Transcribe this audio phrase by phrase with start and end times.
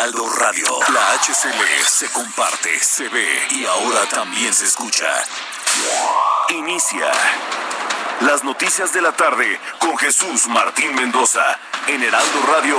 [0.00, 0.64] Heraldo Radio.
[0.94, 5.04] La HCL se comparte, se ve y ahora también se escucha.
[6.48, 7.10] Inicia
[8.22, 11.44] las noticias de la tarde con Jesús Martín Mendoza
[11.86, 12.78] en Heraldo Radio.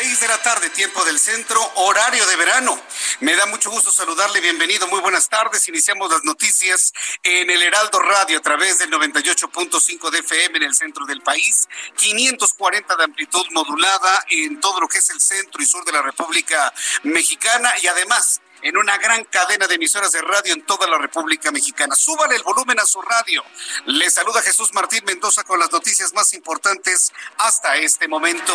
[0.00, 2.80] 6 de la tarde, tiempo del centro, horario de verano.
[3.18, 5.66] Me da mucho gusto saludarle, bienvenido, muy buenas tardes.
[5.66, 6.92] Iniciamos las noticias
[7.24, 11.66] en el Heraldo Radio a través del 98.5 de FM en el centro del país,
[11.96, 16.02] 540 de amplitud modulada en todo lo que es el centro y sur de la
[16.02, 20.98] República Mexicana y además en una gran cadena de emisoras de radio en toda la
[20.98, 21.94] República Mexicana.
[21.94, 23.44] Súbale el volumen a su radio.
[23.86, 28.52] Le saluda Jesús Martín Mendoza con las noticias más importantes hasta este momento.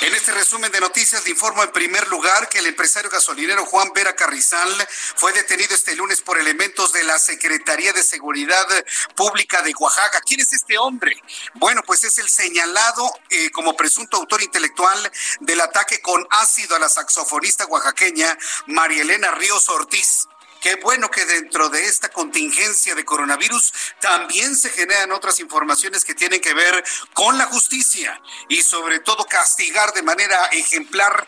[0.00, 3.90] En este resumen de noticias le informo en primer lugar que el empresario gasolinero Juan
[3.94, 4.70] Vera Carrizal
[5.16, 8.66] fue detenido este lunes por elementos de la Secretaría de Seguridad
[9.14, 10.20] Pública de Oaxaca.
[10.20, 11.22] ¿Quién es este hombre?
[11.54, 14.98] Bueno, pues es el señalado eh, como presunto autor intelectual
[15.40, 18.36] del ataque con ácido a la saxofonista oaxaqueña
[18.74, 20.26] María Elena Ríos Ortiz.
[20.60, 26.12] Qué bueno que dentro de esta contingencia de coronavirus también se generan otras informaciones que
[26.12, 26.82] tienen que ver
[27.12, 31.24] con la justicia y sobre todo castigar de manera ejemplar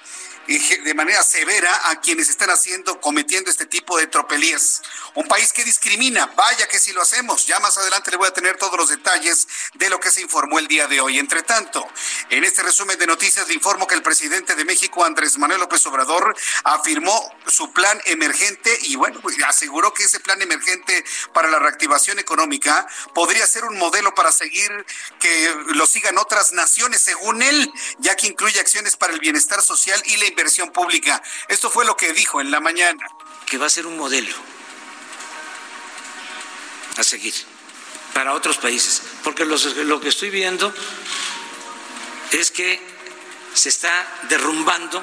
[0.47, 4.83] de manera severa a quienes están haciendo, cometiendo este tipo de tropelías.
[5.15, 7.47] Un país que discrimina, vaya que si lo hacemos.
[7.47, 10.59] Ya más adelante le voy a tener todos los detalles de lo que se informó
[10.59, 11.19] el día de hoy.
[11.19, 11.87] Entre tanto,
[12.31, 15.85] en este resumen de noticias le informo que el presidente de México, Andrés Manuel López
[15.87, 21.59] Obrador, afirmó su plan emergente y bueno, pues, aseguró que ese plan emergente para la
[21.59, 24.71] reactivación económica podría ser un modelo para seguir
[25.19, 30.01] que lo sigan otras naciones, según él, ya que incluye acciones para el bienestar social
[30.07, 31.23] y la inversión pública.
[31.49, 33.07] Esto fue lo que dijo en la mañana.
[33.47, 34.35] Que va a ser un modelo
[36.99, 37.35] a seguir
[38.13, 39.03] para otros países.
[39.25, 40.73] Porque lo que estoy viendo
[42.33, 42.81] es que
[43.55, 45.03] se está derrumbando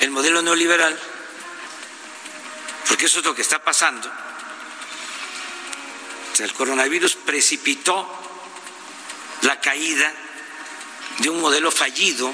[0.00, 0.98] el modelo neoliberal,
[2.88, 4.10] porque eso es lo que está pasando.
[6.38, 8.08] El coronavirus precipitó
[9.42, 10.12] la caída
[11.18, 12.32] de un modelo fallido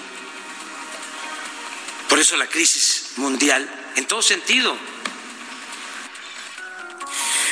[2.08, 4.76] por eso la crisis mundial, en todo sentido.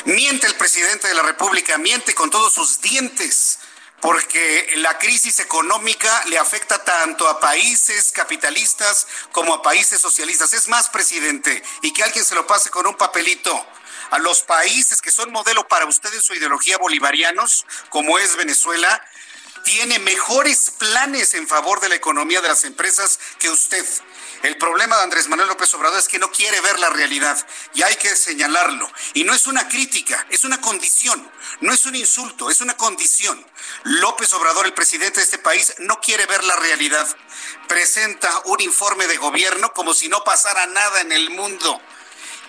[0.05, 3.59] Miente el presidente de la República, miente con todos sus dientes,
[4.01, 10.53] porque la crisis económica le afecta tanto a países capitalistas como a países socialistas.
[10.53, 13.65] Es más, presidente, y que alguien se lo pase con un papelito
[14.11, 19.03] a los países que son modelo para usted en su ideología bolivarianos, como es Venezuela,
[19.65, 23.85] tiene mejores planes en favor de la economía de las empresas que usted.
[24.43, 27.35] El problema de Andrés Manuel López Obrador es que no quiere ver la realidad
[27.73, 28.89] y hay que señalarlo.
[29.15, 31.31] Y no es una crítica, es una condición,
[31.61, 33.43] no es un insulto, es una condición.
[33.83, 37.07] López Obrador, el presidente de este país, no quiere ver la realidad.
[37.67, 41.81] Presenta un informe de gobierno como si no pasara nada en el mundo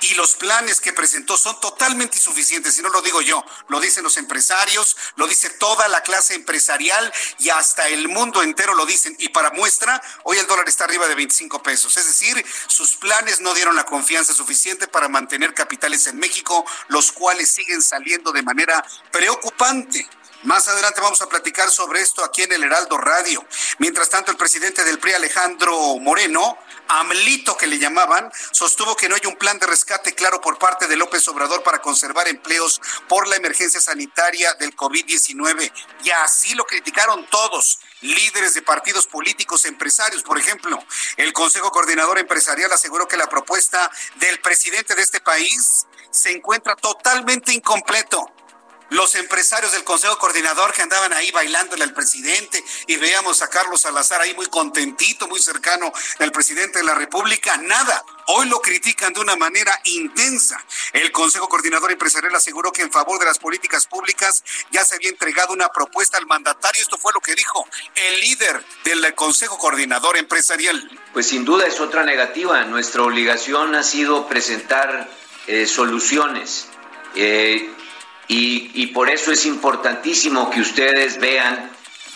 [0.00, 4.04] y los planes que presentó son totalmente insuficientes, y no lo digo yo, lo dicen
[4.04, 9.16] los empresarios, lo dice toda la clase empresarial y hasta el mundo entero lo dicen.
[9.18, 13.40] Y para muestra, hoy el dólar está arriba de 25 pesos, es decir, sus planes
[13.40, 18.42] no dieron la confianza suficiente para mantener capitales en México, los cuales siguen saliendo de
[18.42, 20.08] manera preocupante
[20.46, 23.44] Más adelante vamos a platicar sobre esto aquí en el Heraldo Radio.
[23.78, 26.56] Mientras tanto, el presidente del PRI, Alejandro Moreno,
[26.86, 30.86] AMLITO que le llamaban, sostuvo que no hay un plan de rescate claro por parte
[30.86, 35.72] de López Obrador para conservar empleos por la emergencia sanitaria del COVID-19.
[36.04, 40.22] Y así lo criticaron todos, líderes de partidos políticos, empresarios.
[40.22, 40.78] Por ejemplo,
[41.16, 43.90] el Consejo Coordinador Empresarial aseguró que la propuesta
[44.20, 48.30] del presidente de este país se encuentra totalmente incompleto
[48.90, 53.80] los empresarios del Consejo Coordinador que andaban ahí bailándole al presidente y veíamos a Carlos
[53.80, 58.04] Salazar ahí muy contentito, muy cercano al presidente de la República, nada.
[58.28, 60.64] Hoy lo critican de una manera intensa.
[60.92, 64.42] El Consejo Coordinador Empresarial aseguró que en favor de las políticas públicas
[64.72, 66.82] ya se había entregado una propuesta al mandatario.
[66.82, 70.90] Esto fue lo que dijo el líder del Consejo Coordinador Empresarial.
[71.12, 72.64] Pues sin duda es otra negativa.
[72.64, 75.08] Nuestra obligación ha sido presentar
[75.46, 76.66] eh, soluciones.
[77.14, 77.70] Eh,
[78.28, 81.70] y, por eso es importantísimo que ustedes vean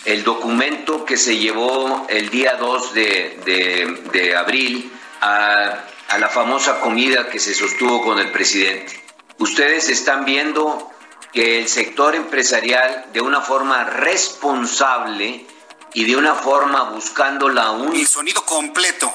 [0.05, 4.91] el documento que se llevó el día 2 de, abril
[5.21, 9.01] a, a la famosa comida que se sostuvo con el presidente.
[9.37, 10.91] Ustedes están viendo
[11.31, 15.45] que el sector empresarial de una forma responsable
[15.93, 17.95] y de una forma buscando la un...
[17.95, 19.13] El sonido completo.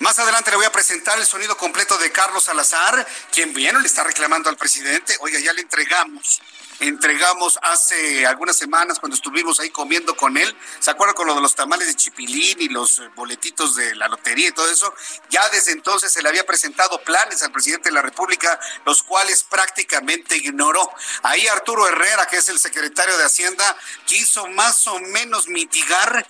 [0.00, 3.86] Más adelante le voy a presentar el sonido completo de Carlos Salazar, quien bien le
[3.86, 5.16] está reclamando al presidente.
[5.20, 6.40] Oiga, ya le entregamos
[6.80, 10.56] entregamos hace algunas semanas cuando estuvimos ahí comiendo con él.
[10.78, 14.08] ¿Se acuerdan con lo de los tamales de chipilín y los eh, boletitos de la
[14.08, 14.92] lotería y todo eso?
[15.30, 19.42] Ya desde entonces se le había presentado planes al presidente de la República, los cuales
[19.44, 20.90] prácticamente ignoró.
[21.22, 26.26] Ahí Arturo Herrera, que es el secretario de Hacienda, quiso más o menos mitigar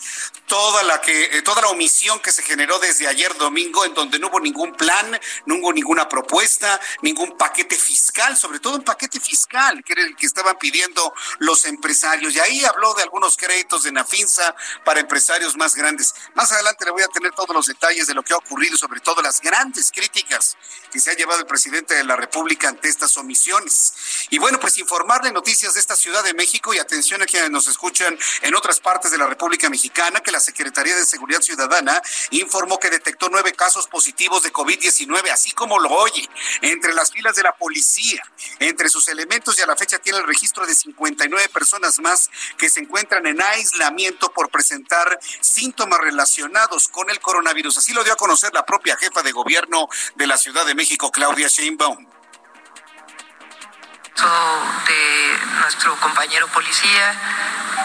[0.46, 4.18] toda la que eh, toda la omisión que se generó desde ayer domingo en donde
[4.18, 9.20] no hubo ningún plan, no hubo ninguna propuesta, ningún paquete fiscal, sobre todo un paquete
[9.20, 12.34] fiscal, que era el que está estaban pidiendo los empresarios.
[12.34, 14.54] Y ahí habló de algunos créditos de Nafinsa
[14.84, 16.14] para empresarios más grandes.
[16.34, 19.00] Más adelante le voy a tener todos los detalles de lo que ha ocurrido, sobre
[19.00, 20.56] todo las grandes críticas
[20.92, 23.92] que se ha llevado el presidente de la República ante estas omisiones.
[24.30, 27.66] Y bueno, pues informarle noticias de esta Ciudad de México y atención a quienes nos
[27.66, 32.00] escuchan en otras partes de la República Mexicana, que la Secretaría de Seguridad Ciudadana
[32.30, 36.28] informó que detectó nueve casos positivos de COVID-19, así como lo oye,
[36.62, 38.22] entre las filas de la policía,
[38.60, 42.70] entre sus elementos y a la fecha tiene el registro de 59 personas más que
[42.70, 47.78] se encuentran en aislamiento por presentar síntomas relacionados con el coronavirus.
[47.78, 51.10] Así lo dio a conocer la propia jefa de gobierno de la Ciudad de México,
[51.10, 52.06] Claudia Sheinbaum
[54.86, 57.14] de nuestro compañero policía,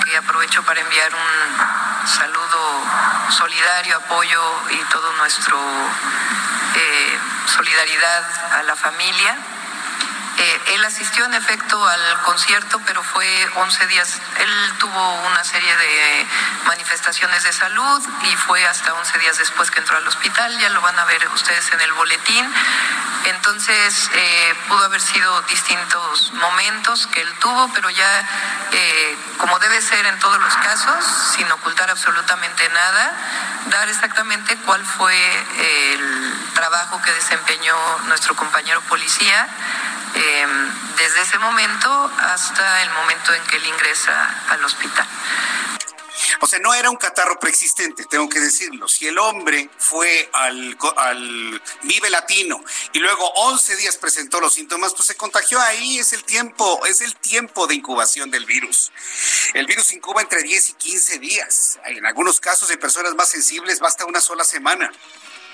[0.04, 2.84] que aprovecho para enviar un saludo
[3.30, 4.42] solidario, apoyo
[4.72, 5.58] y todo nuestro
[6.76, 9.38] eh, solidaridad a la familia
[10.38, 14.20] eh, él asistió en efecto al concierto, pero fue 11 días.
[14.40, 16.28] Él tuvo una serie de
[16.66, 20.58] manifestaciones de salud y fue hasta 11 días después que entró al hospital.
[20.60, 22.52] Ya lo van a ver ustedes en el boletín.
[23.26, 28.28] Entonces, eh, pudo haber sido distintos momentos que él tuvo, pero ya,
[28.72, 31.06] eh, como debe ser en todos los casos,
[31.36, 33.14] sin ocultar absolutamente nada,
[33.68, 35.16] dar exactamente cuál fue
[35.58, 37.76] el trabajo que desempeñó
[38.08, 39.48] nuestro compañero policía
[40.16, 45.08] Em, desde ese momento hasta el momento en que él ingresa al hospital.
[46.40, 48.88] O sea, no era un catarro preexistente, tengo que decirlo.
[48.88, 54.94] Si el hombre fue al, al, Vive Latino y luego 11 días presentó los síntomas,
[54.94, 58.92] pues se contagió ahí, es el tiempo, es el tiempo de incubación del virus.
[59.54, 61.80] El virus incuba entre 10 y 15 días.
[61.86, 64.92] En algunos casos de personas más sensibles basta una sola semana.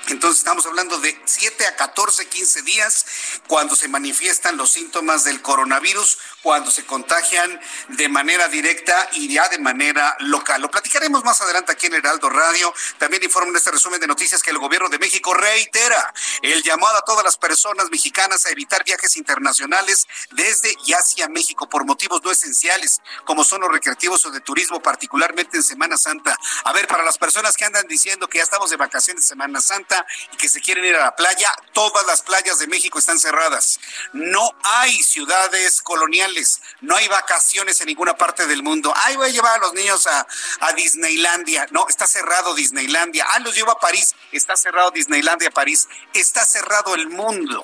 [0.10, 3.06] Entonces estamos hablando de 7 a 14, 15 días
[3.48, 9.48] cuando se manifiestan los síntomas del coronavirus, cuando se contagian de manera directa y ya
[9.50, 10.62] de manera local.
[10.62, 12.74] Lo platicaremos más adelante aquí en Heraldo Radio.
[12.98, 16.98] También informo en este resumen de noticias que el gobierno de México reitera el llamado
[16.98, 22.24] a todas las personas mexicanas a evitar viajes internacionales desde y hacia México por motivos
[22.24, 26.36] no esenciales, como son los recreativos o de turismo, particularmente en Semana Santa.
[26.64, 29.62] A ver, para las personas que andan diciendo que ya estamos de vacaciones de Semana
[29.62, 29.99] Santa,
[30.34, 33.80] y que se quieren ir a la playa, todas las playas de México están cerradas.
[34.14, 38.94] No hay ciudades coloniales, no hay vacaciones en ninguna parte del mundo.
[38.96, 40.28] Ay, voy a llevar a los niños a,
[40.62, 41.68] a Disneylandia.
[41.72, 43.26] No, está cerrado Disneylandia.
[43.30, 44.16] Ah, los llevo a París.
[44.32, 45.88] Está cerrado Disneylandia, París.
[46.14, 47.64] Está cerrado el mundo.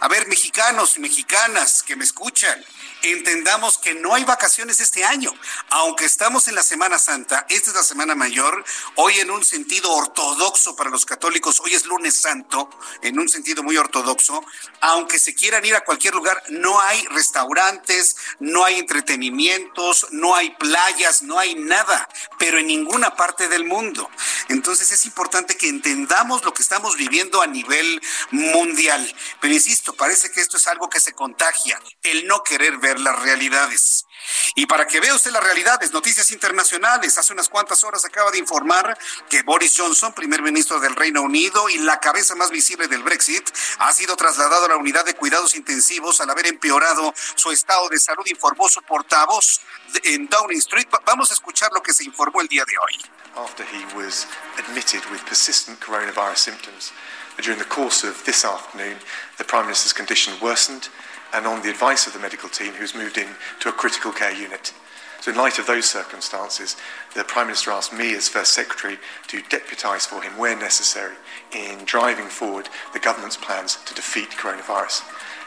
[0.00, 2.64] A ver, mexicanos y mexicanas que me escuchan
[3.02, 5.32] entendamos que no hay vacaciones este año.
[5.70, 8.64] Aunque estamos en la Semana Santa, esta es la Semana Mayor,
[8.96, 12.70] hoy en un sentido ortodoxo para los católicos hoy es lunes santo,
[13.02, 14.44] en un sentido muy ortodoxo,
[14.80, 20.50] aunque se quieran ir a cualquier lugar, no hay restaurantes, no hay entretenimientos, no hay
[20.50, 24.08] playas, no hay nada, pero en ninguna parte del mundo.
[24.48, 29.14] Entonces es importante que entendamos lo que estamos viviendo a nivel mundial.
[29.40, 33.20] Pero insisto, parece que esto es algo que se contagia, el no querer ver las
[33.20, 34.06] realidades.
[34.54, 38.38] Y para que vea usted las realidades, noticias internacionales, hace unas cuantas horas acaba de
[38.38, 38.96] informar
[39.28, 43.50] que Boris Johnson, primer ministro del Reino Unido y la cabeza más visible del Brexit,
[43.78, 47.98] ha sido trasladado a la unidad de cuidados intensivos al haber empeorado su estado de
[47.98, 49.60] salud, informó su portavoz
[50.04, 50.88] en Downing Street.
[51.04, 53.00] Vamos a escuchar lo que se informó el día de hoy.
[53.34, 54.26] After he was
[54.58, 56.92] admitted with persistent coronavirus symptoms,
[57.40, 58.98] during the course of this afternoon,
[59.38, 60.88] the Prime Minister's condition worsened
[61.32, 63.28] and on the advice of the medical team, who's moved in
[63.60, 64.72] to a critical care unit.
[65.20, 66.76] So, in light of those circumstances,
[67.14, 68.98] the Prime Minister asked me as First Secretary
[69.28, 71.14] to deputise for him where necessary
[71.52, 75.02] in driving forward the government's plans to defeat coronavirus.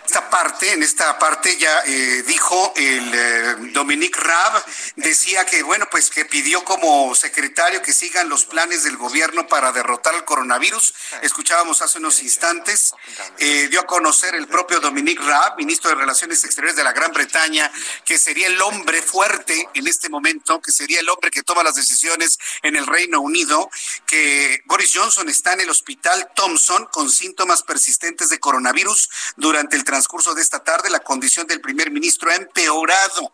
[0.05, 4.63] Esta parte, en esta parte ya eh, dijo el eh, Dominique Raab,
[4.95, 9.71] decía que, bueno, pues que pidió como secretario que sigan los planes del gobierno para
[9.71, 10.93] derrotar el coronavirus.
[11.21, 12.93] Escuchábamos hace unos instantes,
[13.39, 17.11] eh, dio a conocer el propio Dominique Raab, ministro de Relaciones Exteriores de la Gran
[17.11, 17.71] Bretaña,
[18.05, 21.75] que sería el hombre fuerte en este momento, que sería el hombre que toma las
[21.75, 23.69] decisiones en el Reino Unido,
[24.05, 29.83] que Boris Johnson está en el hospital Thompson con síntomas persistentes de coronavirus durante el
[29.95, 33.31] transcurso de esta tarde, la condición del primer ministro ha empeorado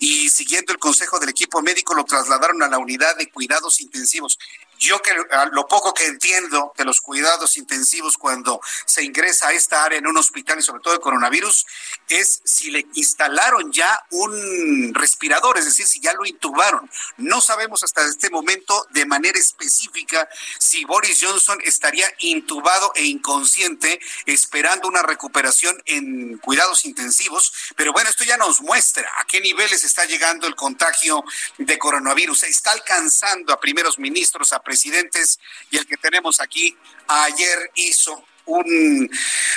[0.00, 4.36] y siguiendo el consejo del equipo médico lo trasladaron a la unidad de cuidados intensivos.
[4.80, 5.12] Yo que
[5.52, 10.06] lo poco que entiendo de los cuidados intensivos cuando se ingresa a esta área en
[10.06, 11.66] un hospital y sobre todo el coronavirus
[12.08, 16.90] es si le instalaron ya un respirador, es decir, si ya lo intubaron.
[17.18, 20.26] No sabemos hasta este momento de manera específica
[20.58, 28.08] si Boris Johnson estaría intubado e inconsciente esperando una recuperación en cuidados intensivos, pero bueno,
[28.08, 31.22] esto ya nos muestra a qué niveles está llegando el contagio
[31.58, 32.44] de coronavirus.
[32.44, 35.40] Está alcanzando a primeros ministros, a presidentes
[35.72, 36.76] y el que tenemos aquí
[37.08, 39.10] ayer hizo un,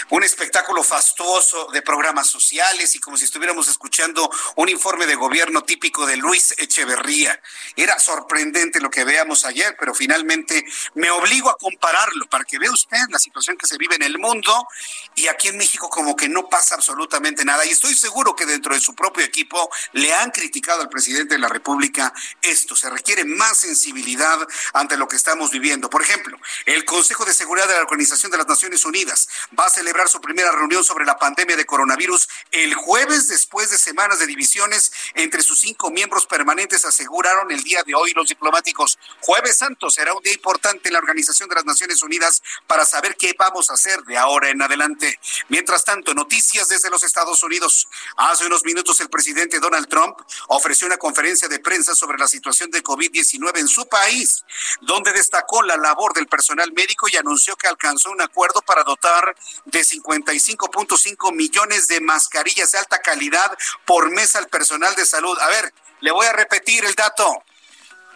[0.09, 5.63] un espectáculo fastuoso de programas sociales y como si estuviéramos escuchando un informe de gobierno
[5.63, 7.39] típico de Luis Echeverría.
[7.75, 12.71] Era sorprendente lo que veamos ayer, pero finalmente me obligo a compararlo para que vea
[12.71, 14.67] usted la situación que se vive en el mundo
[15.15, 17.65] y aquí en México como que no pasa absolutamente nada.
[17.65, 21.39] Y estoy seguro que dentro de su propio equipo le han criticado al presidente de
[21.39, 22.75] la República esto.
[22.75, 24.39] Se requiere más sensibilidad
[24.73, 25.89] ante lo que estamos viviendo.
[25.89, 29.69] Por ejemplo, el Consejo de Seguridad de la Organización de las Naciones Unidas va a
[29.69, 34.27] celebrar su primera reunión sobre la pandemia de coronavirus el jueves después de semanas de
[34.27, 38.97] divisiones entre sus cinco miembros permanentes, aseguraron el día de hoy los diplomáticos.
[39.21, 43.15] Jueves Santo será un día importante en la Organización de las Naciones Unidas para saber
[43.15, 45.19] qué vamos a hacer de ahora en adelante.
[45.49, 47.87] Mientras tanto, noticias desde los Estados Unidos.
[48.17, 52.71] Hace unos minutos el presidente Donald Trump ofreció una conferencia de prensa sobre la situación
[52.71, 54.43] de COVID-19 en su país,
[54.81, 58.83] donde destacó la labor del personal médico y anunció que alcanzó un acuerdo para para
[58.83, 65.37] dotar de 55.5 millones de mascarillas de alta calidad por mes al personal de salud.
[65.39, 67.43] A ver, le voy a repetir el dato.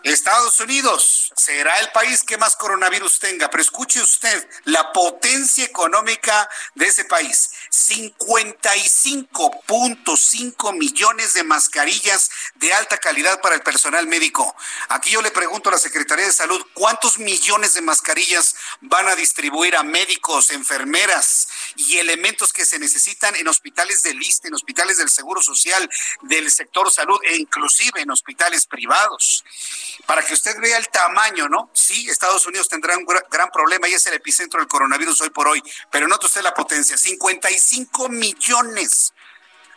[0.02, 6.50] Estados Unidos será el país que más coronavirus tenga, pero escuche usted la potencia económica
[6.74, 7.52] de ese país.
[7.78, 14.56] 55.5 millones de mascarillas de alta calidad para el personal médico.
[14.90, 19.16] Aquí yo le pregunto a la Secretaría de Salud, ¿cuántos millones de mascarillas van a
[19.16, 24.98] distribuir a médicos, enfermeras y elementos que se necesitan en hospitales del ISTE, en hospitales
[24.98, 25.88] del Seguro Social,
[26.24, 29.44] del sector salud e inclusive en hospitales privados?
[30.08, 31.70] para que usted vea el tamaño, ¿no?
[31.74, 35.48] Sí, Estados Unidos tendrá un gran problema y es el epicentro del coronavirus hoy por
[35.48, 37.30] hoy, pero note usted la potencia, 55
[38.10, 39.14] millones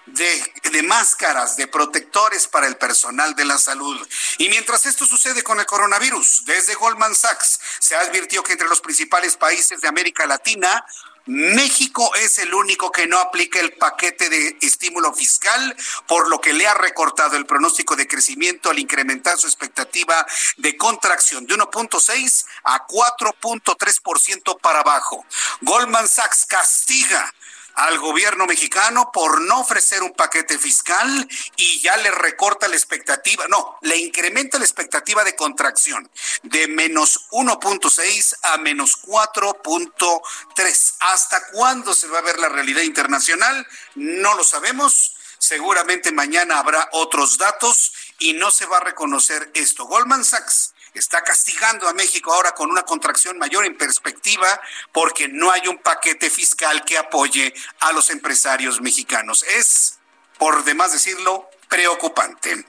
[0.06, 4.06] de, de, máscaras, de protectores para el personal de la salud.
[4.38, 8.80] Y mientras esto sucede con el coronavirus, desde Goldman Sachs se advirtió que entre los
[8.80, 10.85] principales países de América Latina,
[11.26, 15.76] México es el único que no aplica el paquete de estímulo fiscal,
[16.09, 20.76] por lo que le ha recortado el pronóstico de crecimiento al incrementar su expectativa de
[20.76, 25.25] contracción de 1.6 a 4.3% para abajo.
[25.61, 27.32] Goldman Sachs castiga
[27.80, 33.49] al gobierno mexicano por no ofrecer un paquete fiscal y ya le recorta la expectativa,
[33.49, 36.10] no, le incrementa la expectativa de contracción
[36.42, 40.94] de menos 1.6 a menos 4.3.
[41.00, 43.66] ¿Hasta cuándo se va a ver la realidad internacional?
[43.94, 45.16] No lo sabemos.
[45.38, 49.87] Seguramente mañana habrá otros datos y no se va a reconocer esto.
[49.87, 54.61] Goldman Sachs está castigando a México ahora con una contracción mayor en perspectiva
[54.92, 59.42] porque no hay un paquete fiscal que apoye a los empresarios mexicanos.
[59.44, 59.99] Es,
[60.38, 62.64] por demás decirlo, preocupante.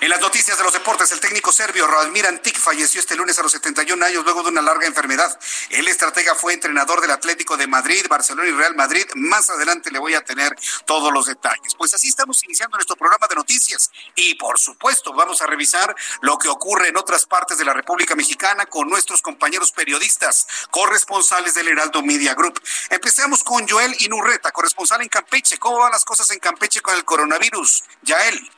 [0.00, 3.42] En las noticias de los deportes, el técnico serbio Radmir Antic falleció este lunes a
[3.42, 5.38] los 71 años luego de una larga enfermedad.
[5.68, 9.04] El estratega fue entrenador del Atlético de Madrid, Barcelona y Real Madrid.
[9.16, 11.74] Más adelante le voy a tener todos los detalles.
[11.76, 16.38] Pues así estamos iniciando nuestro programa de noticias y por supuesto vamos a revisar lo
[16.38, 21.68] que ocurre en otras partes de la República Mexicana con nuestros compañeros periodistas, corresponsales del
[21.68, 22.58] Heraldo Media Group.
[22.88, 25.58] Empecemos con Joel Inurreta, corresponsal en Campeche.
[25.58, 27.84] ¿Cómo van las cosas en Campeche con el coronavirus?
[28.00, 28.50] Yael.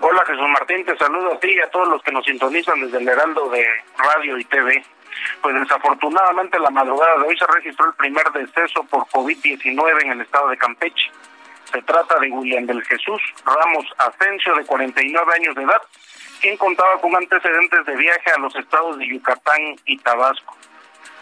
[0.00, 2.98] Hola Jesús Martín, te saludo a ti y a todos los que nos sintonizan desde
[2.98, 4.84] el Heraldo de Radio y TV.
[5.42, 10.20] Pues desafortunadamente la madrugada de hoy se registró el primer deceso por COVID-19 en el
[10.20, 11.10] estado de Campeche.
[11.72, 15.82] Se trata de William del Jesús Ramos Asensio, de 49 años de edad,
[16.40, 20.56] quien contaba con antecedentes de viaje a los estados de Yucatán y Tabasco.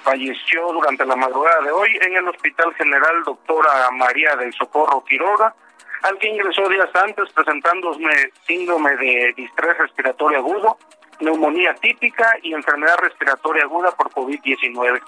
[0.03, 5.55] Falleció durante la madrugada de hoy en el Hospital General Doctora María del Socorro Quiroga,
[6.03, 10.79] al que ingresó días antes presentándose síndrome de distrés respiratorio agudo,
[11.21, 15.01] neumonía típica y enfermedad respiratoria aguda por COVID-19.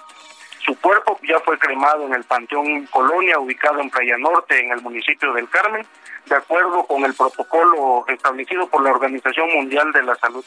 [0.64, 4.82] Su cuerpo ya fue cremado en el Panteón Colonia, ubicado en Playa Norte, en el
[4.82, 5.86] municipio del Carmen,
[6.26, 10.44] de acuerdo con el protocolo establecido por la Organización Mundial de la Salud.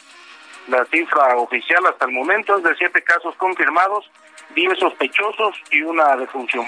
[0.68, 4.08] La cifra oficial hasta el momento es de siete casos confirmados,
[4.54, 6.66] diez sospechosos y una defunción.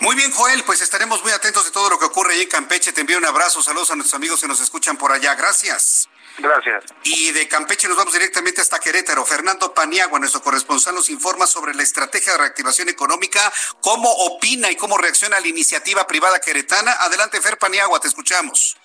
[0.00, 2.92] Muy bien, Joel, pues estaremos muy atentos de todo lo que ocurre ahí en Campeche.
[2.92, 5.34] Te envío un abrazo, saludos a nuestros amigos que nos escuchan por allá.
[5.34, 6.08] Gracias.
[6.38, 6.84] Gracias.
[7.02, 9.24] Y de Campeche nos vamos directamente hasta Querétaro.
[9.24, 14.76] Fernando Paniagua, nuestro corresponsal, nos informa sobre la estrategia de reactivación económica, cómo opina y
[14.76, 16.92] cómo reacciona la iniciativa privada queretana.
[17.00, 18.76] Adelante, Fer Paniagua, te escuchamos.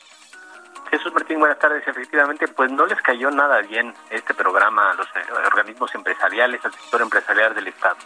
[0.90, 1.88] Jesús Martín, buenas tardes.
[1.88, 6.74] Efectivamente, pues no les cayó nada bien este programa a los eh, organismos empresariales, al
[6.74, 7.98] sector empresarial del Estado.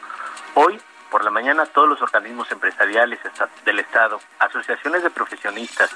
[0.55, 3.19] Hoy por la mañana todos los organismos empresariales
[3.65, 5.89] del Estado, asociaciones de profesionistas,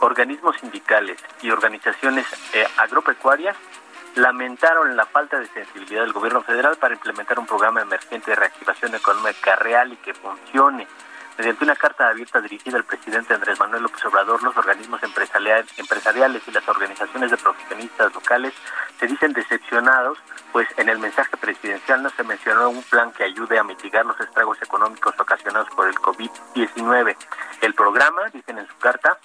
[0.00, 3.56] organismos sindicales y organizaciones eh, agropecuarias
[4.16, 8.94] lamentaron la falta de sensibilidad del gobierno federal para implementar un programa emergente de reactivación
[8.94, 10.86] económica real y que funcione.
[11.38, 16.50] Mediante una carta abierta dirigida al presidente Andrés Manuel López Obrador, los organismos empresariales y
[16.50, 18.54] las organizaciones de profesionistas locales
[18.98, 20.18] se dicen decepcionados
[20.52, 24.18] pues en el mensaje presidencial no se mencionó un plan que ayude a mitigar los
[24.18, 27.16] estragos económicos ocasionados por el COVID-19.
[27.60, 29.18] El programa, dicen en su carta,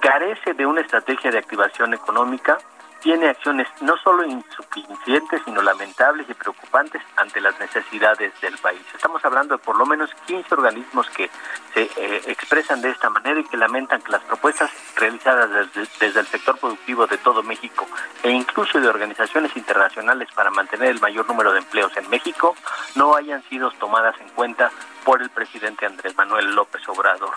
[0.00, 2.58] carece de una estrategia de activación económica
[3.00, 8.82] tiene acciones no solo insuficientes, sino lamentables y preocupantes ante las necesidades del país.
[8.94, 11.30] Estamos hablando de por lo menos 15 organismos que
[11.74, 16.20] se eh, expresan de esta manera y que lamentan que las propuestas realizadas desde, desde,
[16.20, 17.86] el sector productivo de todo México
[18.22, 22.56] e incluso de organizaciones internacionales para mantener el mayor número de empleos en México
[22.96, 24.70] no hayan sido tomadas en cuenta
[25.04, 27.34] por el presidente Andrés Manuel López Obrador.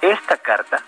[0.00, 0.82] Esta carta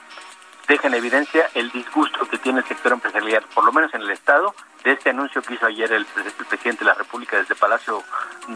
[0.72, 4.10] deja en evidencia el disgusto que tiene el sector empresarial, por lo menos en el
[4.10, 8.02] Estado, de este anuncio que hizo ayer el, presidente de la República desde Palacio,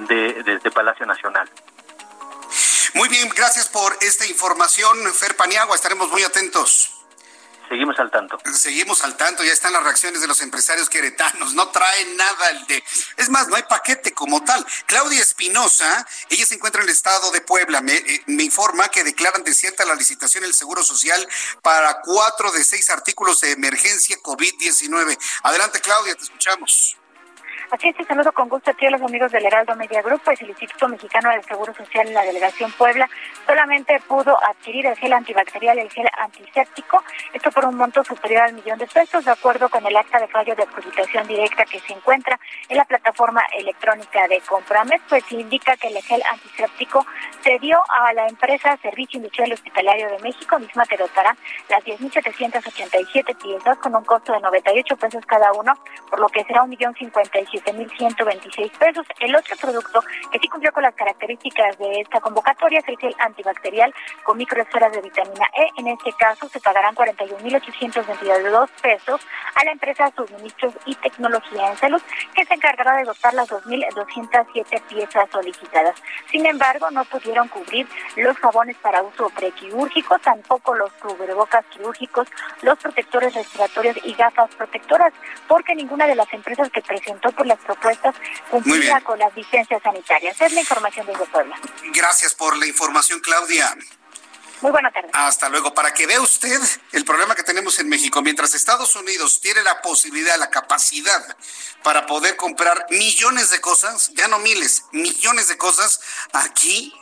[0.09, 1.49] de, desde Palacio Nacional.
[2.95, 6.96] Muy bien, gracias por esta información, Fer Paniagua, estaremos muy atentos.
[7.69, 8.39] Seguimos al tanto.
[8.55, 12.67] Seguimos al tanto, ya están las reacciones de los empresarios queretanos, no traen nada el
[12.67, 12.85] de...
[13.17, 14.65] Es más, no hay paquete como tal.
[14.87, 19.03] Claudia Espinosa, ella se encuentra en el estado de Puebla, me, eh, me informa que
[19.03, 21.27] declaran desierta la licitación del Seguro Social
[21.63, 25.19] para cuatro de seis artículos de emergencia COVID-19.
[25.43, 26.97] Adelante, Claudia, te escuchamos.
[27.69, 30.41] Así es, te saludo con gusto a ti los amigos del Heraldo Media Group, pues
[30.41, 33.11] el Instituto Mexicano del Seguro Social en la Delegación Puebla
[33.45, 37.03] solamente pudo adquirir el gel antibacterial y el gel antiséptico,
[37.33, 40.29] esto por un monto superior al millón de pesos, de acuerdo con el acta de
[40.29, 45.77] fallo de adjudicación directa que se encuentra en la plataforma electrónica de Compramed, pues indica
[45.77, 47.05] que el gel antiséptico
[47.43, 51.37] se dio a la empresa Servicio Industrial Hospitalario de México, misma que dotará
[51.69, 55.75] las 10.787 piezas con un costo de 98 pesos cada uno,
[56.09, 59.07] por lo que será un millón cincuenta y 7.126 pesos.
[59.21, 63.95] El otro producto que sí cumplió con las características de esta convocatoria es el antibacterial
[64.25, 65.81] con microesferas de vitamina E.
[65.81, 69.21] En este caso se pagarán 41.822 pesos
[69.55, 72.03] a la empresa Suministros y Tecnología en Salud,
[72.35, 75.97] que se encargará de dotar las 2.207 piezas solicitadas.
[76.31, 82.29] Sin embargo, no pudieron cubrir los jabones para uso prequirúrgico, tampoco los cubrebocas quirúrgicos,
[82.63, 85.13] los protectores respiratorios y gafas protectoras,
[85.49, 88.15] porque ninguna de las empresas que presentó las propuestas
[88.51, 90.41] cumplida con las licencias sanitarias.
[90.41, 91.59] Es la información desde Puebla.
[91.93, 93.77] Gracias por la información, Claudia.
[94.63, 95.11] Muy buena tarde.
[95.13, 95.75] Hasta luego.
[95.75, 96.61] Para que vea usted
[96.93, 101.37] el problema que tenemos en México, mientras Estados Unidos tiene la posibilidad, la capacidad
[101.83, 106.01] para poder comprar millones de cosas, ya no miles, millones de cosas,
[106.33, 106.95] aquí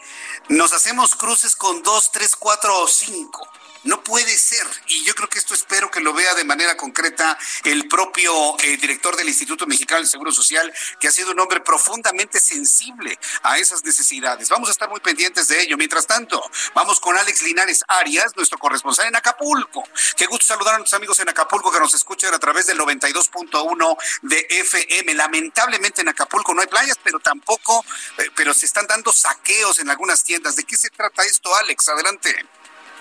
[0.49, 3.49] nos hacemos cruces con dos, tres, cuatro o cinco.
[3.85, 4.67] No puede ser.
[4.89, 8.77] Y yo creo que esto espero que lo vea de manera concreta el propio eh,
[8.79, 13.59] director del Instituto Mexicano del Seguro Social, que ha sido un hombre profundamente sensible a
[13.59, 14.49] esas necesidades.
[14.49, 15.77] Vamos a estar muy pendientes de ello.
[15.77, 16.43] Mientras tanto,
[16.75, 19.87] vamos con Alex Linares Arias, nuestro corresponsal en Acapulco.
[20.17, 23.97] Qué gusto saludar a nuestros amigos en Acapulco que nos escuchan a través del 92.1
[24.23, 25.15] de FM.
[25.15, 27.85] Lamentablemente en Acapulco no hay playas, pero tampoco,
[28.19, 30.57] eh, pero se están dando saqueos en algunas tiendas.
[30.57, 31.89] ¿De qué se trata esto, Alex?
[31.89, 32.47] Adelante.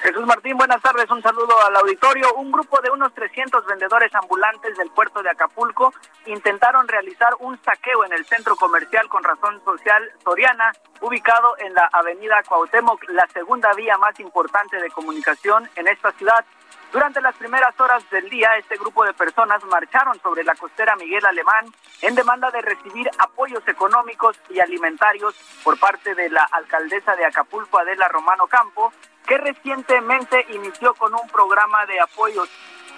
[0.04, 2.34] Jesús Martín, buenas tardes, un saludo al auditorio.
[2.36, 5.94] Un grupo de unos 300 vendedores ambulantes del puerto de Acapulco
[6.26, 11.90] intentaron realizar un saqueo en el centro comercial con razón social Soriana, ubicado en la
[11.94, 16.44] avenida Cuauhtémoc, la segunda vía más importante de comunicación en esta ciudad.
[16.94, 21.26] Durante las primeras horas del día, este grupo de personas marcharon sobre la costera Miguel
[21.26, 21.66] Alemán
[22.04, 27.80] en demanda de recibir apoyos económicos y alimentarios por parte de la alcaldesa de Acapulco,
[27.80, 28.94] Adela Romano Campo,
[29.26, 32.48] que recientemente inició con un programa de apoyos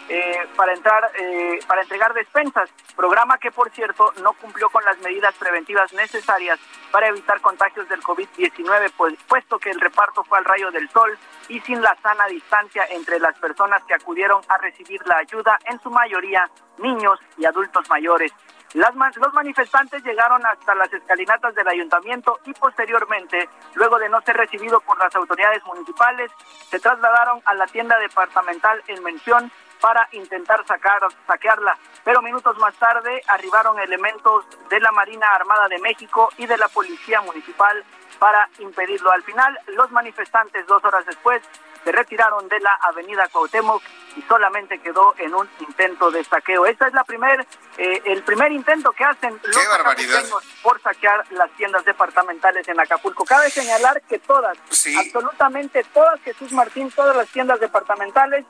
[0.08, 4.98] eh, para entrar eh, para entregar despensas, programa que por cierto no cumplió con las
[5.00, 6.60] medidas preventivas necesarias
[6.92, 11.18] para evitar contagios del COVID-19, pues, puesto que el reparto fue al rayo del sol
[11.50, 15.80] y sin la sana distancia entre las personas que acudieron a recibir la ayuda, en
[15.82, 18.32] su mayoría niños y adultos mayores.
[18.74, 24.36] Las, los manifestantes llegaron hasta las escalinatas del ayuntamiento y posteriormente, luego de no ser
[24.36, 26.30] recibidos por las autoridades municipales,
[26.70, 29.50] se trasladaron a la tienda departamental en mención
[29.82, 31.78] para intentar sacar, saquearla.
[32.04, 36.68] Pero minutos más tarde arribaron elementos de la Marina Armada de México y de la
[36.68, 37.84] Policía Municipal
[38.20, 39.12] para impedirlo.
[39.12, 41.42] Al final, los manifestantes, dos horas después,
[41.84, 43.82] se retiraron de la avenida Cuauhtémoc
[44.16, 46.66] y solamente quedó en un intento de saqueo.
[46.66, 47.46] Este es la primer,
[47.78, 53.24] eh, el primer intento que hacen los por saquear las tiendas departamentales en Acapulco.
[53.24, 54.58] Cabe señalar que todas,
[54.98, 58.46] absolutamente todas, Jesús Martín, todas las tiendas departamentales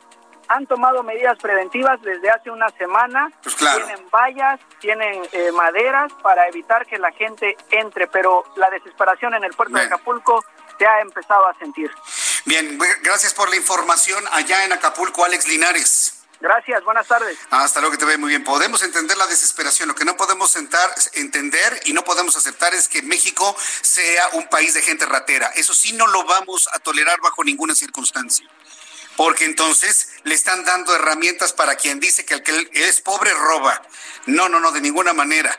[0.48, 3.32] han tomado medidas preventivas desde hace una semana.
[3.44, 9.34] Pues tienen vallas, tienen eh, maderas para evitar que la gente entre, pero la desesperación
[9.34, 10.44] en el puerto de Acapulco
[10.78, 11.92] se ha empezado a sentir.
[12.46, 16.22] Bien, gracias por la información allá en Acapulco, Alex Linares.
[16.42, 17.40] Gracias, buenas tardes.
[17.50, 18.44] Hasta luego, que te ve muy bien.
[18.44, 19.88] Podemos entender la desesperación.
[19.88, 24.48] Lo que no podemos sentar, entender y no podemos aceptar es que México sea un
[24.48, 25.48] país de gente ratera.
[25.56, 28.48] Eso sí no lo vamos a tolerar bajo ninguna circunstancia
[29.16, 33.82] porque entonces le están dando herramientas para quien dice que el que es pobre roba.
[34.26, 35.58] No, no, no, de ninguna manera.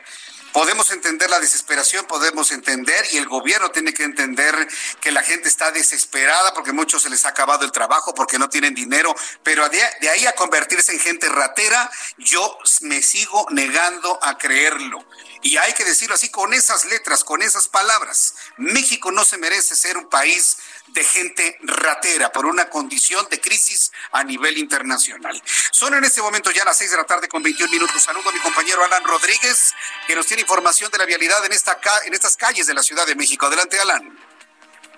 [0.57, 4.67] Podemos entender la desesperación, podemos entender, y el gobierno tiene que entender
[4.99, 8.49] que la gente está desesperada porque muchos se les ha acabado el trabajo, porque no
[8.49, 14.37] tienen dinero, pero de, ahí a convertirse en gente ratera, yo me sigo negando a
[14.39, 15.05] creerlo.
[15.43, 18.33] Y hay que decirlo así con esas letras, con esas palabras.
[18.57, 23.91] México no se merece ser un país de gente ratera por una condición de crisis
[24.11, 25.41] a nivel internacional.
[25.71, 28.01] Son en este momento ya las seis de la tarde con 21 minutos.
[28.01, 29.73] Saludo a mi compañero Alan Rodríguez,
[30.05, 33.05] que nos tiene información de la vialidad en, esta, en estas calles de la Ciudad
[33.05, 33.45] de México.
[33.45, 34.26] Adelante, Alan.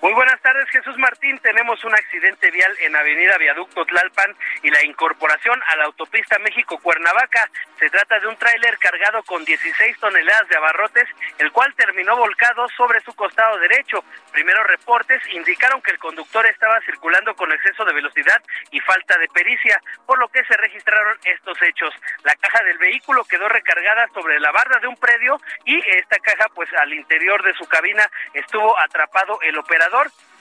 [0.02, 1.38] Muy buenas tardes, Jesús Martín.
[1.40, 7.50] Tenemos un accidente vial en Avenida Viaducto Tlalpan y la incorporación a la autopista México-Cuernavaca.
[7.78, 12.66] Se trata de un tráiler cargado con 16 toneladas de abarrotes, el cual terminó volcado
[12.78, 14.02] sobre su costado derecho.
[14.32, 19.28] Primeros reportes indicaron que el conductor estaba circulando con exceso de velocidad y falta de
[19.28, 21.92] pericia, por lo que se registraron estos hechos.
[22.24, 26.46] La caja del vehículo quedó recargada sobre la barda de un predio y esta caja,
[26.54, 29.89] pues al interior de su cabina estuvo atrapado el operador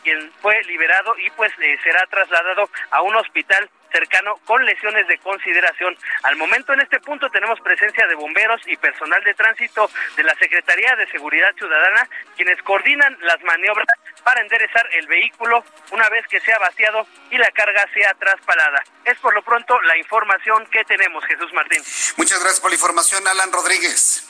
[0.03, 5.17] quien fue liberado y pues eh, será trasladado a un hospital cercano con lesiones de
[5.17, 5.97] consideración.
[6.23, 10.35] Al momento en este punto tenemos presencia de bomberos y personal de tránsito de la
[10.35, 13.87] Secretaría de Seguridad Ciudadana, quienes coordinan las maniobras
[14.23, 18.83] para enderezar el vehículo una vez que sea vaciado y la carga sea traspalada.
[19.05, 21.81] Es por lo pronto la información que tenemos, Jesús Martín.
[22.17, 24.29] Muchas gracias por la información, Alan Rodríguez.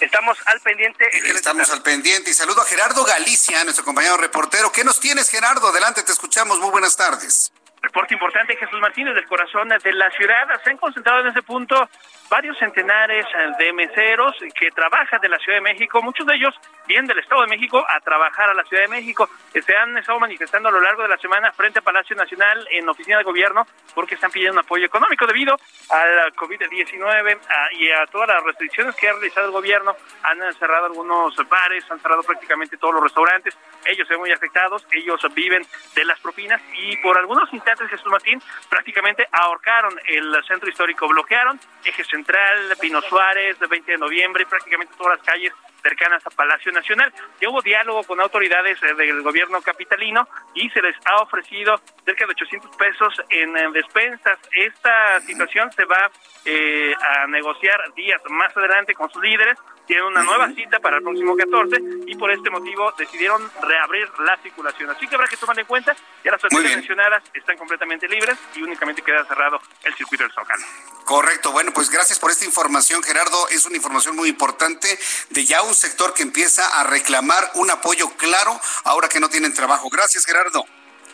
[0.00, 1.04] Estamos al pendiente.
[1.28, 4.70] Estamos al pendiente y saludo a Gerardo Galicia, nuestro compañero reportero.
[4.72, 5.68] ¿Qué nos tienes, Gerardo?
[5.68, 6.58] Adelante, te escuchamos.
[6.58, 7.52] Muy buenas tardes.
[7.86, 10.48] Reporte importante, Jesús Martínez, del corazón de la ciudad.
[10.64, 11.88] Se han concentrado en ese punto
[12.28, 13.24] varios centenares
[13.60, 16.54] de meseros que trabajan de la Ciudad de México, muchos de ellos
[16.86, 19.28] vienen del Estado de México a trabajar a la Ciudad de México.
[19.52, 22.88] Se han estado manifestando a lo largo de la semana frente a Palacio Nacional en
[22.88, 25.56] oficina de gobierno porque están pidiendo apoyo económico debido
[25.90, 27.38] a la COVID-19
[27.72, 29.94] y a todas las restricciones que ha realizado el gobierno.
[30.22, 33.56] Han cerrado algunos bares, han cerrado prácticamente todos los restaurantes.
[33.84, 38.10] Ellos se ven muy afectados, ellos viven de las propinas y por algunos instantes, Jesús
[38.10, 44.46] Martín, prácticamente ahorcaron el centro histórico, bloquearon eje central, Pino Suárez, 20 de noviembre, y
[44.46, 47.12] prácticamente todas las calles cercanas a Palacio Nacional.
[47.40, 52.26] Ya hubo diálogo con autoridades eh, del gobierno capitalino y se les ha ofrecido cerca
[52.26, 54.38] de 800 pesos en, despensas.
[54.52, 56.10] Esta situación se va
[56.44, 59.58] eh, a negociar días más adelante con sus líderes.
[59.86, 64.36] Tienen una nueva cita para el próximo 14 y por este motivo decidieron reabrir la
[64.42, 64.90] circulación.
[64.90, 68.62] Así que habrá que tomar en cuenta que las zonas mencionadas están completamente libres y
[68.62, 70.64] únicamente queda cerrado el circuito del Zócalo.
[71.04, 71.52] Correcto.
[71.52, 73.48] Bueno, pues gracias por esta información, Gerardo.
[73.50, 74.98] Es una información muy importante
[75.30, 79.54] de ya un sector que empieza a reclamar un apoyo claro ahora que no tienen
[79.54, 79.88] trabajo.
[79.88, 80.64] Gracias, Gerardo.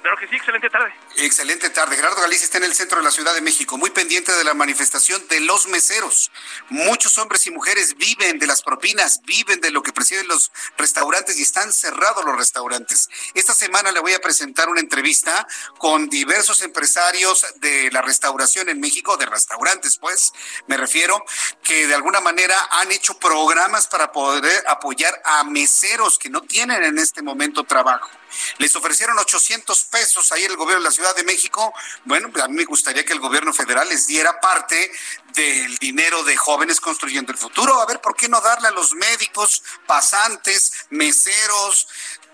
[0.02, 0.92] Claro que sí, excelente tarde.
[1.18, 1.94] Excelente tarde.
[1.94, 4.52] Gerardo Galicia está en el centro de la Ciudad de México, muy pendiente de la
[4.52, 6.32] manifestación de los meseros.
[6.70, 11.38] Muchos hombres y mujeres viven de las propinas, viven de lo que presiden los restaurantes
[11.38, 13.08] y están cerrados los restaurantes.
[13.34, 15.46] Esta semana le voy a presentar una entrevista
[15.78, 20.32] con diversos empresarios de la restauración en México, de restaurantes, pues,
[20.66, 21.24] me refiero,
[21.62, 26.82] que de alguna manera han hecho programas para poder apoyar a meseros que no tienen
[26.82, 28.10] en este momento trabajo.
[28.58, 31.72] Les ofrecieron 800 pesos ahí el gobierno de la Ciudad de México.
[32.04, 34.90] Bueno, pues a mí me gustaría que el gobierno federal les diera parte
[35.34, 37.80] del dinero de jóvenes construyendo el futuro.
[37.80, 41.86] A ver, ¿por qué no darle a los médicos, pasantes, meseros,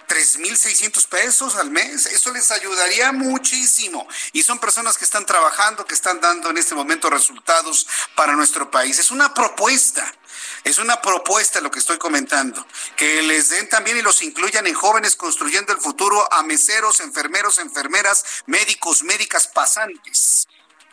[0.09, 2.07] 3.600 pesos al mes.
[2.07, 4.09] Eso les ayudaría muchísimo.
[4.33, 8.71] Y son personas que están trabajando, que están dando en este momento resultados para nuestro
[8.71, 8.99] país.
[8.99, 10.11] Es una propuesta.
[10.69, 12.63] Es una propuesta lo que estoy comentando,
[12.95, 17.59] que les den también y los incluyan en jóvenes construyendo el futuro a meseros, enfermeros,
[17.59, 20.47] enfermeras, médicos, médicas, pasantes.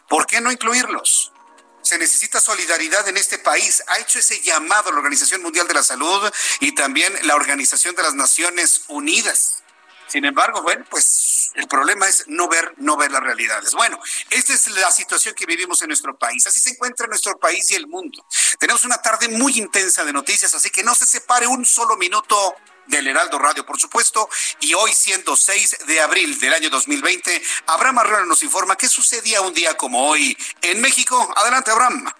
[0.07, 1.33] ¿Por qué no incluirlos?
[1.81, 3.83] Se necesita solidaridad en este país.
[3.88, 8.03] Ha hecho ese llamado la Organización Mundial de la Salud y también la Organización de
[8.03, 9.64] las Naciones Unidas.
[10.07, 13.73] Sin embargo, bueno, pues el problema es no ver, no ver las realidades.
[13.73, 16.45] Bueno, esta es la situación que vivimos en nuestro país.
[16.45, 18.25] Así se encuentra nuestro país y el mundo.
[18.59, 22.55] Tenemos una tarde muy intensa de noticias, así que no se separe un solo minuto
[22.87, 24.29] del Heraldo Radio, por supuesto.
[24.59, 29.41] Y hoy, siendo 6 de abril del año 2020, Abraham Arreola nos informa qué sucedía
[29.41, 31.33] un día como hoy en México.
[31.35, 32.11] Adelante, Abraham.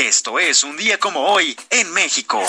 [0.00, 2.42] Esto es un día como hoy en México.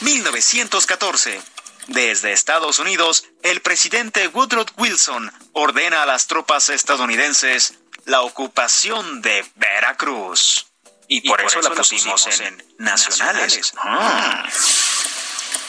[0.00, 1.40] 1914.
[1.86, 9.46] Desde Estados Unidos, el presidente Woodrow Wilson ordena a las tropas estadounidenses la ocupación de
[9.54, 10.66] Veracruz.
[11.08, 13.72] Y por, eso, la pusimos, en, nacionales.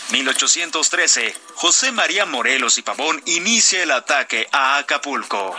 [0.10, 1.34] 1813.
[1.34, 1.39] Ah.
[1.56, 5.56] José María Morelos y Pavón inicia el ataque a Acapulco.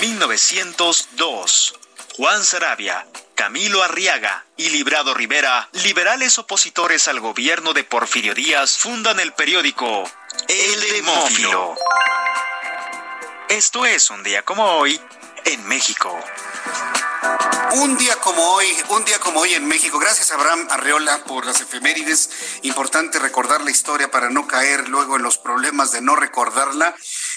[0.00, 1.74] 1902.
[2.16, 3.06] Juan Sarabia,
[3.38, 10.02] Camilo Arriaga y Librado Rivera, liberales opositores al gobierno de Porfirio Díaz, fundan el periódico
[10.48, 11.76] El Demófilo.
[13.48, 15.00] Esto es un día como hoy
[15.44, 16.18] en México.
[17.72, 19.98] Un día como hoy, un día como hoy en México.
[19.98, 22.30] Gracias Abraham Arreola por las efemérides.
[22.62, 26.94] Importante recordar la historia para no caer luego en los problemas de no recordarla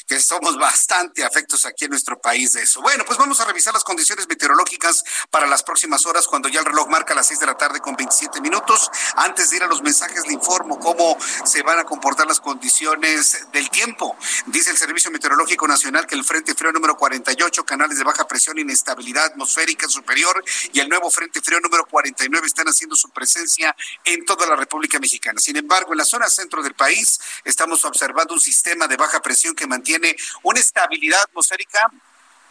[0.07, 2.81] que somos bastante afectos aquí en nuestro país de eso.
[2.81, 6.65] Bueno, pues vamos a revisar las condiciones meteorológicas para las próximas horas cuando ya el
[6.65, 8.89] reloj marca las 6 de la tarde con 27 minutos.
[9.15, 13.47] Antes de ir a los mensajes le informo cómo se van a comportar las condiciones
[13.51, 14.15] del tiempo.
[14.47, 18.59] Dice el Servicio Meteorológico Nacional que el Frente Frío número 48, canales de baja presión,
[18.59, 24.25] inestabilidad atmosférica superior y el nuevo Frente Frío número 49 están haciendo su presencia en
[24.25, 25.39] toda la República Mexicana.
[25.39, 29.55] Sin embargo, en la zona centro del país estamos observando un sistema de baja presión
[29.55, 31.89] que mantiene una estabilidad atmosférica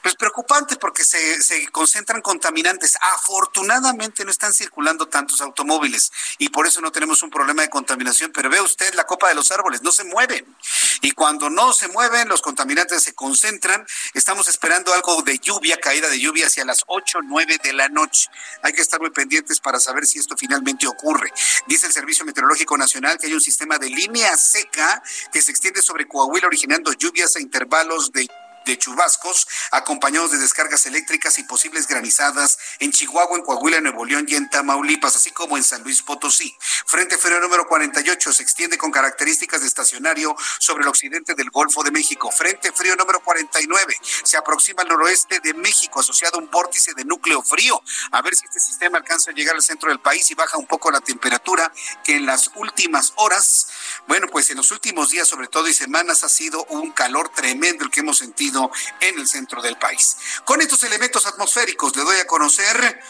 [0.03, 2.97] pues preocupante porque se, se, concentran contaminantes.
[3.15, 8.33] Afortunadamente no están circulando tantos automóviles y por eso no tenemos un problema de contaminación,
[8.33, 10.47] pero ve usted la copa de los árboles, no se mueven.
[11.03, 13.87] Y cuando no se mueven, los contaminantes se concentran.
[14.15, 17.89] Estamos esperando algo de lluvia, caída de lluvia hacia las 8 o 9 de la
[17.89, 18.29] noche.
[18.63, 21.33] Hay que estar muy pendientes para saber si esto finalmente ocurre.
[21.67, 25.83] Dice el Servicio Meteorológico Nacional que hay un sistema de línea seca que se extiende
[25.83, 28.29] sobre Coahuila originando lluvias a intervalos de
[28.64, 34.27] de chubascos, acompañados de descargas eléctricas y posibles granizadas en Chihuahua, en Coahuila, Nuevo León
[34.29, 36.57] y en Tamaulipas, así como en San Luis Potosí.
[36.87, 41.83] Frente frío número 48 se extiende con características de estacionario sobre el occidente del Golfo
[41.83, 42.31] de México.
[42.31, 47.05] Frente frío número 49 se aproxima al noroeste de México, asociado a un vórtice de
[47.05, 47.83] núcleo frío.
[48.12, 50.66] A ver si este sistema alcanza a llegar al centro del país y baja un
[50.66, 51.73] poco la temperatura,
[52.05, 53.68] que en las últimas horas,
[54.07, 57.85] bueno, pues en los últimos días, sobre todo y semanas, ha sido un calor tremendo
[57.85, 58.50] el que hemos sentido
[59.01, 60.17] en el centro del país.
[60.45, 63.01] Con estos elementos atmosféricos le doy a conocer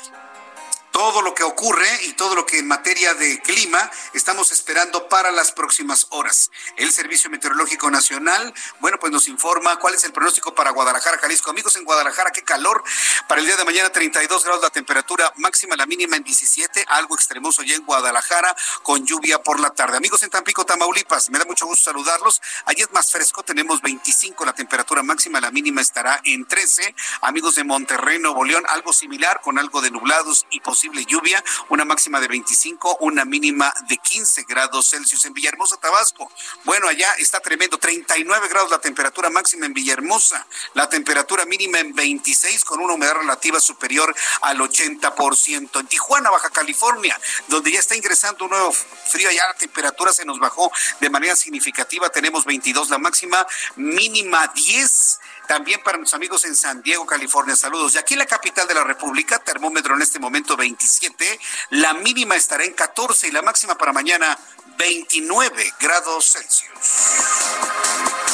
[1.00, 5.30] todo lo que ocurre y todo lo que en materia de clima estamos esperando para
[5.30, 6.50] las próximas horas.
[6.76, 11.48] El Servicio Meteorológico Nacional, bueno, pues nos informa cuál es el pronóstico para Guadalajara, Jalisco.
[11.48, 12.84] Amigos en Guadalajara, qué calor.
[13.26, 17.14] Para el día de mañana 32 grados la temperatura máxima, la mínima en 17, algo
[17.14, 19.96] extremoso ya en Guadalajara con lluvia por la tarde.
[19.96, 22.42] Amigos en Tampico, Tamaulipas, me da mucho gusto saludarlos.
[22.66, 26.94] Allí es más fresco, tenemos 25 la temperatura máxima, la mínima estará en 13.
[27.22, 31.84] Amigos de Monterrey, Nuevo León, algo similar con algo de nublados y posibles lluvia, una
[31.84, 36.30] máxima de 25, una mínima de 15 grados Celsius en Villahermosa, Tabasco.
[36.64, 41.94] Bueno, allá está tremendo, 39 grados la temperatura máxima en Villahermosa, la temperatura mínima en
[41.94, 45.80] 26 con una humedad relativa superior al 80%.
[45.80, 50.24] En Tijuana, Baja California, donde ya está ingresando un nuevo frío, allá la temperatura se
[50.24, 56.44] nos bajó de manera significativa, tenemos 22 la máxima, mínima 10 también para nuestros amigos
[56.44, 57.56] en San Diego, California.
[57.56, 57.96] Saludos.
[57.96, 62.36] Y aquí en la capital de la República, termómetro en este momento 27, la mínima
[62.36, 64.38] estará en 14 y la máxima para mañana
[64.78, 68.29] 29 grados Celsius.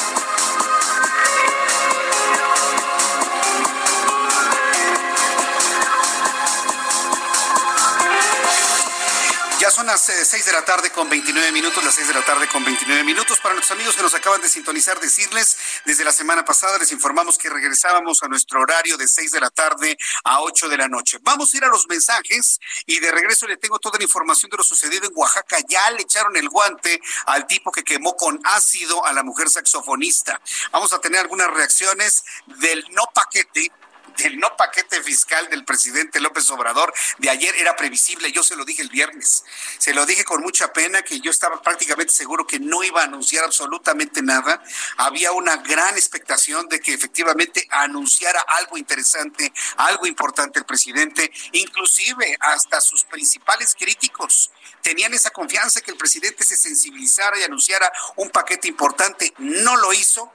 [9.77, 12.47] Son las 6 eh, de la tarde con 29 minutos, las 6 de la tarde
[12.47, 13.39] con 29 minutos.
[13.39, 17.37] Para nuestros amigos que nos acaban de sintonizar, decirles, desde la semana pasada les informamos
[17.37, 21.19] que regresábamos a nuestro horario de 6 de la tarde a 8 de la noche.
[21.21, 24.57] Vamos a ir a los mensajes y de regreso le tengo toda la información de
[24.57, 25.57] lo sucedido en Oaxaca.
[25.69, 30.41] Ya le echaron el guante al tipo que quemó con ácido a la mujer saxofonista.
[30.71, 33.71] Vamos a tener algunas reacciones del no paquete
[34.25, 38.31] el no paquete fiscal del presidente López Obrador de ayer era previsible.
[38.31, 39.43] Yo se lo dije el viernes.
[39.77, 43.05] Se lo dije con mucha pena que yo estaba prácticamente seguro que no iba a
[43.05, 44.63] anunciar absolutamente nada.
[44.97, 52.37] Había una gran expectación de que efectivamente anunciara algo interesante, algo importante el presidente, inclusive
[52.39, 54.51] hasta sus principales críticos
[54.81, 59.33] tenían esa confianza que el presidente se sensibilizara y anunciara un paquete importante.
[59.37, 60.31] No lo hizo.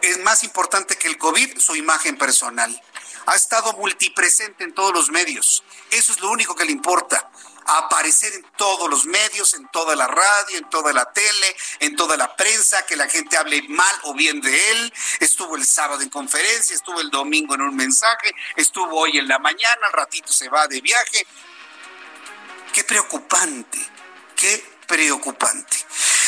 [0.00, 2.80] Es más importante que el COVID su imagen personal
[3.26, 5.62] ha estado multipresente en todos los medios.
[5.90, 7.30] Eso es lo único que le importa
[7.66, 12.16] aparecer en todos los medios, en toda la radio, en toda la tele, en toda
[12.16, 14.92] la prensa, que la gente hable mal o bien de él.
[15.20, 19.38] Estuvo el sábado en conferencia, estuvo el domingo en un mensaje, estuvo hoy en la
[19.38, 21.26] mañana, al ratito se va de viaje.
[22.72, 23.78] Qué preocupante,
[24.36, 25.76] qué preocupante.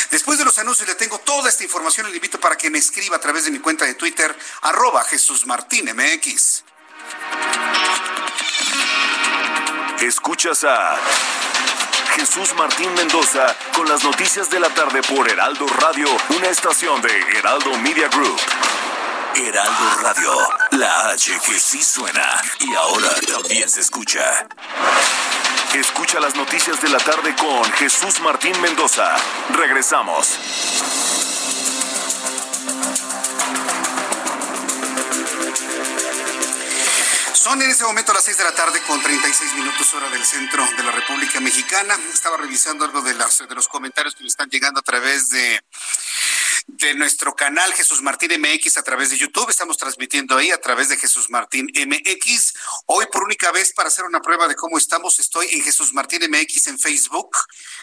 [0.09, 3.17] Después de los anuncios le tengo toda esta información, le invito para que me escriba
[3.17, 6.63] a través de mi cuenta de Twitter, arroba Jesús Martín MX.
[10.01, 10.95] Escuchas a
[12.15, 17.09] Jesús Martín Mendoza con las noticias de la tarde por Heraldo Radio, una estación de
[17.37, 18.39] Heraldo Media Group.
[19.35, 20.31] Heraldo Radio,
[20.71, 24.47] la H que sí suena y ahora también se escucha.
[25.73, 29.15] Escucha las noticias de la tarde con Jesús Martín Mendoza.
[29.53, 30.39] Regresamos.
[37.47, 40.67] Son en ese momento las 6 de la tarde con 36 minutos hora del centro
[40.75, 41.97] de la República Mexicana.
[42.13, 45.61] Estaba revisando algo de, las, de los comentarios que me están llegando a través de
[46.67, 49.49] de nuestro canal Jesús Martín MX a través de YouTube.
[49.49, 52.53] Estamos transmitiendo ahí a través de Jesús Martín MX.
[52.87, 56.29] Hoy por única vez para hacer una prueba de cómo estamos estoy en Jesús Martín
[56.29, 57.29] MX en Facebook.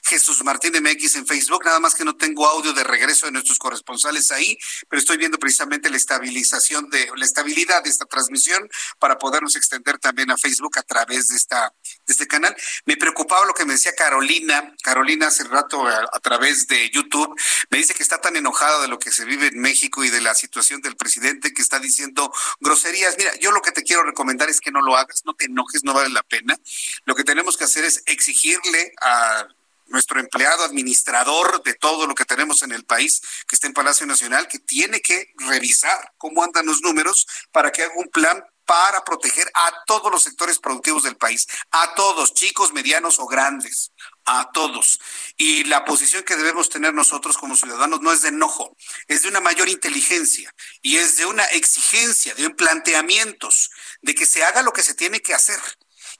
[0.04, 1.64] Jesús Martín MX en Facebook.
[1.64, 5.38] Nada más que no tengo audio de regreso de nuestros corresponsales ahí, pero estoy viendo
[5.38, 8.68] precisamente la estabilización de la estabilidad de esta transmisión
[8.98, 11.72] para podernos extender también a Facebook a través de esta
[12.06, 12.54] este canal.
[12.84, 14.74] Me preocupaba lo que me decía Carolina.
[14.82, 17.34] Carolina hace rato a, a través de YouTube
[17.70, 20.20] me dice que está tan enojada de lo que se vive en México y de
[20.20, 23.16] la situación del presidente que está diciendo groserías.
[23.18, 25.84] Mira, yo lo que te quiero recomendar es que no lo hagas, no te enojes,
[25.84, 26.58] no vale la pena.
[27.04, 29.46] Lo que tenemos que hacer es exigirle a
[29.86, 34.06] nuestro empleado administrador de todo lo que tenemos en el país, que está en Palacio
[34.06, 39.04] Nacional, que tiene que revisar cómo andan los números para que haga un plan para
[39.04, 43.92] proteger a todos los sectores productivos del país, a todos, chicos, medianos o grandes
[44.24, 44.98] a todos.
[45.36, 48.76] Y la posición que debemos tener nosotros como ciudadanos no es de enojo,
[49.08, 53.70] es de una mayor inteligencia y es de una exigencia, de un planteamientos,
[54.02, 55.60] de que se haga lo que se tiene que hacer.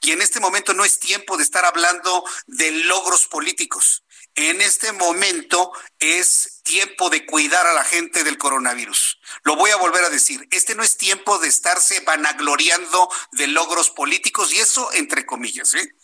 [0.03, 4.05] Y en este momento no es tiempo de estar hablando de logros políticos.
[4.35, 9.21] En este momento es tiempo de cuidar a la gente del coronavirus.
[9.45, 13.91] Lo voy a volver a decir, este no es tiempo de estarse vanagloriando de logros
[13.91, 15.95] políticos y eso entre comillas, ¿eh?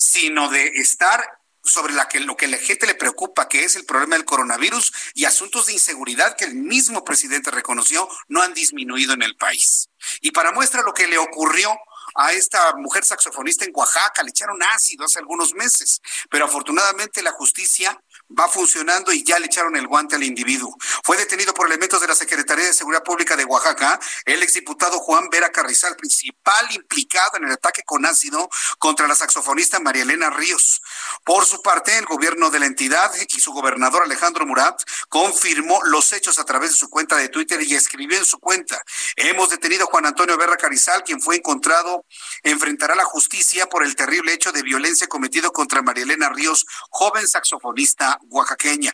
[0.00, 1.22] Sino de estar
[1.62, 4.92] sobre la que, lo que la gente le preocupa, que es el problema del coronavirus
[5.14, 9.90] y asuntos de inseguridad que el mismo presidente reconoció no han disminuido en el país.
[10.22, 11.70] Y para muestra lo que le ocurrió
[12.14, 17.32] a esta mujer saxofonista en Oaxaca, le echaron ácido hace algunos meses, pero afortunadamente la
[17.32, 18.02] justicia
[18.38, 20.76] va funcionando y ya le echaron el guante al individuo.
[21.04, 25.28] Fue detenido por elementos de la Secretaría de Seguridad Pública de Oaxaca el exdiputado Juan
[25.30, 30.80] Vera Carrizal, principal implicado en el ataque con ácido contra la saxofonista María Elena Ríos.
[31.24, 36.12] Por su parte, el gobierno de la entidad y su gobernador Alejandro Murat confirmó los
[36.12, 38.82] hechos a través de su cuenta de Twitter y escribió en su cuenta,
[39.16, 42.04] hemos detenido a Juan Antonio Vera Carrizal, quien fue encontrado,
[42.42, 47.26] enfrentará la justicia por el terrible hecho de violencia cometido contra María Elena Ríos, joven
[47.26, 48.92] saxofonista oaxaqueña.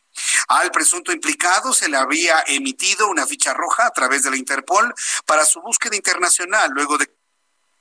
[0.48, 4.94] Al presunto implicado se le había emitido una ficha roja a través de la Interpol
[5.24, 7.06] para su búsqueda internacional luego de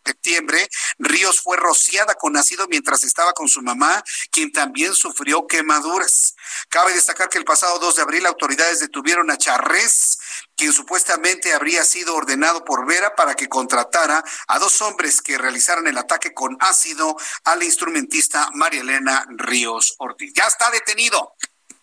[0.05, 0.69] septiembre,
[0.99, 6.35] Ríos fue rociada con ácido mientras estaba con su mamá, quien también sufrió quemaduras.
[6.69, 10.17] Cabe destacar que el pasado 2 de abril autoridades detuvieron a Charrés,
[10.55, 15.87] quien supuestamente habría sido ordenado por Vera para que contratara a dos hombres que realizaran
[15.87, 20.33] el ataque con ácido a la instrumentista María Elena Ríos Ortiz.
[20.33, 21.35] Ya está detenido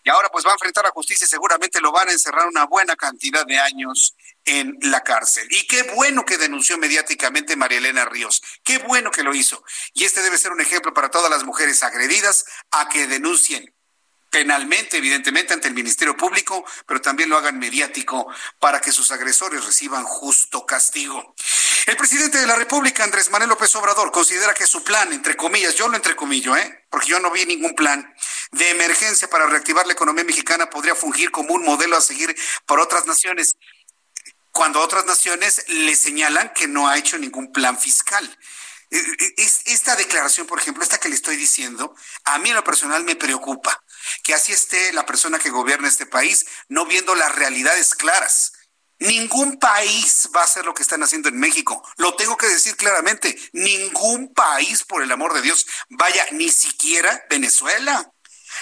[0.03, 2.65] y ahora pues va a enfrentar a justicia y seguramente lo van a encerrar una
[2.65, 5.47] buena cantidad de años en la cárcel.
[5.49, 9.63] Y qué bueno que denunció mediáticamente María Elena Ríos, qué bueno que lo hizo.
[9.93, 13.73] Y este debe ser un ejemplo para todas las mujeres agredidas a que denuncien
[14.33, 18.27] penalmente, evidentemente, ante el Ministerio Público, pero también lo hagan mediático
[18.57, 21.35] para que sus agresores reciban justo castigo.
[21.85, 25.75] El presidente de la República, Andrés Manuel López Obrador, considera que su plan, entre comillas,
[25.75, 26.87] yo lo entrecomillo, ¿eh?
[26.89, 28.11] porque yo no vi ningún plan
[28.51, 32.79] de emergencia para reactivar la economía mexicana podría fungir como un modelo a seguir por
[32.79, 33.57] otras naciones,
[34.51, 38.25] cuando otras naciones le señalan que no ha hecho ningún plan fiscal.
[38.89, 39.33] E, e,
[39.65, 43.15] esta declaración, por ejemplo, esta que le estoy diciendo, a mí en lo personal me
[43.15, 43.83] preocupa
[44.23, 48.53] que así esté la persona que gobierna este país, no viendo las realidades claras.
[48.99, 51.85] Ningún país va a hacer lo que están haciendo en México.
[51.97, 53.37] Lo tengo que decir claramente.
[53.51, 58.09] Ningún país, por el amor de Dios, vaya, ni siquiera Venezuela.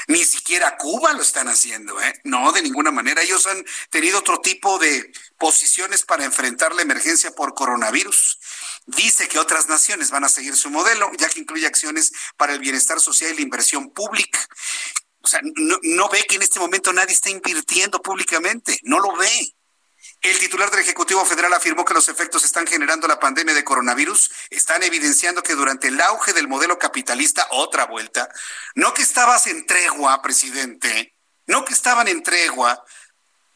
[0.08, 2.14] Ni siquiera Cuba lo están haciendo, ¿eh?
[2.24, 3.22] No, de ninguna manera.
[3.22, 8.40] Ellos han tenido otro tipo de posiciones para enfrentar la emergencia por coronavirus.
[8.88, 12.60] Dice que otras naciones van a seguir su modelo, ya que incluye acciones para el
[12.60, 14.40] bienestar social y la inversión pública.
[15.22, 19.16] O sea, no, no ve que en este momento nadie está invirtiendo públicamente, no lo
[19.16, 19.54] ve.
[20.22, 24.30] El titular del Ejecutivo Federal afirmó que los efectos están generando la pandemia de coronavirus
[24.52, 28.30] están evidenciando que durante el auge del modelo capitalista, otra vuelta,
[28.76, 31.16] no que estabas en tregua, presidente,
[31.48, 32.84] no que estaban en tregua.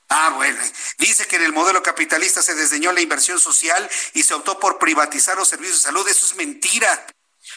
[0.10, 0.60] Ah, bueno,
[0.98, 4.80] dice que en el modelo capitalista se desdeñó la inversión social y se optó por
[4.80, 6.08] privatizar los servicios de salud.
[6.08, 7.06] Eso es mentira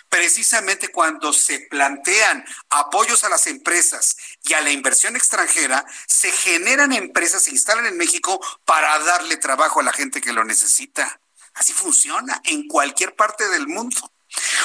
[0.09, 6.92] precisamente cuando se plantean apoyos a las empresas y a la inversión extranjera, se generan
[6.92, 11.20] empresas, se instalan en México para darle trabajo a la gente que lo necesita.
[11.54, 14.12] Así funciona en cualquier parte del mundo.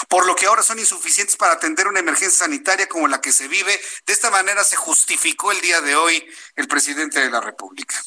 [0.10, 3.48] Por lo que ahora son insuficientes para atender una emergencia sanitaria como la que se
[3.48, 3.80] vive.
[4.06, 6.26] De esta manera se justificó el día de hoy
[6.56, 8.02] el presidente de la República.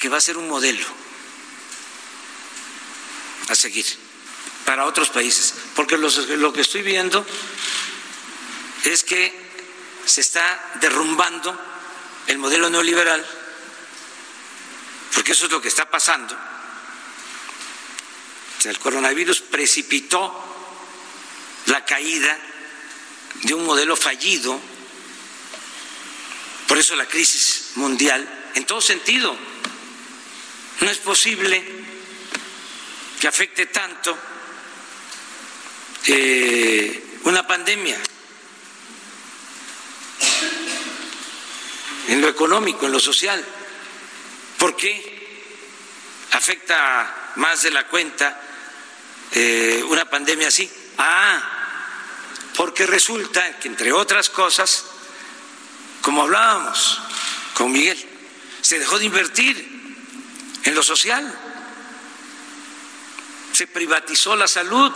[0.00, 0.86] Que va a ser un modelo
[3.48, 3.84] a seguir
[4.64, 7.24] para otros países, porque lo que estoy viendo
[8.84, 9.32] es que
[10.04, 11.58] se está derrumbando
[12.26, 13.24] el modelo neoliberal,
[15.14, 16.36] porque eso es lo que está pasando.
[18.64, 20.42] el coronavirus precipitó
[21.66, 22.38] la caída
[23.42, 24.58] de un modelo fallido,
[26.66, 29.36] por eso la crisis mundial, en todo sentido.
[30.80, 31.62] No es posible
[33.20, 34.16] que afecte tanto
[36.06, 37.98] eh, una pandemia
[42.08, 43.44] en lo económico, en lo social.
[44.58, 45.48] ¿Por qué
[46.32, 48.40] afecta más de la cuenta
[49.32, 50.70] eh, una pandemia así?
[50.98, 51.42] Ah,
[52.56, 54.84] porque resulta que, entre otras cosas,
[56.02, 57.00] como hablábamos
[57.54, 57.98] con Miguel,
[58.60, 59.74] se dejó de invertir
[60.64, 61.40] en lo social.
[63.52, 64.92] se privatizó la salud.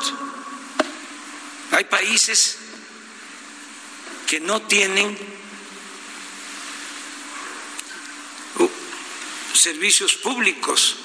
[1.72, 2.58] Hay países
[4.26, 5.16] que no tienen
[9.58, 10.96] servicios públicos.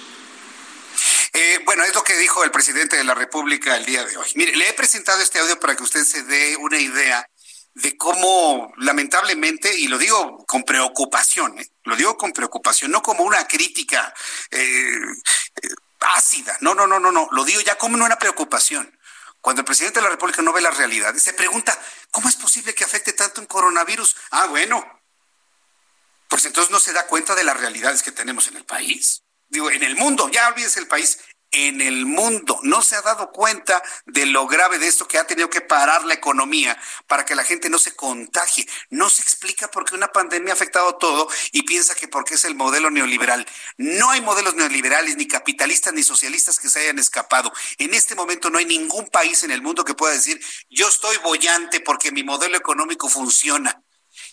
[1.33, 4.27] Eh, bueno, es lo que dijo el presidente de la República el día de hoy.
[4.35, 7.27] Mire, le he presentado este audio para que usted se dé una idea
[7.73, 11.67] de cómo lamentablemente, y lo digo con preocupación, ¿eh?
[11.85, 14.13] lo digo con preocupación, no como una crítica
[14.51, 14.99] eh,
[15.99, 18.95] ácida, no, no, no, no, no, lo digo ya como una preocupación.
[19.43, 21.77] Cuando el presidente de la República no ve la realidad, se pregunta,
[22.11, 24.15] ¿cómo es posible que afecte tanto un coronavirus?
[24.31, 25.01] Ah, bueno,
[26.29, 29.23] pues entonces no se da cuenta de las realidades que tenemos en el país.
[29.49, 31.19] Digo, en el mundo, ya olvides el país,
[31.53, 32.59] en el mundo.
[32.63, 36.03] No se ha dado cuenta de lo grave de esto que ha tenido que parar
[36.03, 36.77] la economía
[37.07, 38.67] para que la gente no se contagie.
[38.89, 42.43] No se explica por qué una pandemia ha afectado todo y piensa que porque es
[42.43, 43.45] el modelo neoliberal.
[43.77, 47.53] No hay modelos neoliberales, ni capitalistas, ni socialistas que se hayan escapado.
[47.77, 51.17] En este momento no hay ningún país en el mundo que pueda decir, yo estoy
[51.17, 53.83] bollante porque mi modelo económico funciona.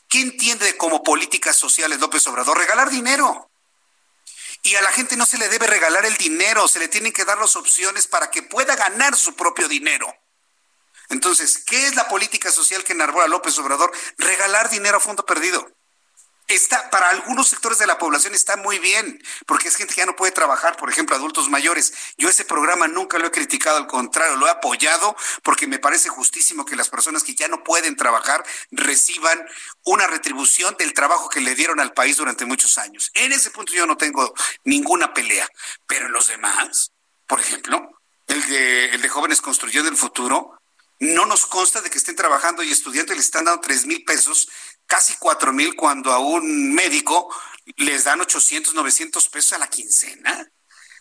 [0.08, 2.58] ¿Qué entiende como políticas sociales López Obrador?
[2.58, 3.49] Regalar dinero.
[4.62, 7.24] Y a la gente no se le debe regalar el dinero, se le tienen que
[7.24, 10.14] dar las opciones para que pueda ganar su propio dinero.
[11.08, 13.90] Entonces, ¿qué es la política social que enarbora López Obrador?
[14.18, 15.79] Regalar dinero a fondo perdido
[16.54, 20.06] está, para algunos sectores de la población está muy bien, porque es gente que ya
[20.06, 21.92] no puede trabajar, por ejemplo, adultos mayores.
[22.16, 26.08] Yo ese programa nunca lo he criticado, al contrario, lo he apoyado porque me parece
[26.08, 29.46] justísimo que las personas que ya no pueden trabajar reciban
[29.84, 33.10] una retribución del trabajo que le dieron al país durante muchos años.
[33.14, 34.34] En ese punto yo no tengo
[34.64, 35.48] ninguna pelea,
[35.86, 36.92] pero los demás,
[37.26, 40.60] por ejemplo, el de, el de jóvenes construyendo el futuro,
[41.00, 44.04] no nos consta de que estén trabajando y estudiando y le están dando tres mil
[44.04, 44.48] pesos
[44.90, 47.32] casi cuatro mil cuando a un médico
[47.76, 50.50] les dan 800, 900 pesos a la quincena.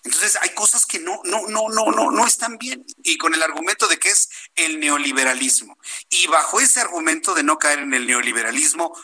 [0.03, 2.85] Entonces hay cosas que no, no, no, no, no, no están bien.
[3.03, 5.77] Y con el argumento de que es el neoliberalismo.
[6.07, 8.95] Y bajo ese argumento de no caer en el neoliberalismo,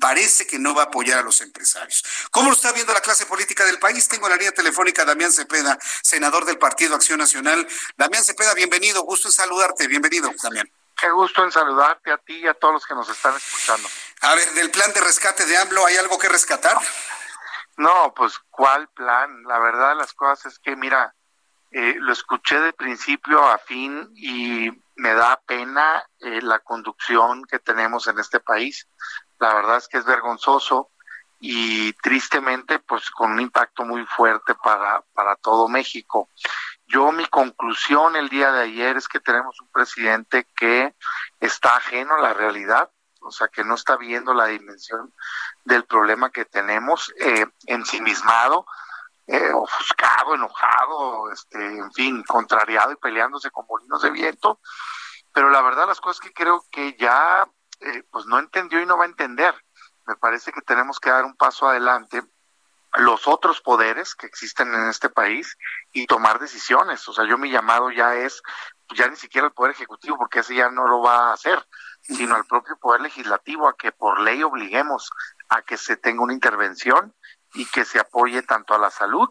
[0.00, 2.02] parece que no va a apoyar a los empresarios.
[2.32, 4.08] ¿Cómo lo está viendo la clase política del país?
[4.08, 7.66] Tengo la línea telefónica Damián Cepeda, senador del Partido Acción Nacional.
[7.96, 9.04] Damián Cepeda, bienvenido.
[9.04, 9.86] Gusto en saludarte.
[9.86, 10.68] Bienvenido, Damián.
[11.02, 13.88] Qué gusto en saludarte a ti y a todos los que nos están escuchando.
[14.20, 16.78] A ver, del plan de rescate de AMLO, ¿hay algo que rescatar?
[17.76, 19.42] No, pues ¿cuál plan?
[19.42, 21.12] La verdad de las cosas es que, mira,
[21.72, 27.58] eh, lo escuché de principio a fin y me da pena eh, la conducción que
[27.58, 28.86] tenemos en este país.
[29.40, 30.92] La verdad es que es vergonzoso
[31.40, 36.28] y tristemente, pues con un impacto muy fuerte para, para todo México.
[36.92, 40.94] Yo mi conclusión el día de ayer es que tenemos un presidente que
[41.40, 42.90] está ajeno a la realidad,
[43.22, 45.14] o sea, que no está viendo la dimensión
[45.64, 48.66] del problema que tenemos, eh, ensimismado,
[49.26, 54.60] eh, ofuscado, enojado, este, en fin, contrariado y peleándose con molinos de viento.
[55.32, 57.48] Pero la verdad las cosas que creo que ya
[57.80, 59.54] eh, pues no entendió y no va a entender.
[60.06, 62.22] Me parece que tenemos que dar un paso adelante
[62.98, 65.56] los otros poderes que existen en este país
[65.92, 67.06] y tomar decisiones.
[67.08, 68.42] O sea, yo mi llamado ya es,
[68.94, 71.66] ya ni siquiera el Poder Ejecutivo, porque ese ya no lo va a hacer,
[72.02, 75.10] sino al propio Poder Legislativo a que por ley obliguemos
[75.48, 77.14] a que se tenga una intervención
[77.54, 79.28] y que se apoye tanto a la salud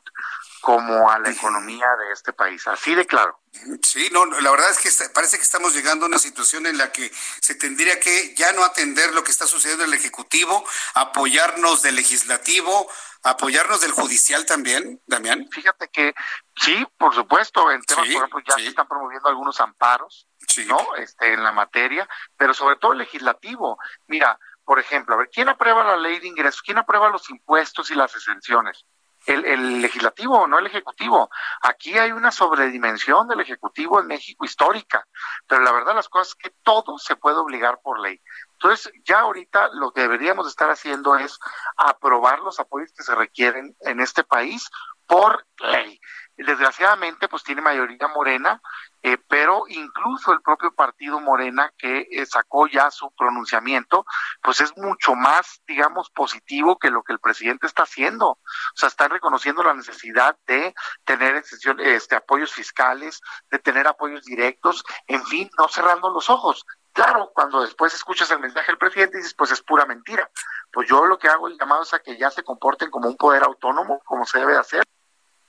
[0.62, 2.68] como a la economía de este país.
[2.68, 3.40] Así de claro.
[3.82, 6.92] Sí, no, la verdad es que parece que estamos llegando a una situación en la
[6.92, 7.12] que
[7.42, 10.64] se tendría que ya no atender lo que está sucediendo en el Ejecutivo,
[10.94, 12.90] apoyarnos del Legislativo,
[13.24, 15.48] apoyarnos del Judicial también, Damián.
[15.52, 16.14] Fíjate que
[16.56, 20.28] sí, por supuesto, en temas, por ejemplo, ya se están promoviendo algunos amparos,
[20.68, 20.96] ¿no?
[20.96, 22.08] Este, en la materia,
[22.38, 23.78] pero sobre todo el Legislativo.
[24.08, 26.62] Mira, por ejemplo, a ver, ¿quién aprueba la ley de ingresos?
[26.62, 28.86] ¿Quién aprueba los impuestos y las exenciones?
[29.28, 31.30] El, el, legislativo, no el ejecutivo.
[31.62, 35.06] Aquí hay una sobredimensión del ejecutivo en México histórica,
[35.48, 38.20] pero la verdad las cosas es que todo se puede obligar por ley.
[38.54, 41.40] Entonces, ya ahorita lo que deberíamos estar haciendo es
[41.78, 44.70] aprobar los apoyos que se requieren en este país
[45.06, 46.00] por ley.
[46.38, 48.62] Desgraciadamente, pues tiene mayoría morena
[49.04, 54.06] eh, pero incluso el propio partido Morena que eh, sacó ya su pronunciamiento,
[54.42, 58.30] pues es mucho más, digamos, positivo que lo que el presidente está haciendo.
[58.30, 58.40] O
[58.76, 60.74] sea, está reconociendo la necesidad de
[61.04, 61.44] tener
[61.80, 66.66] este, apoyos fiscales, de tener apoyos directos, en fin, no cerrando los ojos.
[66.94, 70.30] Claro, cuando después escuchas el mensaje del presidente dices, pues es pura mentira.
[70.72, 73.16] Pues yo lo que hago el llamado es a que ya se comporten como un
[73.16, 74.84] poder autónomo, como se debe hacer.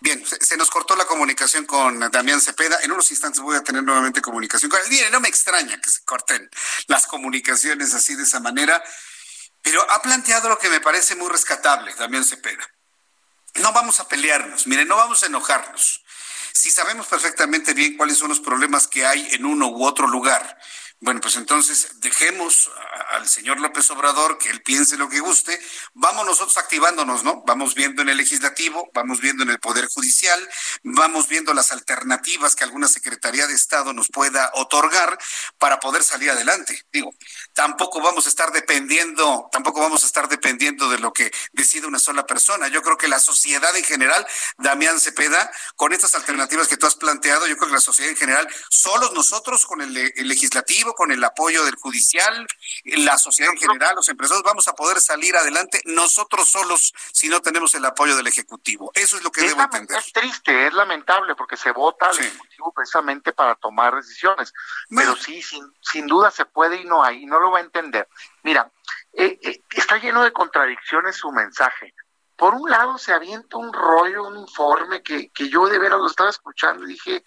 [0.03, 2.81] Bien, se, nos cortó la comunicación con Damián Cepeda.
[2.83, 4.89] En unos instantes voy a tener nuevamente comunicación con él.
[4.91, 6.51] Bien, no me extraña que se corten
[6.89, 8.83] las comunicaciones así de esa manera,
[9.63, 12.69] pero ha planteado lo que me parece muy rescatable, Damián Cepeda.
[13.55, 16.03] No vamos a pelearnos, mire, no vamos a enojarnos.
[16.53, 20.59] Si sabemos perfectamente bien cuáles son los problemas que hay en uno u otro lugar,
[21.03, 22.71] bueno, pues entonces dejemos
[23.11, 25.61] al señor López Obrador que él piense lo que guste.
[25.95, 27.43] Vamos nosotros activándonos, ¿no?
[27.45, 30.49] Vamos viendo en el legislativo, vamos viendo en el Poder Judicial,
[30.85, 35.19] vamos viendo las alternativas que alguna Secretaría de Estado nos pueda otorgar
[35.59, 36.87] para poder salir adelante.
[36.93, 37.11] Digo,
[37.53, 41.99] tampoco vamos a estar dependiendo, tampoco vamos a estar dependiendo de lo que decide una
[41.99, 42.69] sola persona.
[42.69, 44.25] Yo creo que la sociedad en general,
[44.57, 48.17] Damián Cepeda, con estas alternativas que tú has planteado, yo creo que la sociedad en
[48.17, 52.47] general, solos nosotros con el, el legislativo, con el apoyo del judicial,
[52.85, 57.41] la sociedad en general, los empresarios, vamos a poder salir adelante nosotros solos si no
[57.41, 58.91] tenemos el apoyo del Ejecutivo.
[58.95, 59.99] Eso es lo que debo entender.
[59.99, 64.53] Es triste, es lamentable, porque se vota al Ejecutivo precisamente para tomar decisiones.
[64.89, 67.63] Pero sí, sin, sin duda se puede y no hay, y no lo va a
[67.63, 68.09] entender.
[68.43, 68.71] Mira,
[69.13, 71.95] eh, eh, está lleno de contradicciones su mensaje.
[72.37, 76.07] Por un lado se avienta un rollo, un informe que, que yo de veras lo
[76.07, 77.23] estaba escuchando y dije,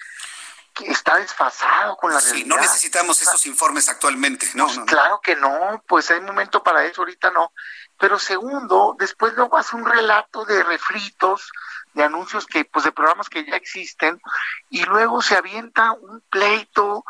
[0.83, 2.37] está desfasado con la realidad.
[2.37, 4.65] Sí, no necesitamos esos informes actualmente, ¿no?
[4.65, 7.51] Pues claro que no, pues hay momento para eso, ahorita no.
[7.97, 11.51] Pero segundo, después luego hace un relato de refritos,
[11.93, 14.21] de anuncios que, pues de programas que ya existen,
[14.69, 17.05] y luego se avienta un pleito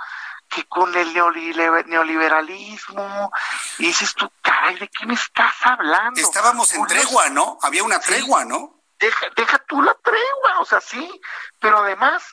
[0.48, 3.32] que con el neoliberalismo,
[3.80, 6.22] y dices tú, caray, ¿de qué me estás hablando?
[6.22, 7.58] Estábamos en tregua, ¿no?
[7.64, 8.84] Había una tregua, ¿no?
[9.00, 11.20] Deja, deja tú la tregua, o sea, sí,
[11.60, 12.24] pero además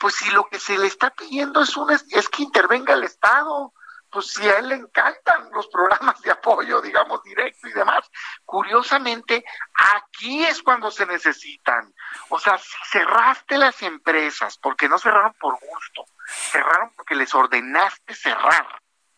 [0.00, 3.74] pues si lo que se le está pidiendo es, un, es que intervenga el Estado,
[4.10, 8.10] pues si a él le encantan los programas de apoyo, digamos, directo y demás.
[8.44, 9.44] Curiosamente,
[9.74, 11.94] aquí es cuando se necesitan.
[12.30, 18.14] O sea, si cerraste las empresas, porque no cerraron por gusto, cerraron porque les ordenaste
[18.14, 18.66] cerrar.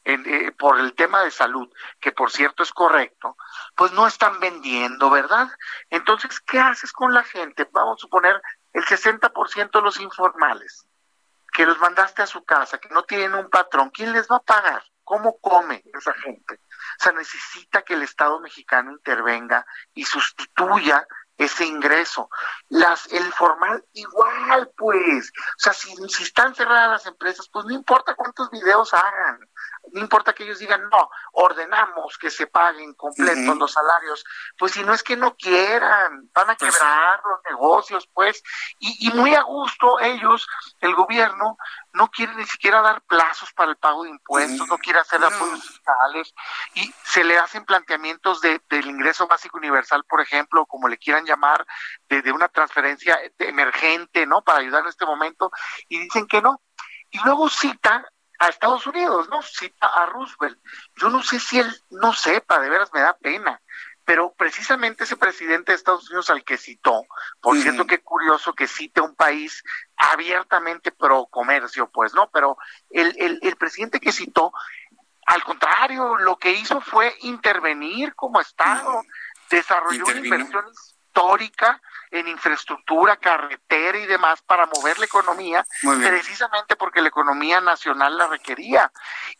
[0.04, 3.36] Eh, por el tema de salud, que por cierto es correcto,
[3.76, 5.48] pues no están vendiendo, ¿verdad?
[5.90, 7.68] Entonces, ¿qué haces con la gente?
[7.70, 8.42] Vamos a suponer
[8.72, 10.86] el 60% de los informales
[11.52, 14.42] que los mandaste a su casa, que no tienen un patrón, ¿quién les va a
[14.42, 14.82] pagar?
[15.04, 16.54] ¿Cómo come esa gente?
[16.54, 21.06] O sea, necesita que el Estado mexicano intervenga y sustituya
[21.36, 22.30] ese ingreso.
[22.68, 25.30] Las, el formal igual, pues.
[25.30, 29.40] O sea, si, si están cerradas las empresas, pues no importa cuántos videos hagan,
[29.92, 34.24] no importa que ellos digan, no, ordenamos que se paguen completos los salarios,
[34.58, 38.42] pues si no es que no quieran, van a pues quebrar los negocios, pues,
[38.78, 40.46] y, y muy a gusto ellos,
[40.80, 41.56] el gobierno,
[41.92, 45.66] no quiere ni siquiera dar plazos para el pago de impuestos, no quiere hacer apoyos
[45.66, 46.34] fiscales,
[46.74, 51.26] y se le hacen planteamientos de, del ingreso básico universal, por ejemplo, como le quieran
[51.26, 51.66] llamar,
[52.08, 54.42] de, de una transferencia emergente, ¿no?
[54.42, 55.50] Para ayudar en este momento,
[55.88, 56.62] y dicen que no.
[57.10, 58.10] Y luego cita
[58.42, 59.40] a Estados Unidos, ¿no?
[59.40, 60.58] Cita a Roosevelt.
[60.96, 63.62] Yo no sé si él no sepa, de veras me da pena,
[64.04, 67.04] pero precisamente ese presidente de Estados Unidos al que citó,
[67.40, 69.62] por cierto que curioso que cite un país
[69.96, 72.30] abiertamente pro comercio, pues, ¿no?
[72.32, 72.56] Pero
[72.90, 74.52] el, el, el presidente que citó,
[75.24, 79.02] al contrario, lo que hizo fue intervenir como Estado,
[79.50, 80.64] desarrolló una inversión
[81.12, 88.16] histórica en infraestructura, carretera y demás para mover la economía, precisamente porque la economía nacional
[88.16, 88.90] la requería.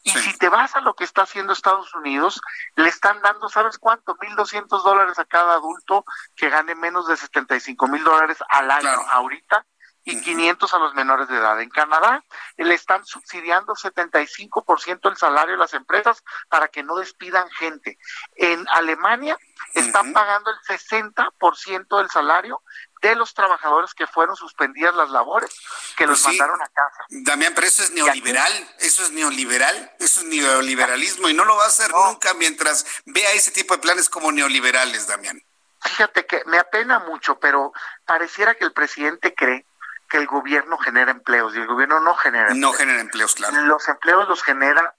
[0.03, 2.41] Y si te vas a lo que está haciendo Estados Unidos,
[2.77, 4.17] le están dando, ¿sabes cuánto?
[4.17, 6.05] 1.200 dólares a cada adulto
[6.35, 9.67] que gane menos de 75 mil dólares al año ahorita
[10.05, 11.61] y 500 a los menores de edad.
[11.61, 12.25] En Canadá
[12.57, 17.99] le están subsidiando 75% el salario de las empresas para que no despidan gente.
[18.35, 19.39] En Alemania
[19.75, 22.63] están pagando el 60% del salario
[23.01, 25.51] de los trabajadores que fueron suspendidas las labores,
[25.97, 27.05] que los Pues mandaron a casa.
[27.09, 31.65] Damián, pero eso es neoliberal, eso es neoliberal, eso es neoliberalismo y no lo va
[31.65, 35.43] a hacer nunca mientras vea ese tipo de planes como neoliberales, Damián.
[35.81, 37.73] Fíjate que me apena mucho, pero
[38.05, 39.67] pareciera que el presidente cree
[40.13, 42.61] que el gobierno genera empleos y el gobierno no genera empleos.
[42.61, 43.63] No genera empleos, claro.
[43.63, 44.95] Los empleos los genera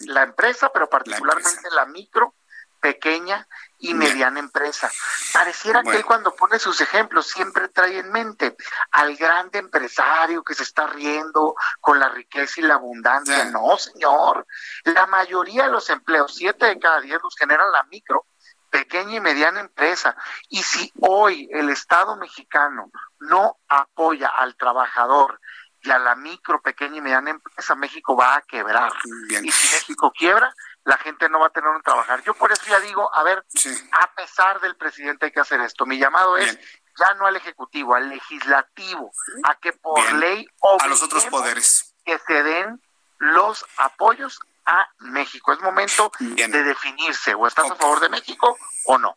[0.00, 2.34] la empresa, pero particularmente la, micro,
[2.80, 3.46] pequeña
[3.78, 4.90] y mediana empresa.
[5.32, 8.56] Pareciera que él cuando pone sus ejemplos siempre trae en mente
[8.90, 13.44] al grande empresario que se está riendo con la riqueza y la abundancia.
[13.44, 14.48] No, señor.
[14.82, 18.26] La mayoría de los empleos, siete de cada diez, los generan la micro,
[18.76, 20.16] pequeña y mediana empresa.
[20.48, 25.40] Y si hoy el Estado mexicano no apoya al trabajador
[25.82, 28.92] y a la micro, pequeña y mediana empresa, México va a quebrar.
[29.42, 30.54] Y si México quiebra,
[30.84, 32.22] la gente no va a tener un trabajar.
[32.22, 33.44] Yo por eso ya digo, a ver,
[33.92, 35.86] a pesar del presidente hay que hacer esto.
[35.86, 36.58] Mi llamado es
[36.98, 39.10] ya no al Ejecutivo, al Legislativo,
[39.44, 40.20] a que por Bien.
[40.20, 40.48] ley
[40.80, 41.94] A los otros poderes.
[42.04, 42.82] que se den
[43.18, 45.52] los apoyos a México.
[45.52, 49.16] Es momento de definirse, o estás a favor de México o no.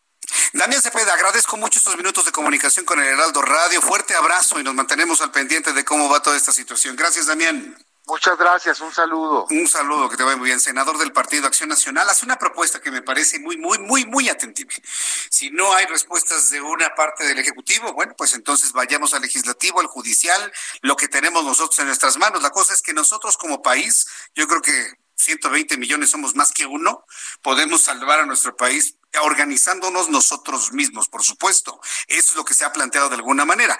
[0.54, 3.82] Damián Damián Cepeda, agradezco mucho estos minutos de comunicación con el Heraldo Radio.
[3.82, 6.96] Fuerte abrazo y nos mantenemos al pendiente de cómo va toda esta situación.
[6.96, 7.76] Gracias, Damián.
[8.10, 9.46] Muchas gracias, un saludo.
[9.52, 10.60] Un saludo, que te vaya muy bien.
[10.60, 14.30] Senador del Partido Acción Nacional, hace una propuesta que me parece muy, muy, muy, muy
[14.30, 14.82] atendible.
[15.30, 19.80] Si no hay respuestas de una parte del Ejecutivo, bueno, pues entonces vayamos al Legislativo,
[19.80, 22.42] al Judicial, lo que tenemos nosotros en nuestras manos.
[22.42, 26.66] La cosa es que nosotros como país, yo creo que 120 millones somos más que
[26.66, 27.06] uno,
[27.42, 31.82] podemos salvar a nuestro país organizándonos nosotros mismos, por supuesto.
[32.08, 33.78] Eso es lo que se ha planteado de alguna manera.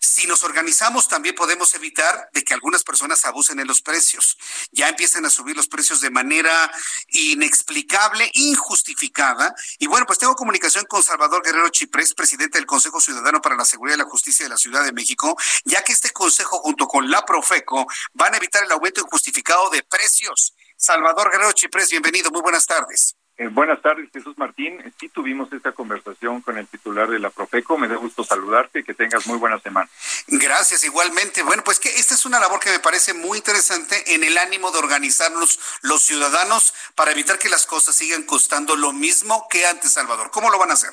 [0.00, 4.36] Si nos organizamos, también podemos evitar de que algunas personas abusen en los precios.
[4.72, 6.70] Ya empiezan a subir los precios de manera
[7.08, 9.54] inexplicable, injustificada.
[9.78, 13.64] Y bueno, pues tengo comunicación con Salvador Guerrero Chiprés, presidente del Consejo Ciudadano para la
[13.64, 17.08] Seguridad y la Justicia de la Ciudad de México, ya que este consejo junto con
[17.10, 20.54] la Profeco van a evitar el aumento injustificado de precios.
[20.82, 23.14] Salvador Guerrero Chiprés, bienvenido, muy buenas tardes.
[23.36, 24.82] Eh, buenas tardes, Jesús Martín.
[24.98, 27.78] Sí tuvimos esta conversación con el titular de la Profeco.
[27.78, 29.88] Me da gusto saludarte y que tengas muy buena semana.
[30.26, 31.44] Gracias, igualmente.
[31.44, 34.72] Bueno, pues que esta es una labor que me parece muy interesante en el ánimo
[34.72, 39.92] de organizarnos los ciudadanos para evitar que las cosas sigan costando lo mismo que antes,
[39.92, 40.32] Salvador.
[40.32, 40.90] ¿Cómo lo van a hacer?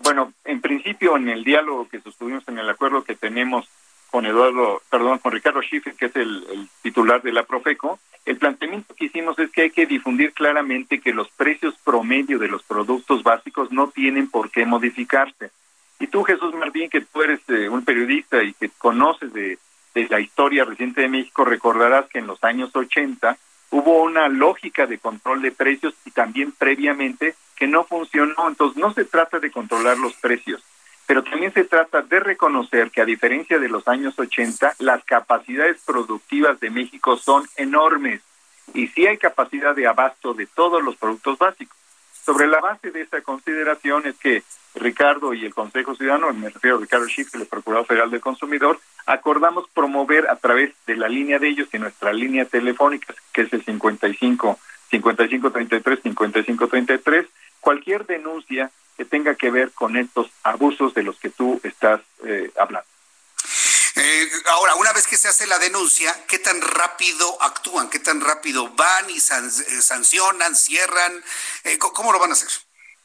[0.00, 3.68] Bueno, en principio, en el diálogo que sostuvimos en el acuerdo que tenemos
[4.10, 8.94] con Eduardo, perdón, con Ricardo Schiffer, que es el titular de la Profeco, el planteamiento
[8.94, 13.22] que hicimos es que hay que difundir claramente que los precios promedio de los productos
[13.22, 15.50] básicos no tienen por qué modificarse.
[15.98, 19.58] Y tú, Jesús Martín, que tú eres eh, un periodista y que conoces de,
[19.94, 23.36] de la historia reciente de México, recordarás que en los años 80
[23.70, 28.48] hubo una lógica de control de precios y también previamente que no funcionó.
[28.48, 30.62] Entonces, no se trata de controlar los precios,
[31.10, 35.82] pero también se trata de reconocer que a diferencia de los años 80, las capacidades
[35.84, 38.20] productivas de México son enormes
[38.74, 41.76] y sí hay capacidad de abasto de todos los productos básicos.
[42.24, 44.44] Sobre la base de esta consideración es que
[44.76, 48.78] Ricardo y el Consejo Ciudadano, me refiero a Ricardo Schiff, el Procurador Federal del Consumidor,
[49.04, 53.52] acordamos promover a través de la línea de ellos y nuestra línea telefónica, que es
[53.52, 57.26] el 55 5533 5533,
[57.58, 58.70] cualquier denuncia
[59.00, 62.86] que tenga que ver con estos abusos de los que tú estás eh, hablando.
[63.96, 67.88] Eh, ahora, una vez que se hace la denuncia, ¿qué tan rápido actúan?
[67.88, 71.12] ¿Qué tan rápido van y san, eh, sancionan, cierran?
[71.64, 72.50] Eh, ¿Cómo lo van a hacer?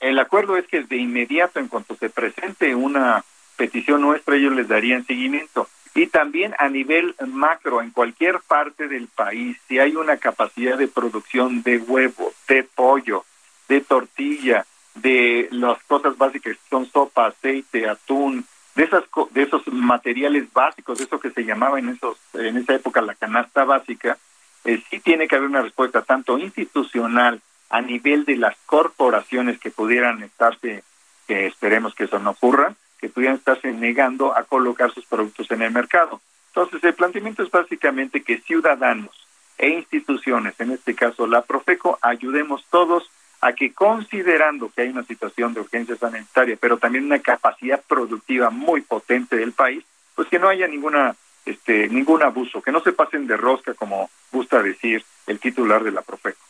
[0.01, 3.23] El acuerdo es que de inmediato, en cuanto se presente una
[3.55, 5.69] petición nuestra, ellos les darían seguimiento.
[5.93, 10.89] Y también a nivel macro, en cualquier parte del país, si hay una capacidad de
[10.89, 13.23] producción de huevo, de pollo,
[13.69, 14.65] de tortilla,
[14.95, 20.99] de las cosas básicas que son sopa, aceite, atún, de esas de esos materiales básicos,
[20.99, 24.17] eso que se llamaba en esos en esa época la canasta básica,
[24.65, 29.71] eh, sí tiene que haber una respuesta tanto institucional a nivel de las corporaciones que
[29.71, 30.83] pudieran estarse,
[31.27, 35.61] que esperemos que eso no ocurra, que pudieran estarse negando a colocar sus productos en
[35.61, 36.21] el mercado.
[36.47, 39.27] Entonces, el planteamiento es básicamente que ciudadanos
[39.57, 43.09] e instituciones, en este caso la Profeco, ayudemos todos
[43.41, 48.49] a que considerando que hay una situación de urgencia sanitaria, pero también una capacidad productiva
[48.49, 49.83] muy potente del país,
[50.15, 51.15] pues que no haya ninguna
[51.45, 55.91] este ningún abuso, que no se pasen de rosca como gusta decir el titular de
[55.91, 56.43] la Profeco.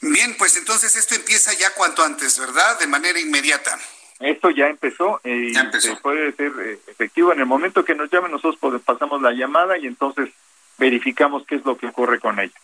[0.00, 2.78] Bien, pues entonces esto empieza ya cuanto antes, ¿verdad?
[2.80, 3.78] De manera inmediata.
[4.18, 8.30] Esto ya empezó y se puede ser eh, efectivo en el momento que nos llamen
[8.30, 10.30] nosotros pasamos la llamada y entonces
[10.78, 12.54] verificamos qué es lo que ocurre con ella.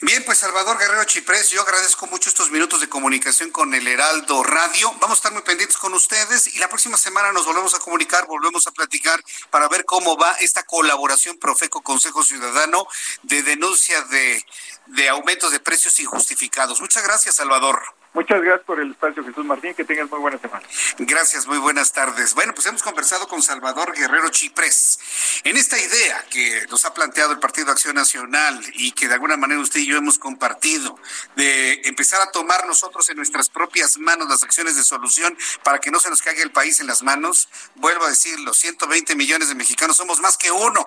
[0.00, 4.44] Bien, pues Salvador Guerrero Chiprés, yo agradezco mucho estos minutos de comunicación con el Heraldo
[4.44, 4.92] Radio.
[5.00, 8.24] Vamos a estar muy pendientes con ustedes y la próxima semana nos volvemos a comunicar,
[8.28, 9.20] volvemos a platicar
[9.50, 12.86] para ver cómo va esta colaboración Profeco Consejo Ciudadano
[13.24, 14.40] de denuncia de,
[14.86, 16.80] de aumentos de precios injustificados.
[16.80, 17.97] Muchas gracias, Salvador.
[18.14, 19.74] Muchas gracias por el espacio, Jesús Martín.
[19.74, 20.66] Que tengas muy buena semana.
[20.98, 22.34] Gracias, muy buenas tardes.
[22.34, 24.98] Bueno, pues hemos conversado con Salvador Guerrero Chiprés
[25.44, 29.36] en esta idea que nos ha planteado el Partido Acción Nacional y que de alguna
[29.36, 30.98] manera usted y yo hemos compartido
[31.36, 35.90] de empezar a tomar nosotros en nuestras propias manos las acciones de solución para que
[35.90, 37.48] no se nos caiga el país en las manos.
[37.76, 40.86] Vuelvo a decirlo, 120 millones de mexicanos somos más que uno.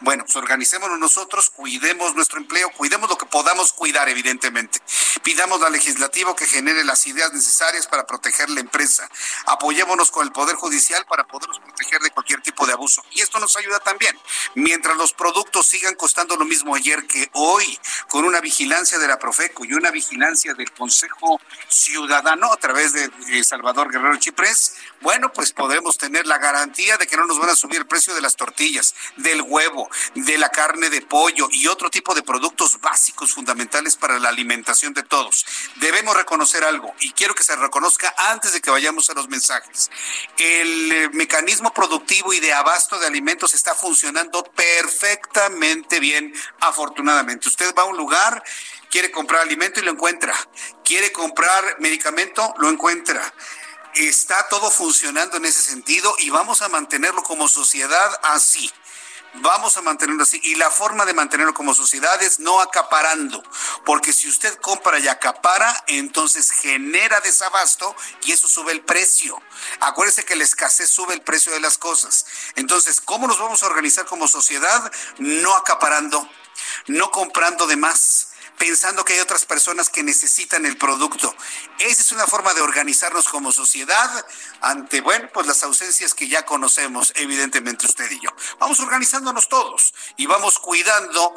[0.00, 4.80] Bueno, pues organicémonos nosotros, cuidemos nuestro empleo, cuidemos lo que podamos cuidar, evidentemente.
[5.22, 9.08] Pidamos al legislativo que genere las ideas necesarias para proteger la empresa.
[9.46, 13.02] Apoyémonos con el Poder Judicial para podernos proteger de cualquier tipo de abuso.
[13.12, 14.16] Y esto nos ayuda también.
[14.54, 17.78] Mientras los productos sigan costando lo mismo ayer que hoy,
[18.08, 23.10] con una vigilancia de la Profeco y una vigilancia del Consejo Ciudadano a través de
[23.28, 27.50] eh, Salvador Guerrero Chiprés, bueno, pues podremos tener la garantía de que no nos van
[27.50, 31.66] a subir el precio de las tortillas, del huevo, de la carne de pollo y
[31.66, 35.44] otro tipo de productos básicos fundamentales para la alimentación de todos.
[35.76, 39.90] Debemos reconocer algo y quiero que se reconozca antes de que vayamos a los mensajes.
[40.38, 47.48] El eh, mecanismo productivo y de abasto de alimentos está funcionando perfectamente bien, afortunadamente.
[47.48, 48.42] Usted va a un lugar
[48.90, 50.34] quiere comprar alimento y lo encuentra.
[50.84, 53.20] Quiere comprar medicamento, lo encuentra
[53.96, 58.70] está todo funcionando en ese sentido y vamos a mantenerlo como sociedad así.
[59.40, 60.40] Vamos a mantenerlo así.
[60.44, 63.42] Y la forma de mantenerlo como sociedad es no acaparando.
[63.84, 69.40] Porque si usted compra y acapara, entonces genera desabasto y eso sube el precio.
[69.80, 72.26] Acuérdese que la escasez sube el precio de las cosas.
[72.54, 74.90] Entonces, ¿cómo nos vamos a organizar como sociedad?
[75.18, 76.28] No acaparando,
[76.86, 78.25] no comprando de más
[78.58, 81.34] pensando que hay otras personas que necesitan el producto.
[81.78, 84.26] Esa es una forma de organizarnos como sociedad
[84.60, 88.30] ante, bueno, pues las ausencias que ya conocemos, evidentemente usted y yo.
[88.58, 91.34] Vamos organizándonos todos y vamos cuidando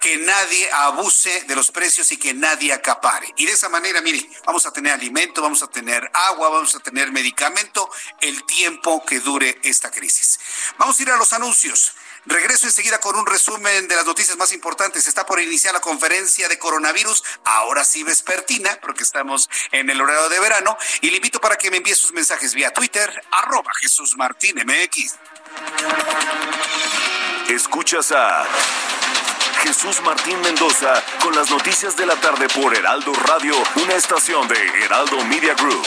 [0.00, 3.32] que nadie abuse de los precios y que nadie acapare.
[3.36, 6.80] Y de esa manera, mire, vamos a tener alimento, vamos a tener agua, vamos a
[6.80, 10.40] tener medicamento el tiempo que dure esta crisis.
[10.78, 11.92] Vamos a ir a los anuncios.
[12.24, 15.06] Regreso enseguida con un resumen de las noticias más importantes.
[15.06, 20.28] Está por iniciar la conferencia de coronavirus, ahora sí vespertina, porque estamos en el horario
[20.28, 20.76] de verano.
[21.00, 25.16] Y le invito para que me envíe sus mensajes vía Twitter, arroba Jesús Martín MX.
[27.48, 28.46] Escuchas a
[29.62, 34.84] Jesús Martín Mendoza con las noticias de la tarde por Heraldo Radio, una estación de
[34.84, 35.86] Heraldo Media Group.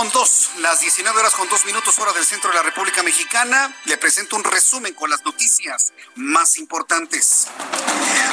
[0.00, 3.76] Con 2, las 19 horas con 2 minutos hora del centro de la República Mexicana.
[3.84, 7.48] Le presento un resumen con las noticias más importantes.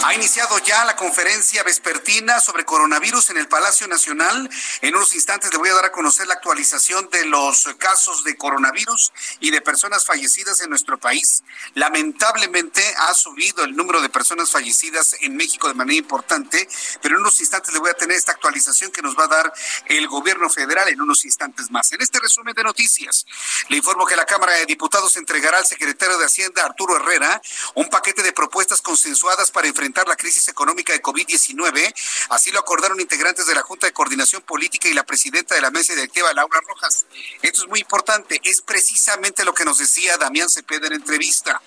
[0.08, 4.49] Ha iniciado ya la conferencia vespertina sobre coronavirus en el Palacio Nacional.
[4.80, 8.38] En unos instantes le voy a dar a conocer la actualización de los casos de
[8.38, 11.43] coronavirus y de personas fallecidas en nuestro país.
[11.74, 16.70] Lamentablemente ha subido el número de personas fallecidas en México de manera importante,
[17.01, 19.53] pero en unos instantes le voy a tener esta actualización que nos va a dar
[19.88, 21.91] el gobierno federal en unos instantes más.
[21.91, 23.26] En este resumen de noticias,
[23.68, 27.41] le informo que la Cámara de Diputados entregará al secretario de Hacienda, Arturo Herrera,
[27.76, 31.93] un paquete de propuestas consensuadas para enfrentar la crisis económica de COVID-19.
[32.30, 35.72] Así lo acordaron integrantes de la Junta de Coordinación Política y la presidenta de la
[35.72, 37.06] mesa directiva, Laura Rojas.
[37.41, 38.41] Esto es muy importante.
[38.43, 41.62] Es precisamente lo que nos decía Damián Cepeda en entrevista.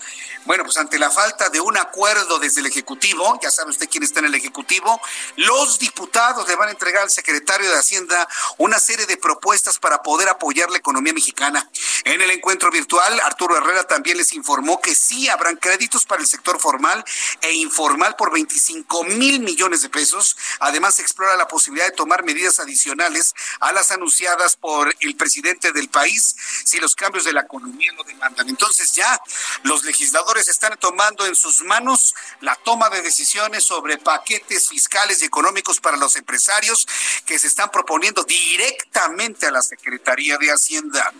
[0.44, 4.02] Bueno, pues ante la falta de un acuerdo desde el Ejecutivo, ya sabe usted quién
[4.02, 5.00] está en el Ejecutivo,
[5.36, 8.28] los diputados le van a entregar al secretario de Hacienda
[8.58, 11.68] una serie de propuestas para poder apoyar la economía mexicana.
[12.04, 16.28] En el encuentro virtual, Arturo Herrera también les informó que sí habrán créditos para el
[16.28, 17.04] sector formal
[17.40, 20.36] e informal por 25 mil millones de pesos.
[20.58, 25.88] Además, explora la posibilidad de tomar medidas adicionales a las anunciadas por el presidente del
[25.88, 28.46] país si los cambios de la economía lo demandan.
[28.50, 29.18] Entonces ya
[29.62, 35.24] los legisladores están tomando en sus manos la toma de decisiones sobre paquetes fiscales y
[35.24, 36.86] económicos para los empresarios
[37.24, 41.10] que se están proponiendo directamente a la Secretaría de Hacienda.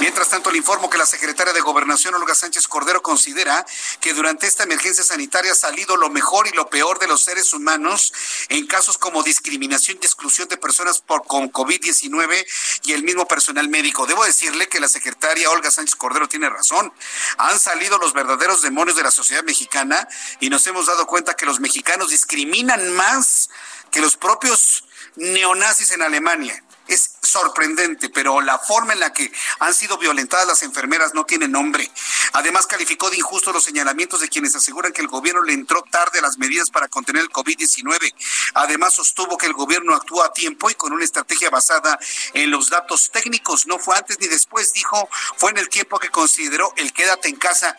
[0.00, 3.64] Mientras tanto, le informo que la secretaria de Gobernación, Olga Sánchez Cordero, considera
[4.00, 7.52] que durante esta emergencia sanitaria ha salido lo mejor y lo peor de los seres
[7.52, 8.12] humanos
[8.48, 12.46] en casos como discriminación y exclusión de personas por, con COVID-19
[12.84, 14.06] y el mismo personal médico.
[14.06, 16.92] Debo decirle que la secretaria Olga Sánchez Cordero tiene razón.
[17.38, 20.08] Han salido los verdaderos demonios de la sociedad mexicana
[20.40, 23.48] y nos hemos dado cuenta que los mexicanos discriminan más
[23.92, 29.74] que los propios neonazis en Alemania es sorprendente, pero la forma en la que han
[29.74, 31.90] sido violentadas las enfermeras no tiene nombre.
[32.32, 36.18] Además, calificó de injusto los señalamientos de quienes aseguran que el gobierno le entró tarde
[36.18, 38.14] a las medidas para contener el COVID-19.
[38.54, 41.98] Además, sostuvo que el gobierno actuó a tiempo y con una estrategia basada
[42.34, 43.66] en los datos técnicos.
[43.66, 47.36] No fue antes ni después, dijo, fue en el tiempo que consideró el quédate en
[47.36, 47.78] casa.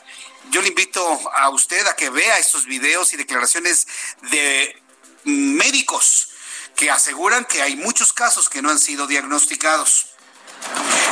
[0.51, 1.01] Yo le invito
[1.36, 3.88] a usted a que vea estos videos y declaraciones
[4.32, 4.82] de
[5.24, 6.30] médicos
[6.78, 10.05] que aseguran que hay muchos casos que no han sido diagnosticados.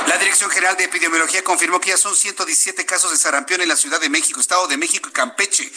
[0.07, 3.75] La Dirección General de Epidemiología confirmó que ya son 117 casos de sarampión en la
[3.75, 5.71] Ciudad de México, Estado de México y Campeche,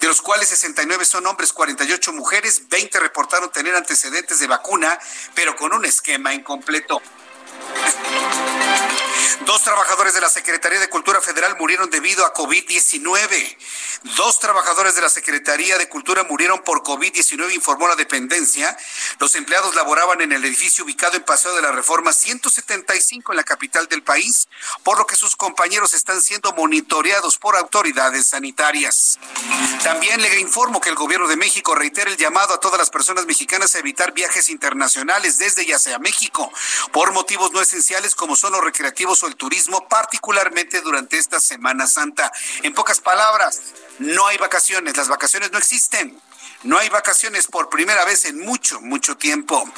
[0.00, 4.98] de los cuales 69 son hombres, 48 mujeres, 20 reportaron tener antecedentes de vacuna,
[5.34, 7.02] pero con un esquema incompleto.
[9.46, 13.56] Dos trabajadores de la Secretaría de Cultura Federal murieron debido a COVID-19.
[14.16, 18.76] Dos trabajadores de la Secretaría de Cultura murieron por COVID-19, informó la dependencia.
[19.18, 23.44] Los empleados laboraban en el edificio ubicado en Paseo de la Reforma 175 en la
[23.44, 24.48] capital del país,
[24.82, 29.18] por lo que sus compañeros están siendo monitoreados por autoridades sanitarias.
[29.82, 33.24] También le informo que el gobierno de México reitera el llamado a todas las personas
[33.24, 36.52] mexicanas a evitar viajes internacionales desde y hacia México
[36.92, 41.86] por motivos no esenciales como son los recreativos o el turismo, particularmente durante esta Semana
[41.86, 42.30] Santa.
[42.62, 43.60] En pocas palabras,
[44.00, 46.20] no hay vacaciones, las vacaciones no existen.
[46.64, 49.70] No hay vacaciones por primera vez en mucho, mucho tiempo.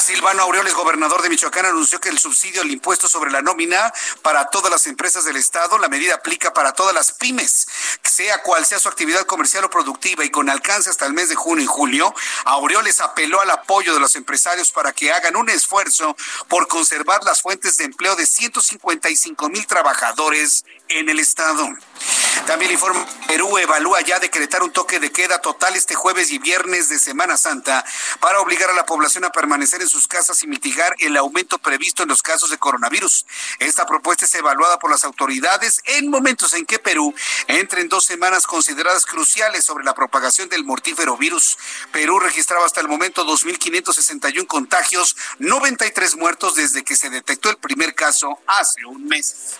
[0.00, 4.48] Silvano Aureoles, gobernador de Michoacán, anunció que el subsidio al impuesto sobre la nómina para
[4.48, 7.66] todas las empresas del Estado, la medida aplica para todas las pymes,
[8.02, 11.34] sea cual sea su actividad comercial o productiva y con alcance hasta el mes de
[11.34, 12.14] junio y julio.
[12.46, 16.16] Aureoles apeló al apoyo de los empresarios para que hagan un esfuerzo
[16.48, 21.68] por conservar las fuentes de empleo de 155 mil trabajadores en el Estado.
[22.46, 26.88] También informa Perú evalúa ya decretar un toque de queda total este jueves y viernes
[26.88, 27.84] de Semana Santa
[28.20, 32.02] para obligar a la población a permanecer en sus casas y mitigar el aumento previsto
[32.02, 33.26] en los casos de coronavirus.
[33.58, 37.14] Esta propuesta es evaluada por las autoridades en momentos en que Perú
[37.48, 41.58] entre en dos semanas consideradas cruciales sobre la propagación del mortífero virus.
[41.90, 47.94] Perú registraba hasta el momento 2.561 contagios, 93 muertos desde que se detectó el primer
[47.94, 49.56] caso hace un mes.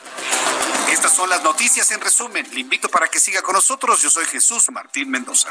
[0.91, 2.47] Estas son las noticias en resumen.
[2.53, 4.03] Le invito para que siga con nosotros.
[4.03, 5.51] Yo soy Jesús Martín Mendoza.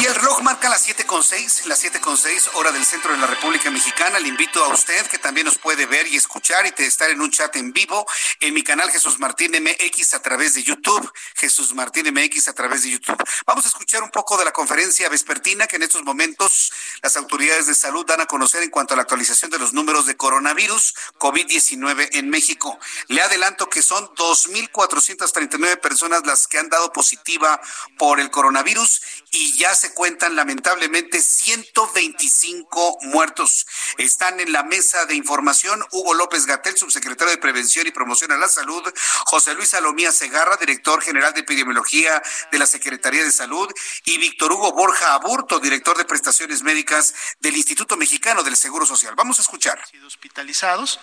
[0.00, 4.20] Y el reloj marca las 7.6, las 7.6 hora del centro de la República Mexicana.
[4.20, 7.32] Le invito a usted que también nos puede ver y escuchar y estar en un
[7.32, 8.06] chat en vivo
[8.38, 11.12] en mi canal Jesús Martín MX a través de YouTube.
[11.34, 13.20] Jesús Martín MX a través de YouTube.
[13.44, 16.72] Vamos a escuchar un poco de la conferencia vespertina que en estos momentos
[17.02, 20.06] las autoridades de salud dan a conocer en cuanto a la actualización de los números
[20.06, 22.78] de coronavirus COVID-19 en México.
[23.08, 27.60] Le adelanto que son 2.439 personas las que han dado positiva
[27.96, 33.66] por el coronavirus y ya se cuentan lamentablemente 125 muertos.
[33.98, 38.36] Están en la mesa de información Hugo López Gatel, subsecretario de Prevención y Promoción a
[38.36, 38.82] la Salud,
[39.26, 43.68] José Luis Salomía Segarra, director general de Epidemiología de la Secretaría de Salud,
[44.04, 49.14] y Víctor Hugo Borja Aburto, director de Prestaciones Médicas del Instituto Mexicano del Seguro Social.
[49.14, 49.82] Vamos a escuchar.
[50.06, 51.00] Hospitalizados,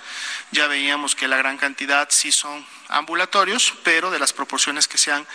[0.52, 5.12] ya veíamos que la gran cantidad sí son ambulatorios, pero de las proporciones que se
[5.12, 5.28] han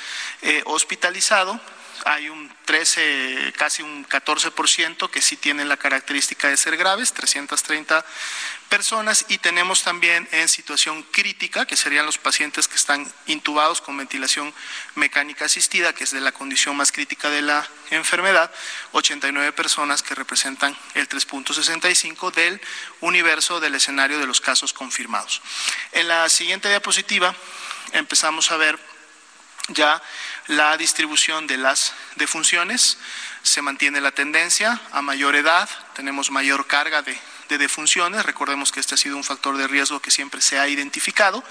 [0.42, 1.60] eh, hospitalizado,
[2.04, 8.04] hay un 13, casi un 14% que sí tienen la característica de ser graves, 330
[8.68, 13.96] personas, y tenemos también en situación crítica, que serían los pacientes que están intubados con
[13.96, 14.54] ventilación
[14.94, 18.52] mecánica asistida, que es de la condición más crítica de la enfermedad,
[18.92, 22.60] 89 personas que representan el 3.65 del
[23.00, 25.42] universo del escenario de los casos confirmados.
[25.92, 27.34] En la siguiente diapositiva
[27.92, 28.78] empezamos a ver
[29.68, 30.02] ya
[30.50, 32.98] la distribución de las defunciones,
[33.42, 37.16] se mantiene la tendencia a mayor edad, tenemos mayor carga de,
[37.50, 41.42] defunciones, recordemos que este ha sido un factor de riesgo que siempre se ha identificado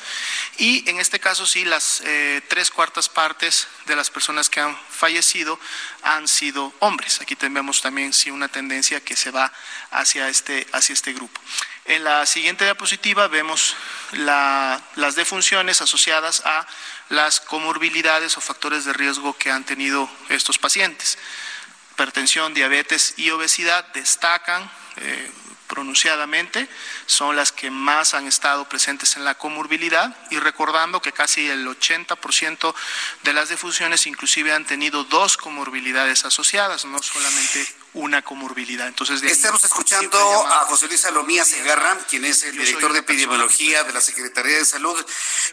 [0.57, 4.77] y en este caso sí las eh, tres cuartas partes de las personas que han
[4.89, 5.59] fallecido
[6.03, 7.19] han sido hombres.
[7.19, 9.51] Aquí tenemos también sí una tendencia que se va
[9.91, 11.41] hacia este, hacia este grupo.
[11.83, 13.75] En la siguiente diapositiva vemos
[14.13, 16.65] las defunciones asociadas a
[17.09, 21.17] las comorbilidades o factores de riesgo que han tenido estos pacientes.
[21.93, 25.31] Hipertensión, diabetes y obesidad destacan eh,
[25.69, 26.67] pronunciadamente,
[27.05, 31.67] son las que más han estado presentes en la comorbilidad y recordando que casi el
[31.67, 32.73] 80%
[33.23, 38.87] de las defunciones inclusive han tenido dos comorbilidades asociadas, no solamente una comorbilidad.
[38.87, 43.93] Entonces, Estamos escuchando a José Luis Salomía Segarra, quien es el director de epidemiología de
[43.93, 44.95] la Secretaría de Salud.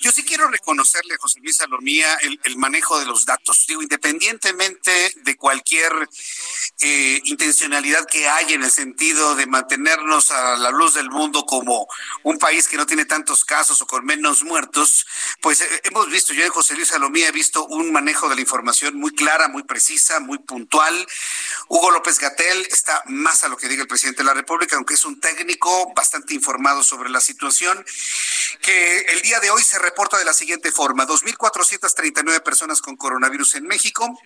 [0.01, 3.67] Yo sí quiero reconocerle a José Luis Salomía el, el manejo de los datos.
[3.67, 6.09] Digo, independientemente de cualquier
[6.81, 11.87] eh, intencionalidad que hay en el sentido de mantenernos a la luz del mundo como
[12.23, 15.07] un país que no tiene tantos casos o con menos muertos,
[15.41, 18.41] pues eh, hemos visto, yo en José Luis Salomía he visto un manejo de la
[18.41, 21.07] información muy clara, muy precisa, muy puntual.
[21.69, 24.95] Hugo López Gatel está más a lo que diga el presidente de la República, aunque
[24.95, 27.85] es un técnico bastante informado sobre la situación,
[28.61, 33.57] que el día de hoy se reporta de la siguiente forma, 2.439 personas con coronavirus
[33.57, 34.19] en México.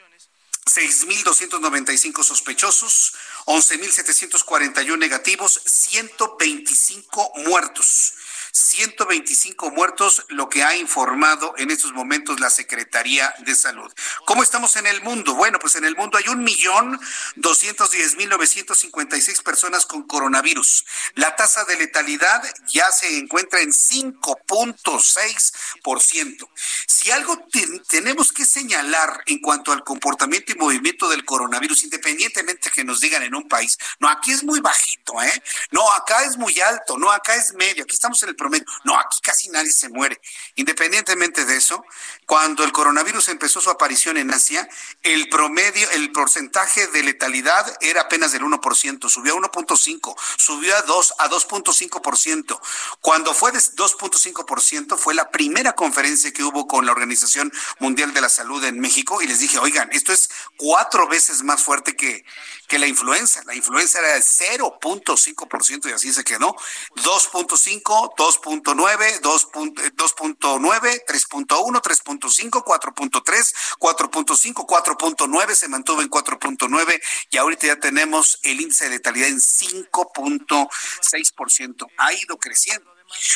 [0.66, 3.14] 6.295 sospechosos,
[3.46, 8.14] 11.741 negativos, 125 muertos.
[8.52, 13.92] 125 muertos, lo que ha informado en estos momentos la Secretaría de Salud.
[14.24, 15.34] ¿Cómo estamos en el mundo?
[15.34, 17.00] Bueno, pues en el mundo hay un millón
[17.36, 20.84] doscientos diez mil novecientos cincuenta y seis personas con coronavirus.
[21.14, 22.42] La tasa de letalidad
[22.72, 26.48] ya se encuentra en 5.6%.
[26.86, 27.46] Si algo
[27.88, 33.22] tenemos que señalar en cuanto al comportamiento y movimiento del coronavirus, independientemente que nos digan
[33.22, 35.42] en un país, no, aquí es muy bajito, ¿eh?
[35.70, 38.98] No, acá es muy alto, no, acá es medio, aquí estamos en el promedio, no,
[38.98, 40.20] aquí casi nadie se muere.
[40.56, 41.84] Independientemente de eso,
[42.26, 44.68] cuando el coronavirus empezó su aparición en Asia,
[45.02, 50.82] el promedio, el porcentaje de letalidad era apenas del 1%, subió a 1.5, subió a
[50.82, 52.60] 2, a 2.5%.
[53.00, 58.20] Cuando fue de 2.5%, fue la primera conferencia que hubo con la Organización Mundial de
[58.20, 62.24] la Salud en México y les dije, oigan, esto es cuatro veces más fuerte que,
[62.68, 63.42] que la influenza.
[63.44, 66.56] La influenza era de 0.5% y así se quedó.
[66.96, 77.74] 2.5, 2.9, 2.9, 3.1, 3.5, 4.3, 4.5, 4.9, se mantuvo en 4.9 y ahorita ya
[77.76, 81.86] tenemos el índice de letalidad en 5.6%.
[81.98, 82.88] Ha ido creciendo.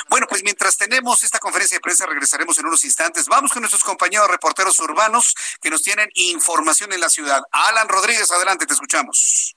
[0.09, 3.27] Bueno, pues mientras tenemos esta conferencia de prensa, regresaremos en unos instantes.
[3.27, 7.43] Vamos con nuestros compañeros reporteros urbanos que nos tienen información en la ciudad.
[7.51, 9.54] Alan Rodríguez, adelante, te escuchamos.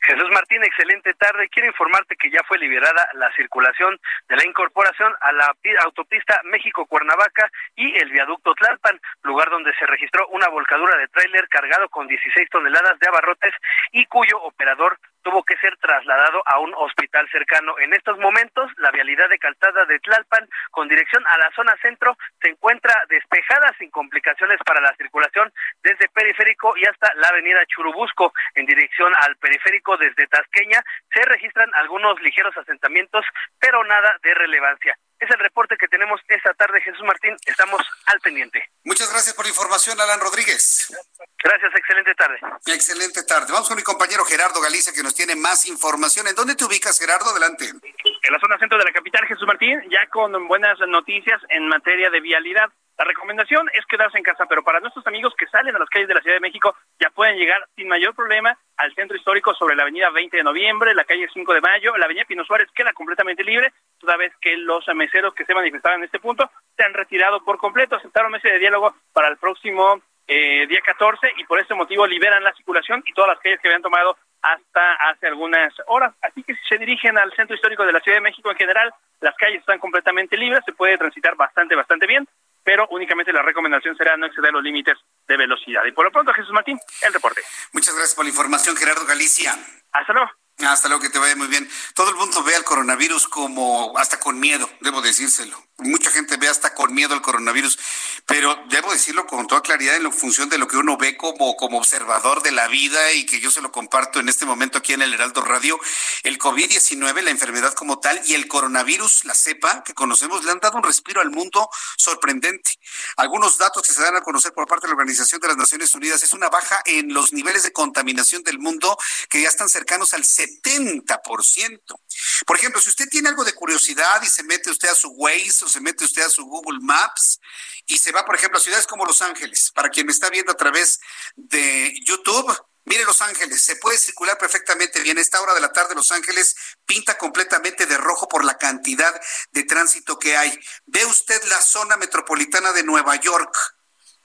[0.00, 1.48] Jesús Martín, excelente tarde.
[1.50, 7.50] Quiero informarte que ya fue liberada la circulación de la incorporación a la autopista México-Cuernavaca
[7.76, 12.48] y el viaducto Tlalpan, lugar donde se registró una volcadura de tráiler cargado con 16
[12.50, 13.54] toneladas de abarrotes
[13.92, 14.98] y cuyo operador
[15.28, 17.78] tuvo que ser trasladado a un hospital cercano.
[17.78, 22.16] En estos momentos, la vialidad de calzada de Tlalpan con dirección a la zona centro
[22.40, 25.52] se encuentra despejada sin complicaciones para la circulación
[25.82, 30.82] desde Periférico y hasta la avenida Churubusco en dirección al Periférico desde Tasqueña.
[31.12, 33.26] Se registran algunos ligeros asentamientos,
[33.60, 34.96] pero nada de relevancia.
[35.18, 37.34] Es el reporte que tenemos esta tarde, Jesús Martín.
[37.44, 38.62] Estamos al pendiente.
[38.84, 40.94] Muchas gracias por la información, Alan Rodríguez.
[41.42, 42.38] Gracias, excelente tarde.
[42.66, 43.52] Excelente tarde.
[43.52, 46.28] Vamos con mi compañero Gerardo Galicia, que nos tiene más información.
[46.28, 47.30] ¿En dónde te ubicas, Gerardo?
[47.30, 47.66] Adelante.
[47.66, 52.10] En la zona centro de la capital, Jesús Martín, ya con buenas noticias en materia
[52.10, 52.70] de vialidad.
[52.98, 56.08] La recomendación es quedarse en casa, pero para nuestros amigos que salen a las calles
[56.08, 59.76] de la Ciudad de México ya pueden llegar sin mayor problema al centro histórico sobre
[59.76, 62.92] la avenida 20 de noviembre, la calle 5 de mayo, la avenida Pino Suárez queda
[62.92, 66.92] completamente libre, toda vez que los meseros que se manifestaban en este punto se han
[66.92, 71.60] retirado por completo, aceptaron mesa de diálogo para el próximo eh, día 14 y por
[71.60, 75.72] este motivo liberan la circulación y todas las calles que habían tomado hasta hace algunas
[75.86, 76.14] horas.
[76.20, 78.92] Así que si se dirigen al centro histórico de la Ciudad de México en general,
[79.20, 82.26] las calles están completamente libres, se puede transitar bastante, bastante bien
[82.68, 85.80] pero únicamente la recomendación será no exceder los límites de velocidad.
[85.86, 87.40] Y por lo pronto, Jesús Martín, el reporte.
[87.72, 89.56] Muchas gracias por la información, Gerardo Galicia.
[89.90, 90.30] Hasta luego.
[90.58, 91.66] Hasta luego, que te vaya muy bien.
[91.94, 95.56] Todo el mundo ve al coronavirus como hasta con miedo, debo decírselo.
[95.80, 97.78] Mucha gente ve hasta con miedo al coronavirus,
[98.26, 101.78] pero debo decirlo con toda claridad en función de lo que uno ve como, como
[101.78, 105.02] observador de la vida y que yo se lo comparto en este momento aquí en
[105.02, 105.78] el Heraldo Radio.
[106.24, 110.58] El COVID-19, la enfermedad como tal, y el coronavirus, la cepa que conocemos, le han
[110.58, 112.72] dado un respiro al mundo sorprendente.
[113.16, 115.94] Algunos datos que se dan a conocer por parte de la Organización de las Naciones
[115.94, 118.98] Unidas es una baja en los niveles de contaminación del mundo
[119.30, 122.00] que ya están cercanos al 70%.
[122.44, 125.67] Por ejemplo, si usted tiene algo de curiosidad y se mete usted a su Waze
[125.68, 127.40] se mete usted a su Google Maps
[127.86, 130.52] y se va, por ejemplo, a ciudades como Los Ángeles, para quien me está viendo
[130.52, 131.00] a través
[131.36, 132.56] de YouTube,
[132.88, 135.18] Mire Los Ángeles, se puede circular perfectamente bien.
[135.18, 136.56] Esta hora de la tarde Los Ángeles
[136.86, 139.14] pinta completamente de rojo por la cantidad
[139.52, 140.58] de tránsito que hay.
[140.86, 143.54] Ve usted la zona metropolitana de Nueva York.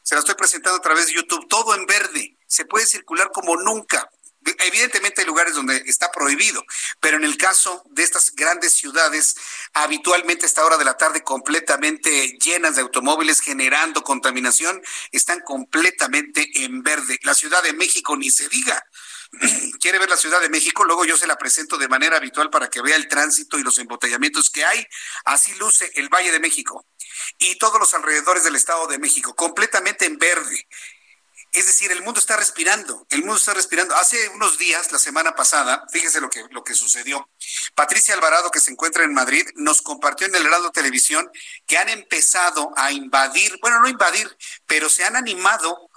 [0.01, 2.37] Se la estoy presentando a través de YouTube, todo en verde.
[2.47, 4.09] Se puede circular como nunca.
[4.59, 6.63] Evidentemente hay lugares donde está prohibido,
[6.99, 9.35] pero en el caso de estas grandes ciudades,
[9.73, 14.81] habitualmente a esta hora de la tarde completamente llenas de automóviles generando contaminación,
[15.11, 17.19] están completamente en verde.
[17.23, 18.83] La Ciudad de México ni se diga.
[19.79, 22.69] quiere ver la Ciudad de México, luego yo se la presento de manera habitual para
[22.69, 24.85] que vea el tránsito y los embotellamientos que hay.
[25.25, 26.85] Así luce el Valle de México
[27.39, 30.67] y todos los alrededores del Estado de México, completamente en verde.
[31.53, 33.95] Es decir, el mundo está respirando, el mundo está respirando.
[33.95, 37.29] Hace unos días, la semana pasada, fíjese lo que, lo que sucedió.
[37.75, 41.31] Patricia Alvarado, que se encuentra en Madrid, nos compartió en el Heraldo Televisión
[41.67, 44.35] que han empezado a invadir, bueno, no invadir,
[44.65, 45.91] pero se han animado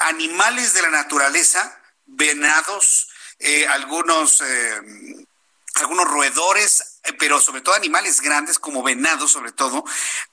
[0.00, 3.08] animales de la naturaleza, venados,
[3.38, 4.80] eh, algunos, eh,
[5.76, 9.84] algunos roedores, pero sobre todo animales grandes como venados, sobre todo,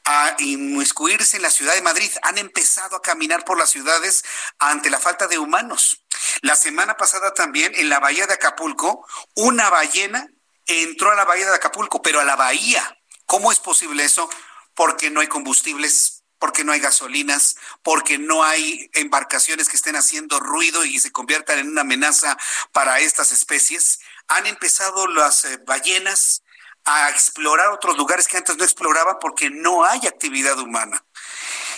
[0.06, 2.12] a inmiscuirse en la ciudad de Madrid.
[2.24, 4.24] Han empezado a caminar por las ciudades
[4.60, 6.04] ante la falta de humanos.
[6.42, 9.06] La semana pasada también en la bahía de Acapulco,
[9.36, 10.28] una ballena
[10.66, 12.96] entró a la bahía de Acapulco, pero a la bahía
[13.30, 14.28] ¿Cómo es posible eso?
[14.74, 20.40] Porque no hay combustibles, porque no hay gasolinas, porque no hay embarcaciones que estén haciendo
[20.40, 22.36] ruido y se conviertan en una amenaza
[22.72, 24.00] para estas especies.
[24.30, 26.42] Han empezado las eh, ballenas
[26.90, 31.04] a explorar otros lugares que antes no exploraban porque no hay actividad humana.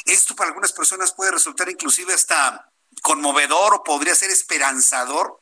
[0.05, 2.71] Esto para algunas personas puede resultar inclusive hasta
[3.01, 5.39] conmovedor o podría ser esperanzador.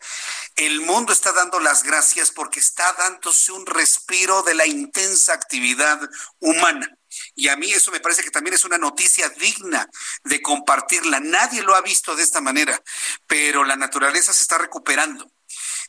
[0.56, 6.00] El mundo está dando las gracias porque está dándose un respiro de la intensa actividad
[6.40, 6.96] humana.
[7.36, 9.90] Y a mí eso me parece que también es una noticia digna
[10.24, 11.20] de compartirla.
[11.20, 12.82] Nadie lo ha visto de esta manera,
[13.28, 15.30] pero la naturaleza se está recuperando.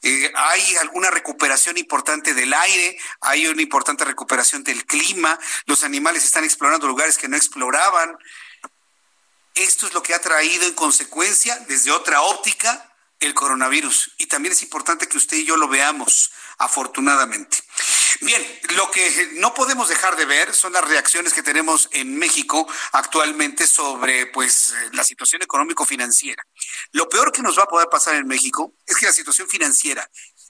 [0.03, 6.25] Eh, hay alguna recuperación importante del aire, hay una importante recuperación del clima, los animales
[6.25, 8.17] están explorando lugares que no exploraban.
[9.55, 14.13] Esto es lo que ha traído en consecuencia, desde otra óptica, el coronavirus.
[14.17, 17.59] Y también es importante que usted y yo lo veamos, afortunadamente.
[18.23, 22.67] Bien, lo que no podemos dejar de ver son las reacciones que tenemos en México
[22.93, 26.45] actualmente sobre pues la situación económico financiera.
[26.93, 30.09] Lo peor que nos va a poder pasar en México es que la situación financiera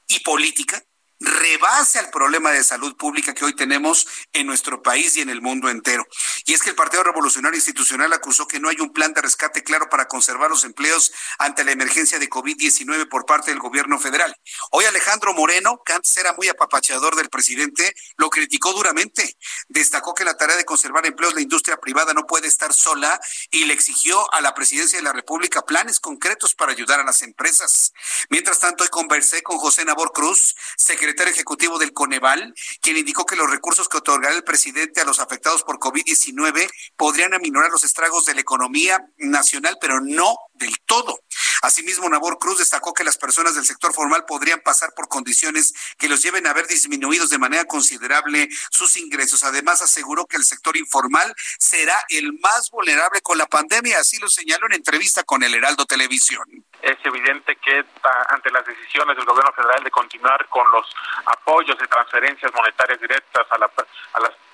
[0.08, 0.82] y política
[1.20, 5.42] rebase al problema de salud pública que hoy tenemos en nuestro país y en el
[5.42, 6.06] mundo entero.
[6.46, 9.62] Y es que el Partido Revolucionario Institucional acusó que no hay un plan de rescate
[9.62, 14.34] claro para conservar los empleos ante la emergencia de COVID-19 por parte del gobierno federal.
[14.70, 19.36] Hoy Alejandro Moreno, que antes era muy apapachador del presidente, lo criticó duramente.
[19.68, 23.20] Destacó que la tarea de conservar empleos la industria privada no puede estar sola
[23.50, 27.20] y le exigió a la presidencia de la República planes concretos para ayudar a las
[27.20, 27.92] empresas.
[28.30, 33.26] Mientras tanto, hoy conversé con José Nabor Cruz, secretario secretario ejecutivo del Coneval, quien indicó
[33.26, 37.82] que los recursos que otorgará el presidente a los afectados por COVID-19 podrían aminorar los
[37.82, 41.18] estragos de la economía nacional, pero no del todo.
[41.62, 46.08] Asimismo, Nabor Cruz destacó que las personas del sector formal podrían pasar por condiciones que
[46.08, 49.42] los lleven a ver disminuidos de manera considerable sus ingresos.
[49.42, 54.28] Además, aseguró que el sector informal será el más vulnerable con la pandemia, así lo
[54.28, 56.44] señaló en entrevista con el Heraldo Televisión.
[56.82, 57.84] Es evidente que
[58.30, 60.86] ante las decisiones del gobierno federal de continuar con los
[61.26, 63.70] apoyos de transferencias monetarias directas a la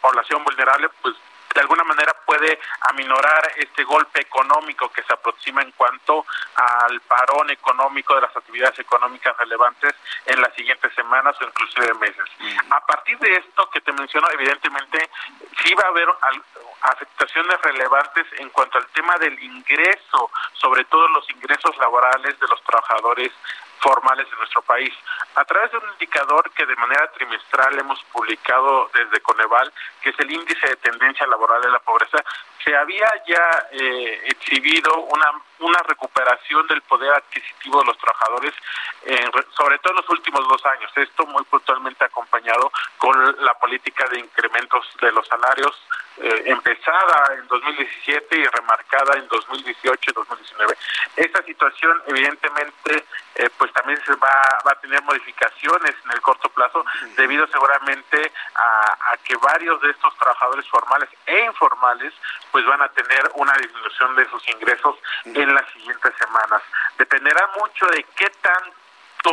[0.01, 1.15] población vulnerable, pues
[1.57, 7.49] de alguna manera puede aminorar este golpe económico que se aproxima en cuanto al parón
[7.51, 9.95] económico de las actividades económicas relevantes
[10.27, 12.25] en las siguientes semanas o inclusive meses.
[12.71, 15.09] A partir de esto que te menciono, evidentemente
[15.65, 16.09] sí va a haber
[16.83, 22.63] afectaciones relevantes en cuanto al tema del ingreso, sobre todo los ingresos laborales de los
[22.65, 23.33] trabajadores
[23.81, 24.93] formales de nuestro país.
[25.35, 29.73] A través de un indicador que de manera trimestral hemos publicado desde Coneval,
[30.03, 32.19] que es el índice de tendencia laboral de la pobreza,
[32.65, 38.55] se había ya eh, exhibido una, una recuperación del poder adquisitivo de los trabajadores,
[39.57, 40.91] sobre todo en los últimos dos años.
[40.97, 45.77] Esto muy puntualmente acompañado con la política de incrementos de los salarios
[46.19, 50.77] eh, empezada en 2017 y remarcada en 2018 y 2019.
[51.17, 53.05] Esta situación evidentemente
[53.35, 56.85] eh, pues también se va, va a tener modificaciones en el corto plazo
[57.19, 62.15] debido seguramente a, que varios de estos trabajadores formales e informales
[62.51, 64.97] pues van a tener una disminución de sus ingresos
[65.55, 66.63] las siguientes semanas.
[66.99, 68.73] Dependerá mucho de qué tan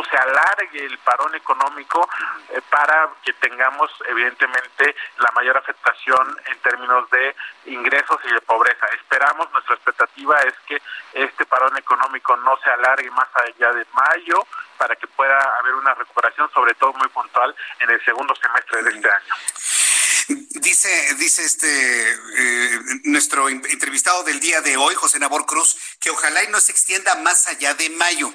[0.02, 2.08] se alargue el parón económico
[2.50, 7.36] eh, para que tengamos evidentemente la mayor afectación en términos de
[7.66, 8.86] ingresos y de pobreza.
[8.88, 10.82] Esperamos, nuestra expectativa es que
[11.12, 14.46] este parón económico no se alargue más allá de mayo
[14.78, 18.90] para que pueda haber una recuperación, sobre todo muy puntual, en el segundo semestre de
[18.90, 19.83] este año.
[20.28, 26.42] Dice, dice este eh, nuestro entrevistado del día de hoy, José Nabor Cruz, que ojalá
[26.44, 28.32] y no se extienda más allá de mayo.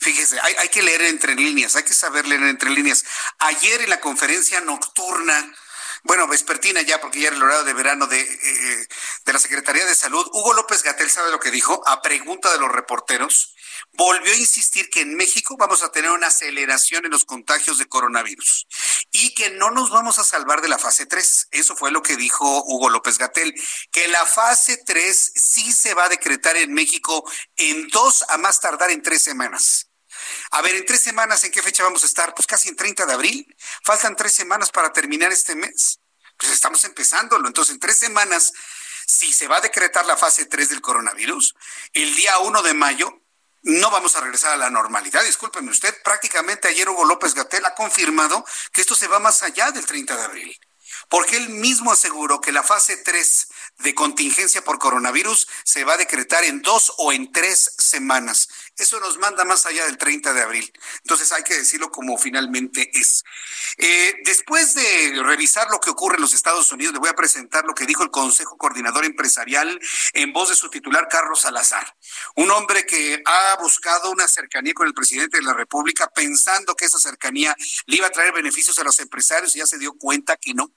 [0.00, 3.04] Fíjese, hay, hay que leer entre líneas, hay que saber leer entre líneas.
[3.38, 5.54] Ayer en la conferencia nocturna,
[6.04, 8.86] bueno, vespertina ya, porque ya era el horario de verano de, eh,
[9.24, 12.58] de la Secretaría de Salud, Hugo López Gatel sabe lo que dijo a pregunta de
[12.58, 13.54] los reporteros
[13.92, 17.86] volvió a insistir que en México vamos a tener una aceleración en los contagios de
[17.86, 18.66] coronavirus
[19.12, 21.48] y que no nos vamos a salvar de la fase 3.
[21.50, 23.54] Eso fue lo que dijo Hugo López Gatel,
[23.90, 28.60] que la fase 3 sí se va a decretar en México en dos a más
[28.60, 29.89] tardar en tres semanas.
[30.52, 32.34] A ver, en tres semanas, ¿en qué fecha vamos a estar?
[32.34, 33.56] Pues casi en 30 de abril.
[33.84, 36.00] Faltan tres semanas para terminar este mes.
[36.36, 37.46] Pues estamos empezándolo.
[37.46, 38.52] Entonces, en tres semanas,
[39.10, 41.54] si se va a decretar la fase 3 del coronavirus,
[41.94, 43.20] el día 1 de mayo
[43.62, 45.24] no vamos a regresar a la normalidad.
[45.24, 49.72] Discúlpeme usted, prácticamente ayer Hugo López Gatel ha confirmado que esto se va más allá
[49.72, 50.60] del 30 de abril,
[51.08, 53.48] porque él mismo aseguró que la fase 3
[53.78, 58.48] de contingencia por coronavirus se va a decretar en dos o en tres semanas.
[58.80, 60.72] Eso nos manda más allá del 30 de abril.
[61.02, 63.22] Entonces hay que decirlo como finalmente es.
[63.76, 67.64] Eh, después de revisar lo que ocurre en los Estados Unidos, le voy a presentar
[67.64, 69.78] lo que dijo el Consejo Coordinador Empresarial
[70.14, 71.94] en voz de su titular, Carlos Salazar.
[72.36, 76.86] Un hombre que ha buscado una cercanía con el presidente de la República pensando que
[76.86, 77.54] esa cercanía
[77.86, 80.72] le iba a traer beneficios a los empresarios y ya se dio cuenta que no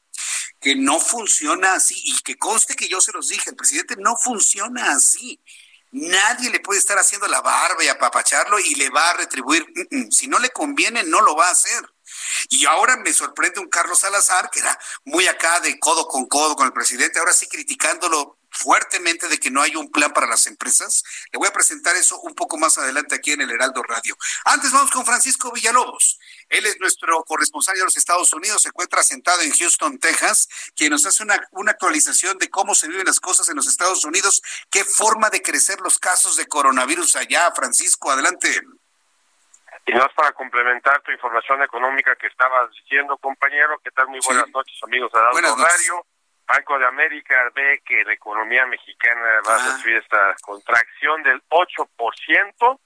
[0.60, 4.16] que no funciona así y que conste que yo se los dije, el presidente no
[4.16, 5.42] funciona así.
[5.94, 9.66] Nadie le puede estar haciendo la barba y apapacharlo y le va a retribuir.
[10.10, 11.84] Si no le conviene, no lo va a hacer.
[12.50, 16.56] Y ahora me sorprende un Carlos Salazar, que era muy acá de codo con codo
[16.56, 20.48] con el presidente, ahora sí criticándolo fuertemente de que no hay un plan para las
[20.48, 21.04] empresas.
[21.32, 24.16] Le voy a presentar eso un poco más adelante aquí en el Heraldo Radio.
[24.46, 26.20] Antes vamos con Francisco Villalobos.
[26.50, 30.92] Él es nuestro corresponsal de los Estados Unidos, se encuentra sentado en Houston, Texas, quien
[30.92, 34.42] nos hace una, una actualización de cómo se viven las cosas en los Estados Unidos,
[34.70, 37.52] qué forma de crecer los casos de coronavirus allá.
[37.56, 38.62] Francisco, adelante.
[39.86, 43.80] Y es para complementar tu información económica que estabas diciendo, compañero.
[43.84, 44.08] ¿Qué tal?
[44.08, 46.06] Muy buenas noches, amigos de Heraldo Radio.
[46.48, 52.80] Banco de América ve que la economía mexicana va a sufrir esta contracción del 8%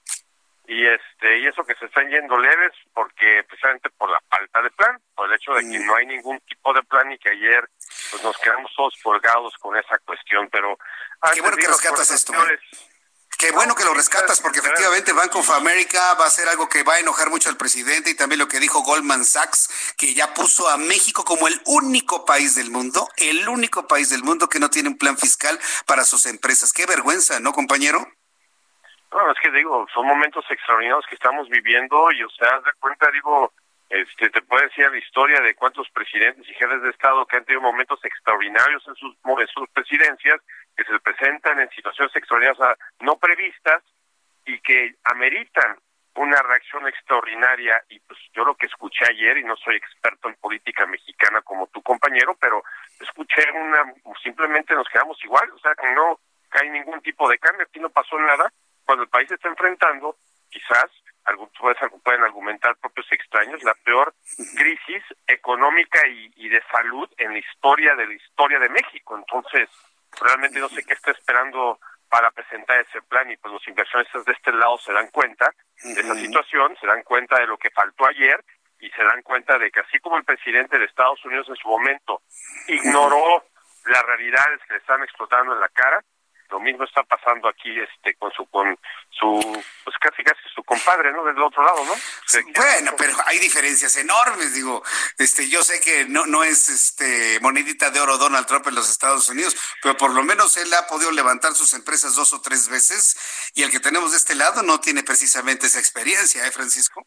[0.68, 4.70] y este y eso que se están yendo leves porque precisamente por la falta de
[4.70, 7.66] plan, por el hecho de que no hay ningún tipo de plan y que ayer
[8.10, 10.78] pues nos quedamos todos colgados con esa cuestión, pero
[11.32, 12.34] qué bueno que rescatas esto.
[12.34, 12.60] ¿eh?
[13.38, 16.82] Qué bueno que lo rescatas, porque efectivamente Bank of America va a ser algo que
[16.82, 20.34] va a enojar mucho al presidente y también lo que dijo Goldman Sachs, que ya
[20.34, 24.58] puso a México como el único país del mundo, el único país del mundo que
[24.58, 25.56] no tiene un plan fiscal
[25.86, 26.72] para sus empresas.
[26.72, 28.04] Qué vergüenza, ¿no, compañero?
[29.12, 33.08] No, es que digo, son momentos extraordinarios que estamos viviendo y, o sea, de cuenta,
[33.12, 33.52] digo,
[33.88, 37.44] este, te puede decir la historia de cuántos presidentes y jefes de Estado que han
[37.44, 40.40] tenido momentos extraordinarios en sus, en sus presidencias
[40.78, 43.82] que se presentan en situaciones extraordinarias no previstas
[44.46, 45.76] y que ameritan
[46.14, 50.36] una reacción extraordinaria y pues yo lo que escuché ayer y no soy experto en
[50.36, 52.62] política mexicana como tu compañero pero
[53.00, 53.92] escuché una
[54.22, 57.90] simplemente nos quedamos igual o sea que no hay ningún tipo de cambio aquí no
[57.90, 58.52] pasó nada
[58.84, 60.16] cuando el país está enfrentando
[60.48, 60.86] quizás
[62.02, 64.14] pueden argumentar propios extraños la peor
[64.56, 69.68] crisis económica y, y de salud en la historia de la historia de México entonces
[70.20, 71.78] realmente no sé qué está esperando
[72.08, 75.52] para presentar ese plan y pues los inversionistas de este lado se dan cuenta
[75.82, 78.42] de esa situación, se dan cuenta de lo que faltó ayer
[78.80, 81.68] y se dan cuenta de que así como el presidente de Estados Unidos en su
[81.68, 82.22] momento
[82.68, 83.44] ignoró
[83.86, 86.02] las realidades que le están explotando en la cara,
[86.50, 88.78] lo mismo está pasando aquí este con su con
[89.10, 91.94] su pues casi casi su compadre no del otro lado no
[92.54, 94.82] bueno pero hay diferencias enormes digo
[95.18, 98.90] este yo sé que no no es este monedita de oro Donald Trump en los
[98.90, 102.68] Estados Unidos pero por lo menos él ha podido levantar sus empresas dos o tres
[102.68, 107.06] veces y el que tenemos de este lado no tiene precisamente esa experiencia eh Francisco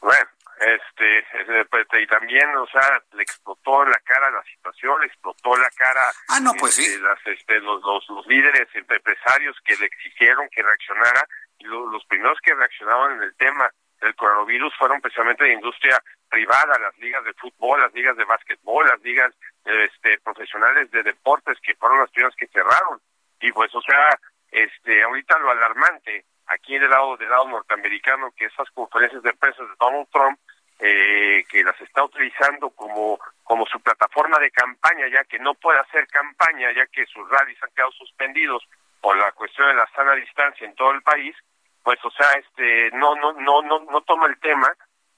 [0.00, 1.26] bueno este
[1.70, 5.62] pues, y también o sea le explotó en la cara la situación le explotó en
[5.62, 9.86] la cara ah no pues este, las, este, los, los, los líderes empresarios que le
[9.86, 11.28] exigieron que reaccionara
[11.58, 13.70] y los primeros que reaccionaban en el tema
[14.00, 18.86] del coronavirus fueron precisamente de industria privada las ligas de fútbol las ligas de básquetbol
[18.86, 19.32] las ligas
[19.64, 23.00] este profesionales de deportes que fueron las primeras que cerraron.
[23.40, 24.18] Y pues o sea
[24.50, 29.62] este ahorita lo alarmante aquí del lado del lado norteamericano que esas conferencias de prensa
[29.62, 30.38] de Donald Trump
[30.78, 35.78] eh, que las está utilizando como como su plataforma de campaña ya que no puede
[35.78, 38.62] hacer campaña ya que sus rallies han quedado suspendidos
[39.00, 41.34] por la cuestión de la sana distancia en todo el país
[41.82, 44.70] pues o sea este no no no no no toma el tema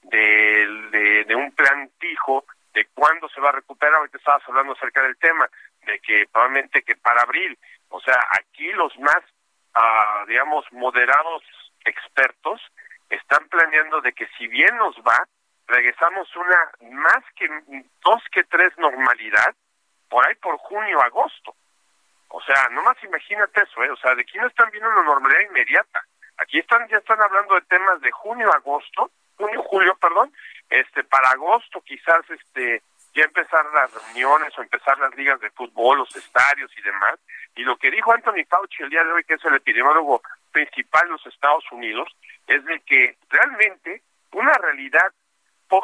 [0.03, 3.95] de, de, un plan fijo de cuándo se va a recuperar.
[3.95, 5.49] Ahorita estabas hablando acerca del tema
[5.85, 7.57] de que probablemente que para abril
[7.89, 9.21] o sea aquí los más
[9.75, 11.43] uh, digamos moderados
[11.83, 12.61] expertos
[13.09, 15.27] están planeando de que si bien nos va
[15.69, 17.47] regresamos una más que
[18.03, 19.55] dos que tres normalidad
[20.09, 21.55] por ahí por junio agosto
[22.29, 23.91] o sea nomás imagínate eso ¿eh?
[23.91, 26.03] o sea de aquí no están viendo una normalidad inmediata
[26.37, 30.33] aquí están ya están hablando de temas de junio agosto junio julio perdón
[30.69, 32.81] este para agosto quizás este
[33.15, 37.19] ya empezar las reuniones o empezar las ligas de fútbol, los estadios y demás.
[37.55, 40.21] Y lo que dijo Anthony Fauci el día de hoy, que es el epidemiólogo
[40.51, 42.07] principal de los Estados Unidos,
[42.47, 45.11] es de que realmente una realidad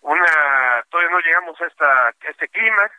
[0.00, 2.94] una todavía no llegamos a esta este clímax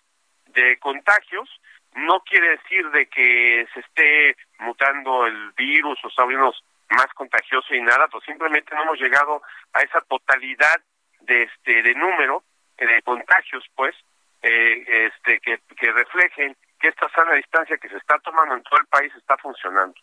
[0.48, 1.59] de contagios,
[1.96, 7.82] no quiere decir de que se esté mutando el virus o está más contagioso y
[7.82, 9.42] nada, pues simplemente no hemos llegado
[9.74, 10.82] a esa totalidad
[11.22, 12.44] de este de número
[12.78, 13.96] de contagios, pues,
[14.42, 18.80] eh, este que, que reflejen que esta sana distancia que se está tomando en todo
[18.80, 19.96] el país está funcionando.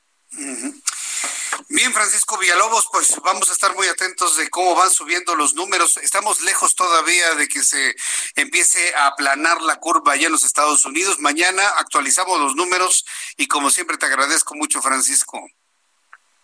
[1.68, 5.96] Bien, Francisco Villalobos, pues vamos a estar muy atentos de cómo van subiendo los números.
[5.98, 7.94] Estamos lejos todavía de que se
[8.36, 11.18] empiece a aplanar la curva allá en los Estados Unidos.
[11.20, 13.06] Mañana actualizamos los números
[13.36, 15.40] y como siempre te agradezco mucho, Francisco.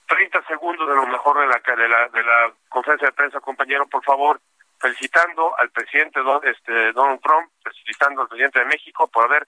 [0.06, 3.86] 30 segundos de lo mejor de la, de la, de la conferencia de prensa, compañero,
[3.86, 4.40] por favor,
[4.80, 9.46] felicitando al presidente este, Donald Trump, felicitando al presidente de México por haber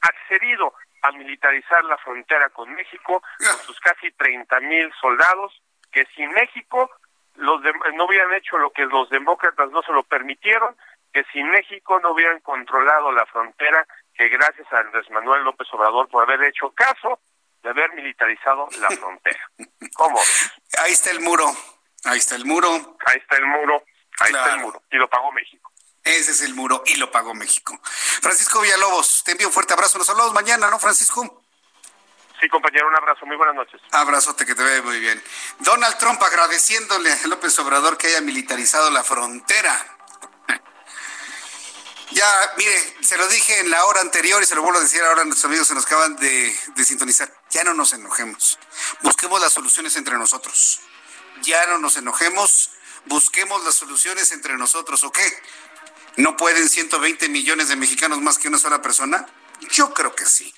[0.00, 6.30] accedido a militarizar la frontera con México con sus casi 30 mil soldados, que sin
[6.32, 6.90] México
[7.36, 7.62] los
[7.94, 10.76] no hubieran hecho lo que los demócratas no se lo permitieron,
[11.12, 16.08] que sin México no hubieran controlado la frontera, que gracias a Andrés Manuel López Obrador
[16.08, 17.20] por haber hecho caso
[17.62, 19.50] de haber militarizado la frontera.
[19.94, 20.18] ¿Cómo?
[20.82, 21.46] Ahí está el muro,
[22.04, 22.68] ahí está el muro.
[23.06, 23.84] Ahí está el muro,
[24.20, 25.72] ahí está el muro, y lo pagó México.
[26.08, 27.78] Ese es el muro y lo pagó México.
[28.22, 29.98] Francisco Villalobos, te envío un fuerte abrazo.
[29.98, 31.44] Nos hablamos mañana, ¿no, Francisco?
[32.40, 33.26] Sí, compañero, un abrazo.
[33.26, 33.78] Muy buenas noches.
[33.90, 35.22] Abrazote, que te ve muy bien.
[35.58, 39.96] Donald Trump agradeciéndole a López Obrador que haya militarizado la frontera.
[42.12, 45.02] Ya, mire, se lo dije en la hora anterior y se lo vuelvo a decir
[45.02, 47.30] ahora a nuestros amigos que nos acaban de, de sintonizar.
[47.50, 48.58] Ya no nos enojemos.
[49.02, 50.80] Busquemos las soluciones entre nosotros.
[51.42, 52.70] Ya no nos enojemos.
[53.04, 55.18] Busquemos las soluciones entre nosotros, ¿ok?
[56.18, 59.24] ¿No pueden 120 millones de mexicanos más que una sola persona?
[59.70, 60.52] Yo creo que sí.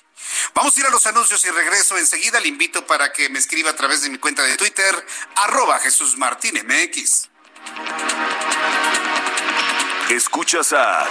[0.55, 2.39] Vamos a ir a los anuncios y regreso enseguida.
[2.39, 5.05] Le invito para que me escriba a través de mi cuenta de Twitter,
[5.35, 7.29] arroba Jesús Martín MX.
[10.09, 11.07] Escuchas a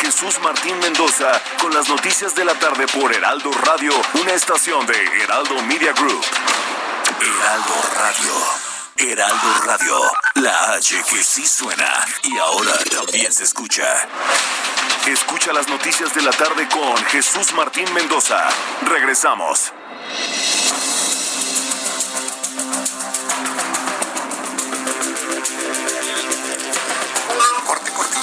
[0.00, 5.00] Jesús Martín Mendoza con las noticias de la tarde por Heraldo Radio, una estación de
[5.22, 6.24] Heraldo Media Group.
[7.20, 8.67] Heraldo Radio.
[9.00, 10.00] Heraldo Radio,
[10.34, 13.84] la H que sí suena y ahora también se escucha.
[15.06, 18.48] Escucha las noticias de la tarde con Jesús Martín Mendoza.
[18.82, 19.72] Regresamos.
[27.66, 28.16] Corte, corte.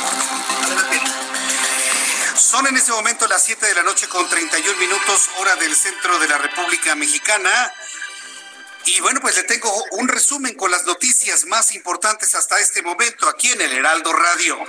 [2.36, 6.20] Son en ese momento las 7 de la noche con 31 minutos hora del centro
[6.20, 7.72] de la República Mexicana.
[8.88, 13.28] Y bueno, pues le tengo un resumen con las noticias más importantes hasta este momento
[13.28, 14.60] aquí en el Heraldo Radio.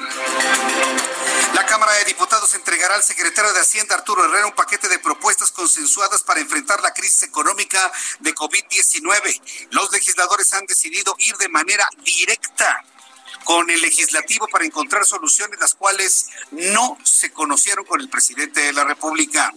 [1.54, 5.52] La Cámara de Diputados entregará al secretario de Hacienda Arturo Herrera un paquete de propuestas
[5.52, 9.68] consensuadas para enfrentar la crisis económica de COVID-19.
[9.70, 12.84] Los legisladores han decidido ir de manera directa
[13.44, 18.72] con el legislativo para encontrar soluciones las cuales no se conocieron con el presidente de
[18.72, 19.52] la República.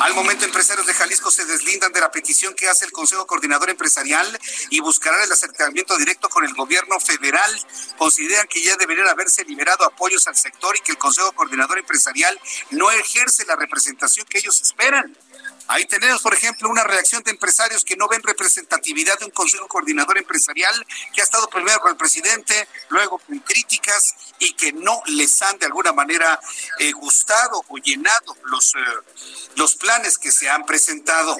[0.00, 3.70] Al momento, empresarios de Jalisco se deslindan de la petición que hace el Consejo Coordinador
[3.70, 4.38] Empresarial
[4.70, 7.50] y buscarán el acercamiento directo con el gobierno federal.
[7.96, 12.38] Consideran que ya deberían haberse liberado apoyos al sector y que el Consejo Coordinador Empresarial
[12.70, 15.16] no ejerce la representación que ellos esperan.
[15.68, 19.68] Ahí tenemos, por ejemplo, una reacción de empresarios que no ven representatividad de un Consejo
[19.68, 25.02] Coordinador Empresarial que ha estado primero con el presidente, luego con críticas y que no
[25.06, 26.40] les han de alguna manera
[26.78, 28.78] eh, gustado o llenado los, eh,
[29.56, 31.36] los planes que se han presentado.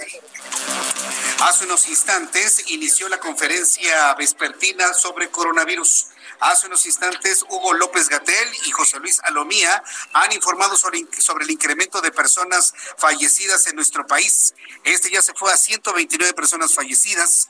[1.41, 6.09] Hace unos instantes inició la conferencia vespertina sobre coronavirus.
[6.41, 9.83] Hace unos instantes, Hugo López Gatel y José Luis Alomía
[10.13, 14.55] han informado sobre, sobre el incremento de personas fallecidas en nuestro país.
[14.85, 17.49] Este ya se fue a 129 personas fallecidas.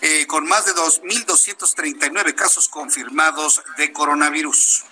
[0.00, 4.84] Eh, con más de 2.239 casos confirmados de coronavirus.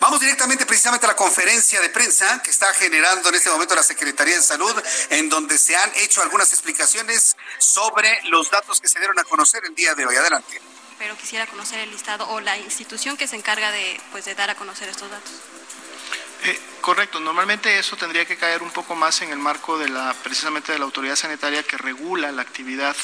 [0.00, 3.82] Vamos directamente precisamente a la conferencia de prensa que está generando en este momento la
[3.82, 4.74] Secretaría de Salud,
[5.10, 9.64] en donde se han hecho algunas explicaciones sobre los datos que se dieron a conocer
[9.64, 10.14] el día de hoy.
[10.14, 10.60] Adelante.
[10.98, 14.50] Pero quisiera conocer el listado o la institución que se encarga de, pues, de dar
[14.50, 15.32] a conocer estos datos.
[16.44, 20.14] Eh, correcto, normalmente eso tendría que caer un poco más en el marco de la,
[20.22, 22.96] precisamente de la autoridad sanitaria que regula la actividad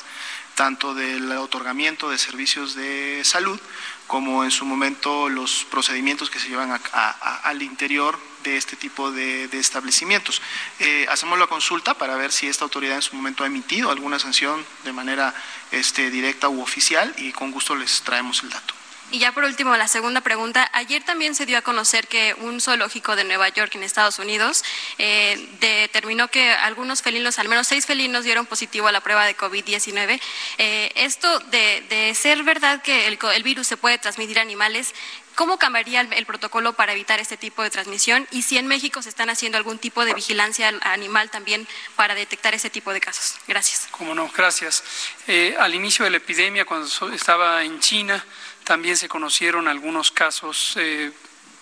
[0.54, 3.60] tanto del otorgamiento de servicios de salud
[4.06, 9.44] como en su momento los procedimientos que se llevan al interior de este tipo de,
[9.52, 10.42] establecimientos.
[10.78, 14.18] Eh, hacemos la consulta para ver si esta autoridad en su momento ha emitido alguna
[14.18, 15.34] sanción de manera
[15.72, 18.73] este, directa u oficial y con gusto les traemos el dato.
[19.14, 20.68] Y ya por último, la segunda pregunta.
[20.72, 24.64] Ayer también se dio a conocer que un zoológico de Nueva York, en Estados Unidos,
[24.98, 29.36] eh, determinó que algunos felinos, al menos seis felinos, dieron positivo a la prueba de
[29.36, 30.20] COVID-19.
[30.58, 34.92] Eh, esto de, ser verdad que el, el, virus se puede transmitir a animales,
[35.34, 38.26] ¿cómo cambiaría el, protocolo para evitar este tipo de transmisión?
[38.30, 41.66] Y si en México se están haciendo algún tipo de vigilancia animal también
[41.96, 43.36] para detectar ese tipo de casos.
[43.46, 43.86] Gracias.
[43.90, 44.82] Cómo no, gracias.
[45.26, 48.24] Eh, al inicio de la epidemia, cuando estaba en China,
[48.64, 51.12] también se conocieron algunos casos eh,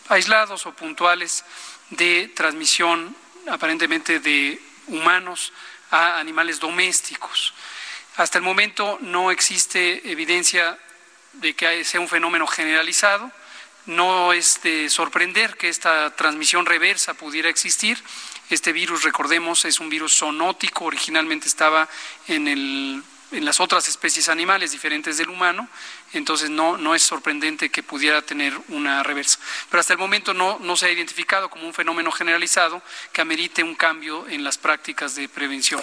[0.08, 1.44] aislados o puntuales
[1.90, 3.14] de transmisión
[3.50, 5.52] aparentemente de humanos
[5.90, 7.54] a animales domésticos.
[8.16, 10.78] Hasta el momento no existe evidencia
[11.34, 13.30] de que sea un fenómeno generalizado.
[13.86, 17.98] No es de sorprender que esta transmisión reversa pudiera existir.
[18.48, 21.88] Este virus, recordemos, es un virus zoonótico, originalmente estaba
[22.28, 23.02] en el
[23.32, 25.68] en las otras especies animales diferentes del humano,
[26.12, 29.38] entonces no, no es sorprendente que pudiera tener una reversa.
[29.70, 32.82] Pero hasta el momento no, no se ha identificado como un fenómeno generalizado
[33.12, 35.82] que amerite un cambio en las prácticas de prevención.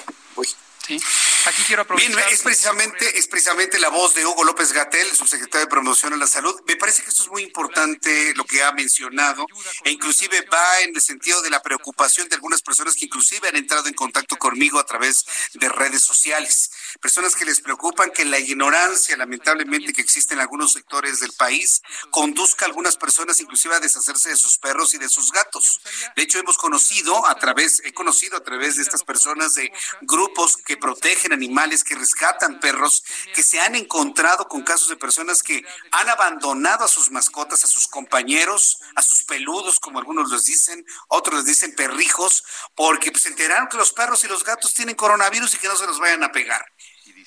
[1.46, 2.16] Aquí quiero aprovechar.
[2.16, 6.18] Bien, es precisamente, es precisamente la voz de Hugo López Gatel, subsecretario de Promoción a
[6.18, 6.60] la Salud.
[6.68, 9.46] Me parece que esto es muy importante lo que ha mencionado,
[9.84, 13.56] e inclusive va en el sentido de la preocupación de algunas personas que inclusive han
[13.56, 16.72] entrado en contacto conmigo a través de redes sociales.
[17.02, 21.82] Personas que les preocupan que la ignorancia, lamentablemente, que existe en algunos sectores del país,
[22.12, 25.82] conduzca a algunas personas inclusive a deshacerse de sus perros y de sus gatos.
[26.16, 29.72] De hecho, hemos conocido a través, he conocido a través de estas personas de
[30.02, 33.04] grupos que protegen animales, que rescatan perros,
[33.34, 37.68] que se han encontrado con casos de personas que han abandonado a sus mascotas, a
[37.68, 42.44] sus compañeros, a sus peludos, como algunos les dicen, otros les dicen perrijos,
[42.76, 45.76] porque pues, se enteraron que los perros y los gatos tienen coronavirus y que no
[45.76, 46.66] se los vayan a pegar.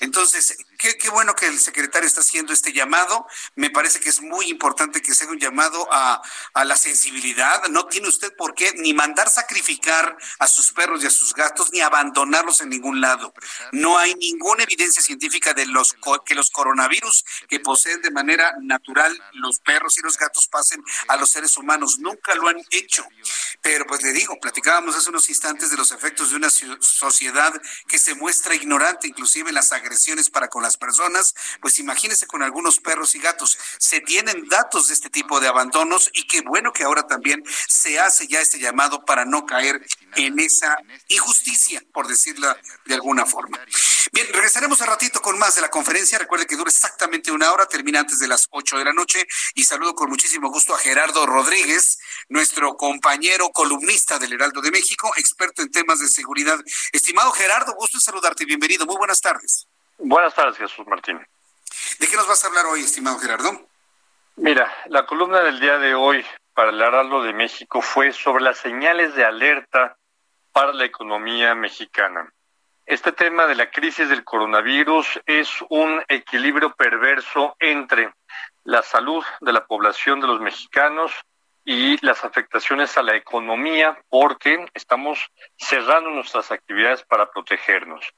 [0.03, 3.25] Entonces, qué, qué, bueno que el secretario está haciendo este llamado.
[3.55, 6.21] Me parece que es muy importante que se haga un llamado a,
[6.53, 7.67] a, la sensibilidad.
[7.69, 11.71] No tiene usted por qué ni mandar sacrificar a sus perros y a sus gatos,
[11.71, 13.33] ni abandonarlos en ningún lado.
[13.71, 15.95] No hay ninguna evidencia científica de los
[16.25, 21.17] que los coronavirus que poseen de manera natural los perros y los gatos pasen a
[21.17, 21.99] los seres humanos.
[21.99, 23.05] Nunca lo han hecho.
[23.61, 27.53] Pero pues le digo, platicábamos hace unos instantes de los efectos de una sociedad
[27.87, 32.41] que se muestra ignorante, inclusive en las agresiones para con las personas, pues imagínense con
[32.41, 33.57] algunos perros y gatos.
[33.77, 37.99] Se tienen datos de este tipo de abandonos y qué bueno que ahora también se
[37.99, 39.85] hace ya este llamado para no caer
[40.15, 40.77] en esa
[41.07, 43.59] injusticia, por decirla de alguna forma.
[44.11, 46.17] Bien, regresaremos a ratito con más de la conferencia.
[46.17, 49.25] Recuerde que dura exactamente una hora, termina antes de las ocho de la noche
[49.55, 51.99] y saludo con muchísimo gusto a Gerardo Rodríguez,
[52.29, 56.59] nuestro compañero columnista del Heraldo de México, experto en temas de seguridad.
[56.91, 58.45] Estimado Gerardo, gusto en saludarte.
[58.45, 58.85] Bienvenido.
[58.85, 59.67] Muy buenas tardes.
[59.97, 61.25] Buenas tardes, Jesús Martín.
[61.99, 63.67] ¿De qué nos vas a hablar hoy, estimado Gerardo?
[64.35, 68.57] Mira, la columna del día de hoy para el Heraldo de México fue sobre las
[68.57, 69.97] señales de alerta
[70.51, 72.31] para la economía mexicana.
[72.85, 78.13] Este tema de la crisis del coronavirus es un equilibrio perverso entre
[78.63, 81.13] la salud de la población de los mexicanos
[81.63, 88.13] y las afectaciones a la economía porque estamos cerrando nuestras actividades para protegernos.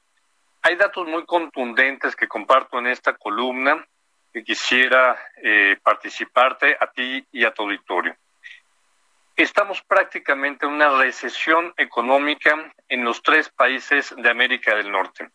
[0.68, 3.86] Hay datos muy contundentes que comparto en esta columna
[4.32, 8.16] que quisiera eh, participarte a ti y a tu auditorio.
[9.36, 15.30] Estamos prácticamente en una recesión económica en los tres países de América del Norte.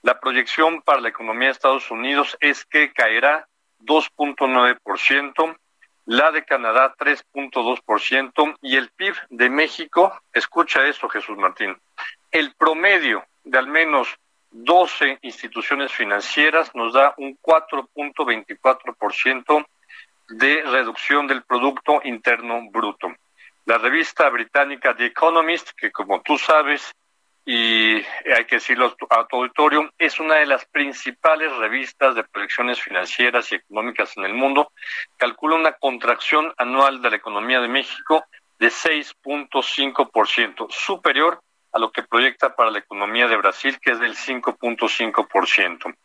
[0.00, 3.46] La proyección para la economía de Estados Unidos es que caerá
[3.80, 5.58] 2.9%,
[6.06, 11.76] la de Canadá 3.2% y el PIB de México, escucha esto Jesús Martín,
[12.30, 14.18] el promedio de al menos
[14.50, 19.64] 12 instituciones financieras nos da un 4.24%
[20.30, 23.12] de reducción del Producto Interno Bruto.
[23.66, 26.92] La revista británica The Economist, que como tú sabes,
[27.44, 32.80] y hay que decirlo a tu auditorio, es una de las principales revistas de proyecciones
[32.80, 34.72] financieras y económicas en el mundo,
[35.16, 38.24] calcula una contracción anual de la economía de México
[38.58, 44.16] de 6.5%, superior a lo que proyecta para la economía de Brasil, que es del
[44.16, 45.96] 5.5%.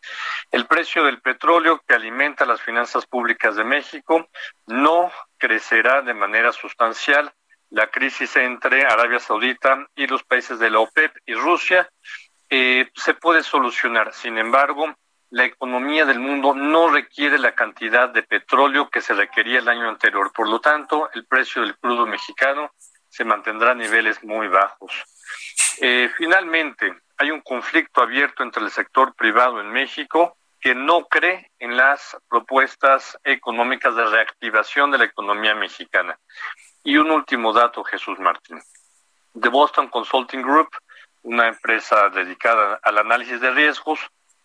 [0.52, 4.30] El precio del petróleo que alimenta las finanzas públicas de México
[4.68, 7.34] no crecerá de manera sustancial.
[7.72, 11.90] la crisis entre Arabia Saudita y los países de la OPEP y Rusia
[12.50, 14.14] eh, se puede solucionar.
[14.14, 14.96] Sin embargo,
[15.32, 19.90] la economía del mundo no requiere la cantidad de petróleo que se requería el año
[19.90, 20.32] anterior.
[20.32, 22.72] Por lo tanto, el precio del crudo mexicano
[23.10, 24.94] se mantendrá a niveles muy bajos.
[25.80, 31.52] Eh, finalmente, hay un conflicto abierto entre el sector privado en México que no cree
[31.60, 36.18] en las propuestas económicas de reactivación de la economía mexicana.
[36.84, 38.60] Y un último dato, Jesús Martín.
[39.40, 40.70] The Boston Consulting Group,
[41.24, 44.00] una empresa dedicada al análisis de riesgos,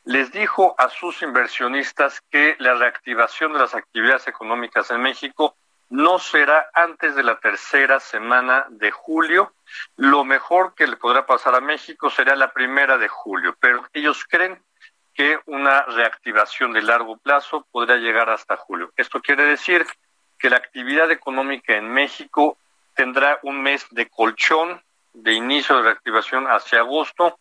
[0.05, 5.57] les dijo a sus inversionistas que la reactivación de las actividades económicas en México
[5.91, 9.53] no será antes de la tercera semana de julio.
[9.97, 14.25] Lo mejor que le podrá pasar a México será la primera de julio, pero ellos
[14.29, 14.63] creen
[15.13, 18.93] que una reactivación de largo plazo podrá llegar hasta julio.
[18.97, 19.85] Esto quiere decir
[20.39, 22.57] que la actividad económica en México
[22.95, 24.81] tendrá un mes de colchón
[25.13, 27.39] de inicio de reactivación hacia agosto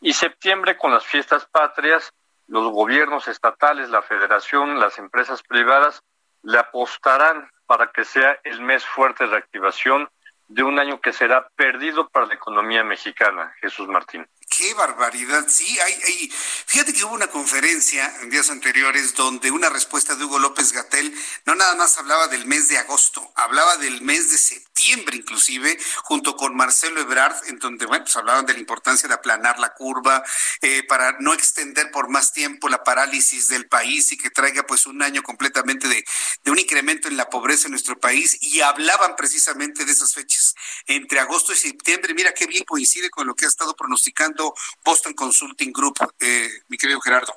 [0.00, 2.12] y septiembre con las fiestas patrias,
[2.48, 6.02] los gobiernos estatales, la federación, las empresas privadas
[6.44, 10.08] le apostarán para que sea el mes fuerte de reactivación
[10.48, 14.26] de un año que será perdido para la economía mexicana, Jesús Martín.
[14.56, 15.46] Qué barbaridad.
[15.48, 16.32] Sí, hay, hay,
[16.66, 21.12] fíjate que hubo una conferencia en días anteriores donde una respuesta de Hugo López Gatel
[21.44, 26.36] no nada más hablaba del mes de agosto, hablaba del mes de septiembre inclusive, junto
[26.36, 30.22] con Marcelo Ebrard, en donde, bueno, pues hablaban de la importancia de aplanar la curva
[30.60, 34.86] eh, para no extender por más tiempo la parálisis del país y que traiga pues
[34.86, 36.04] un año completamente de,
[36.44, 40.54] de un incremento en la pobreza en nuestro país y hablaban precisamente de esas fechas,
[40.86, 42.14] entre agosto y septiembre.
[42.14, 44.43] Mira qué bien coincide con lo que ha estado pronosticando
[44.84, 47.34] Boston Consulting Group, eh, mi querido Gerardo.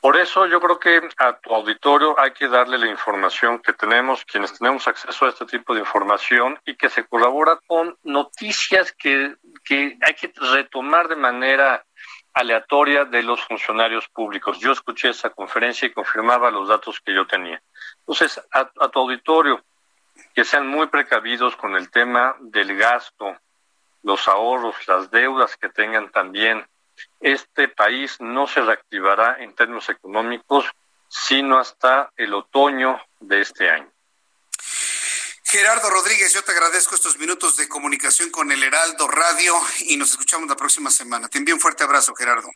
[0.00, 4.24] Por eso yo creo que a tu auditorio hay que darle la información que tenemos,
[4.24, 9.36] quienes tenemos acceso a este tipo de información y que se colabora con noticias que,
[9.62, 11.84] que hay que retomar de manera
[12.32, 14.58] aleatoria de los funcionarios públicos.
[14.58, 17.62] Yo escuché esa conferencia y confirmaba los datos que yo tenía.
[17.98, 19.62] Entonces, a, a tu auditorio,
[20.34, 23.36] que sean muy precavidos con el tema del gasto,
[24.02, 26.66] los ahorros, las deudas que tengan también.
[27.20, 30.66] Este país no se reactivará en términos económicos
[31.10, 33.90] sino hasta el otoño de este año.
[35.44, 40.12] Gerardo Rodríguez, yo te agradezco estos minutos de comunicación con el Heraldo Radio y nos
[40.12, 41.28] escuchamos la próxima semana.
[41.28, 42.48] Te envío un fuerte abrazo, Gerardo.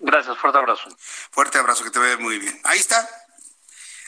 [0.00, 0.88] Gracias, fuerte abrazo.
[1.30, 2.60] Fuerte abrazo, que te vea muy bien.
[2.64, 3.08] Ahí está.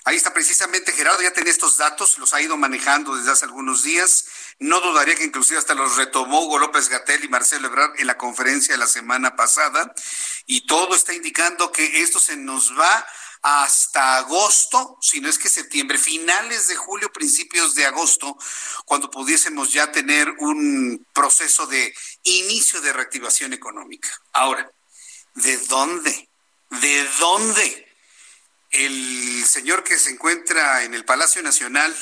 [0.05, 3.85] Ahí está precisamente Gerardo, ya tenía estos datos, los ha ido manejando desde hace algunos
[3.85, 4.25] días
[4.63, 8.17] no dudaría que inclusive hasta los retomó Hugo López Gatel y Marcelo Ebrard en la
[8.17, 9.93] conferencia de la semana pasada.
[10.47, 13.07] Y todo está indicando que esto se nos va
[13.43, 18.39] hasta agosto, si no es que septiembre, finales de julio, principios de agosto,
[18.85, 21.93] cuando pudiésemos ya tener un proceso de
[22.23, 24.11] inicio de reactivación económica.
[24.33, 24.71] Ahora,
[25.35, 26.29] ¿de dónde?
[26.71, 27.92] ¿De dónde?
[28.73, 31.95] El señor que se encuentra en el Palacio Nacional,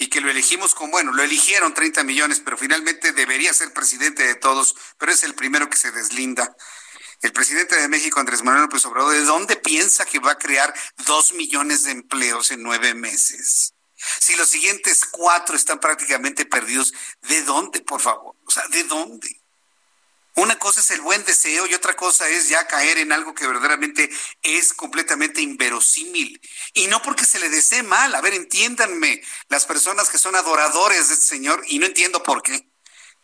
[0.00, 4.22] y que lo elegimos con, bueno, lo eligieron 30 millones, pero finalmente debería ser presidente
[4.22, 6.56] de todos, pero es el primero que se deslinda.
[7.20, 10.72] El presidente de México, Andrés Manuel López Obrador, ¿de dónde piensa que va a crear
[11.04, 13.74] dos millones de empleos en nueve meses?
[14.20, 18.36] Si los siguientes cuatro están prácticamente perdidos, ¿de dónde, por favor?
[18.46, 19.39] O sea, ¿de dónde?
[20.36, 23.46] Una cosa es el buen deseo y otra cosa es ya caer en algo que
[23.46, 24.10] verdaderamente
[24.42, 26.40] es completamente inverosímil.
[26.74, 28.14] Y no porque se le desee mal.
[28.14, 32.42] A ver, entiéndanme, las personas que son adoradores de este señor, y no entiendo por
[32.42, 32.70] qué.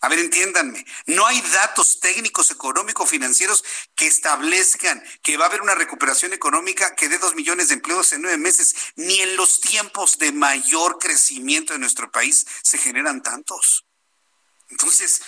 [0.00, 3.64] A ver, entiéndanme, no hay datos técnicos, económicos, financieros
[3.94, 8.12] que establezcan que va a haber una recuperación económica que dé dos millones de empleos
[8.12, 13.22] en nueve meses, ni en los tiempos de mayor crecimiento de nuestro país se generan
[13.22, 13.86] tantos.
[14.68, 15.22] Entonces,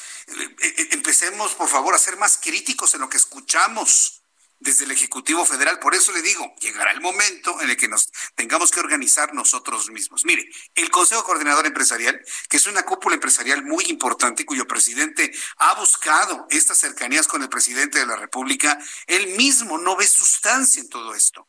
[0.91, 4.23] empecemos, por favor, a ser más críticos en lo que escuchamos
[4.61, 5.79] desde el Ejecutivo Federal.
[5.79, 9.91] Por eso le digo, llegará el momento en el que nos tengamos que organizar nosotros
[9.91, 10.25] mismos.
[10.25, 15.75] Mire, el Consejo Coordinador Empresarial, que es una cúpula empresarial muy importante, cuyo presidente ha
[15.75, 20.89] buscado estas cercanías con el presidente de la República, él mismo no ve sustancia en
[20.89, 21.47] todo esto.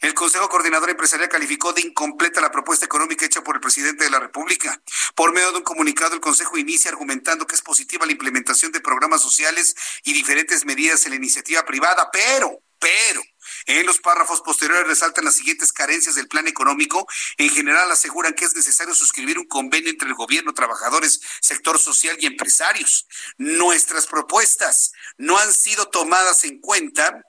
[0.00, 4.10] El Consejo Coordinador Empresarial calificó de incompleta la propuesta económica hecha por el presidente de
[4.10, 4.80] la República.
[5.14, 8.80] Por medio de un comunicado, el Consejo inicia argumentando que es positiva la implementación de
[8.80, 9.74] programas sociales
[10.04, 13.22] y diferentes medidas en la iniciativa privada, pero, pero,
[13.66, 17.06] en los párrafos posteriores resaltan las siguientes carencias del plan económico.
[17.36, 22.16] En general aseguran que es necesario suscribir un convenio entre el gobierno, trabajadores, sector social
[22.20, 23.06] y empresarios.
[23.38, 27.24] Nuestras propuestas no han sido tomadas en cuenta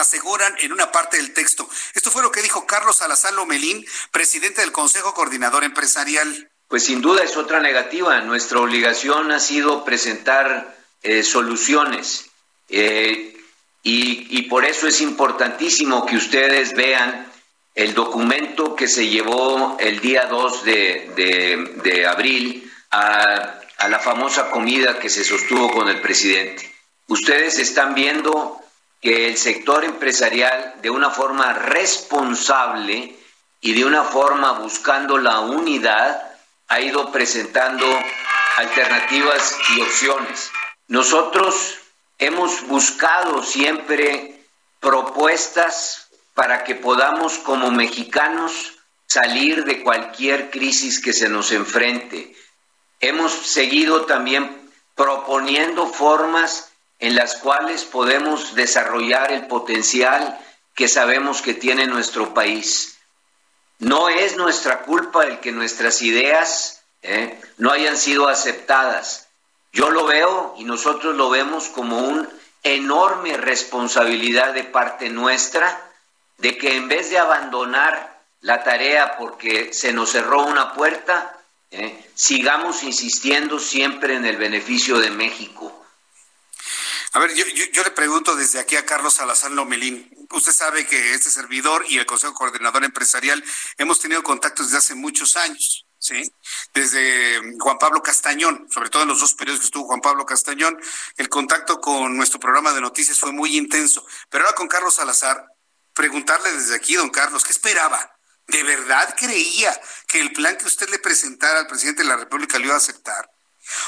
[0.00, 1.68] aseguran en una parte del texto.
[1.94, 6.50] Esto fue lo que dijo Carlos Salazar Lomelín, presidente del Consejo Coordinador Empresarial.
[6.68, 8.20] pues sin duda es otra negativa.
[8.20, 12.26] Nuestra obligación ha sido presentar eh, soluciones
[12.68, 13.36] eh,
[13.82, 17.30] y, por eso es importantísimo que ustedes vean
[17.74, 24.98] el documento que se llevó el día 2 de, abril a, a la famosa comida
[24.98, 26.74] que se sostuvo con el presidente.
[27.06, 28.60] Ustedes están viendo
[29.00, 33.16] que el sector empresarial de una forma responsable
[33.60, 36.22] y de una forma buscando la unidad
[36.68, 37.86] ha ido presentando
[38.56, 40.50] alternativas y opciones.
[40.88, 41.78] Nosotros
[42.18, 44.40] hemos buscado siempre
[44.80, 52.34] propuestas para que podamos como mexicanos salir de cualquier crisis que se nos enfrente.
[53.00, 60.38] Hemos seguido también proponiendo formas en las cuales podemos desarrollar el potencial
[60.74, 62.98] que sabemos que tiene nuestro país.
[63.78, 69.28] No es nuestra culpa el que nuestras ideas eh, no hayan sido aceptadas.
[69.72, 72.28] Yo lo veo y nosotros lo vemos como una
[72.62, 75.82] enorme responsabilidad de parte nuestra
[76.38, 81.38] de que en vez de abandonar la tarea porque se nos cerró una puerta,
[81.70, 85.85] eh, sigamos insistiendo siempre en el beneficio de México.
[87.16, 90.06] A ver, yo, le pregunto desde aquí a Carlos Salazar Lomelín.
[90.32, 93.42] Usted sabe que este servidor y el Consejo Coordinador Empresarial
[93.78, 95.86] hemos tenido contactos desde hace muchos años.
[95.98, 96.30] ¿sí?
[96.74, 100.78] Desde Juan Pablo Castañón, sobre todo en los dos periodos que estuvo Juan Pablo Castañón,
[101.16, 104.04] el contacto con nuestro programa de noticias fue muy intenso.
[104.28, 105.42] Pero ahora con Carlos Salazar,
[105.94, 108.14] preguntarle desde aquí, don Carlos, ¿qué esperaba?
[108.46, 109.74] ¿De verdad creía
[110.06, 112.76] que el plan que usted le presentara al presidente de la República lo iba a
[112.76, 113.30] aceptar?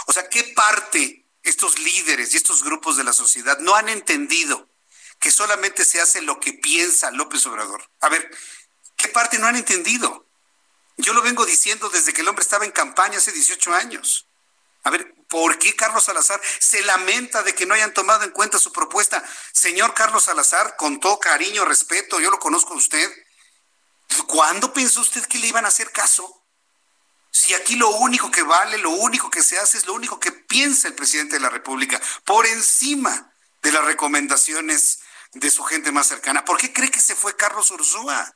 [0.07, 4.69] O sea, ¿qué parte estos líderes y estos grupos de la sociedad no han entendido
[5.19, 7.91] que solamente se hace lo que piensa López Obrador.
[8.01, 8.31] A ver,
[8.97, 10.27] ¿qué parte no han entendido?
[10.97, 14.27] Yo lo vengo diciendo desde que el hombre estaba en campaña hace 18 años.
[14.85, 18.59] A ver, ¿por qué Carlos Salazar se lamenta de que no hayan tomado en cuenta
[18.59, 19.25] su propuesta?
[19.53, 23.11] Señor Carlos Salazar, con todo cariño, respeto, yo lo conozco a usted.
[24.27, 26.38] ¿Cuándo pensó usted que le iban a hacer caso?
[27.31, 30.33] Si aquí lo único que vale, lo único que se hace es lo único que
[30.33, 33.33] piensa el presidente de la República, por encima
[33.63, 35.01] de las recomendaciones
[35.33, 36.45] de su gente más cercana.
[36.45, 38.35] ¿Por qué cree que se fue Carlos Ursúa?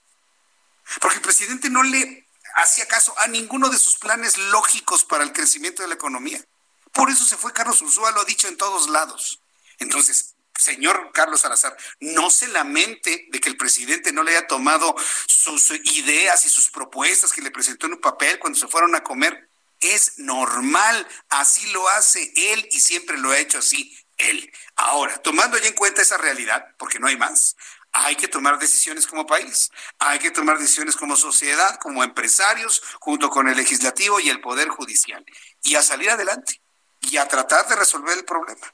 [1.01, 5.33] Porque el presidente no le hacía caso a ninguno de sus planes lógicos para el
[5.33, 6.45] crecimiento de la economía.
[6.93, 9.41] Por eso se fue Carlos Ursúa, lo ha dicho en todos lados.
[9.79, 14.95] Entonces, señor Carlos Salazar, no se lamente de que el presidente no le haya tomado
[15.27, 19.03] sus ideas y sus propuestas que le presentó en un papel cuando se fueron a
[19.03, 19.49] comer.
[19.81, 24.53] Es normal, así lo hace él y siempre lo ha hecho así él.
[24.77, 27.57] Ahora, tomando ya en cuenta esa realidad, porque no hay más,
[27.93, 33.29] hay que tomar decisiones como país, hay que tomar decisiones como sociedad, como empresarios, junto
[33.29, 35.25] con el legislativo y el poder judicial,
[35.63, 36.61] y a salir adelante
[37.01, 38.73] y a tratar de resolver el problema.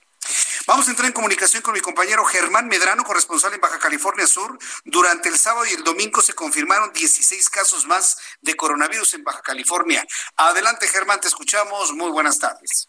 [0.68, 4.58] Vamos a entrar en comunicación con mi compañero Germán Medrano, corresponsal en Baja California Sur.
[4.84, 9.40] Durante el sábado y el domingo se confirmaron 16 casos más de coronavirus en Baja
[9.40, 10.04] California.
[10.36, 11.94] Adelante, Germán, te escuchamos.
[11.94, 12.86] Muy buenas tardes.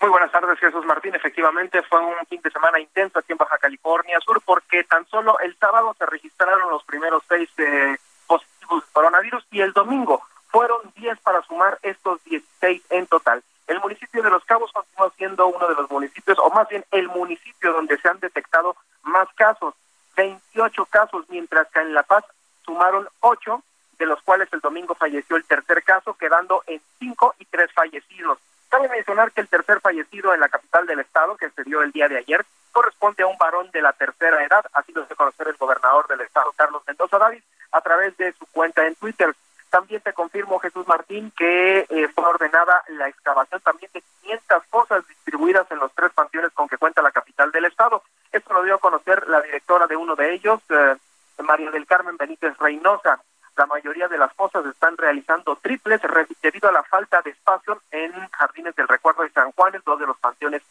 [0.00, 1.12] Muy buenas tardes, Jesús Martín.
[1.16, 5.40] Efectivamente, fue un fin de semana intenso aquí en Baja California Sur porque tan solo
[5.40, 7.96] el sábado se registraron los primeros seis eh,
[8.28, 10.22] positivos de coronavirus y el domingo
[10.52, 13.42] fueron 10 para sumar estos 16 en total.
[13.68, 17.06] El municipio de Los Cabos continúa siendo uno de los municipios, o más bien el
[17.08, 19.74] municipio donde se han detectado más casos,
[20.16, 22.24] 28 casos, mientras que en La Paz
[22.64, 23.62] sumaron 8,
[23.98, 28.38] de los cuales el domingo falleció el tercer caso, quedando en 5 y 3 fallecidos.
[28.68, 31.92] Cabe mencionar que el tercer fallecido en la capital del estado, que se dio el
[31.92, 35.48] día de ayer, corresponde a un varón de la tercera edad, así lo hace conocer
[35.48, 37.42] el gobernador del estado, Carlos Mendoza David,
[37.72, 39.34] a través de su cuenta en Twitter.
[39.70, 45.06] También te confirmo, Jesús Martín, que eh, fue ordenada la excavación también de 500 fosas
[45.06, 48.02] distribuidas en los tres panteones con que cuenta la capital del estado.
[48.32, 50.96] Esto lo dio a conocer la directora de uno de ellos, eh,
[51.42, 53.20] María del Carmen Benítez Reynosa.
[53.56, 56.00] La mayoría de las fosas están realizando triples
[56.40, 60.06] debido a la falta de espacio en Jardines del Recuerdo de San Juan, dos de
[60.06, 60.62] los panteones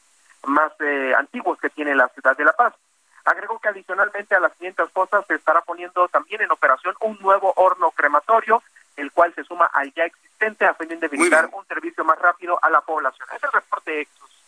[0.46, 2.74] más eh, antiguos que tiene la ciudad de La Paz.
[3.26, 7.54] Agregó que adicionalmente a las 500 fosas se estará poniendo también en operación un nuevo
[7.58, 8.64] horno crematorio
[8.98, 12.60] el cual se suma al ya existente a fin de brindar un servicio más rápido
[12.62, 13.28] a la población.
[13.36, 14.44] Es el reporte Exos.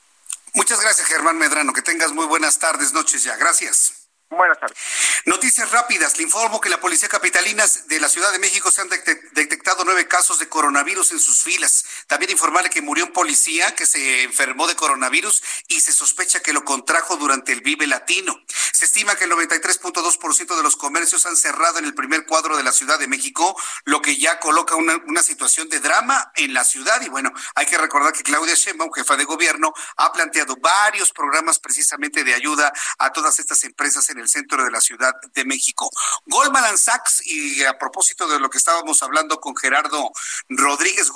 [0.54, 1.74] Muchas gracias, Germán Medrano.
[1.74, 3.38] Que tengas muy buenas tardes, noches ya.
[3.38, 4.10] Gracias.
[4.30, 4.78] Buenas tardes.
[5.26, 6.18] Noticias rápidas.
[6.18, 8.90] Le informo que la Policía Capitalina de la Ciudad de México se han
[9.32, 11.84] detectado nueve casos de coronavirus en sus filas.
[12.06, 16.54] También informarle que murió un policía que se enfermó de coronavirus y se sospecha que
[16.54, 18.40] lo contrajo durante el Vive Latino.
[18.80, 22.64] Se estima que el 93.2% de los comercios han cerrado en el primer cuadro de
[22.64, 26.64] la Ciudad de México, lo que ya coloca una, una situación de drama en la
[26.64, 27.02] ciudad.
[27.02, 31.60] Y bueno, hay que recordar que Claudia Sheinbaum, jefa de gobierno, ha planteado varios programas
[31.60, 35.90] precisamente de ayuda a todas estas empresas en el centro de la Ciudad de México.
[36.28, 40.10] Goldman Sachs, y a propósito de lo que estábamos hablando con Gerardo
[40.48, 41.12] Rodríguez,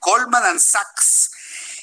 [0.00, 1.30] Goldman Sachs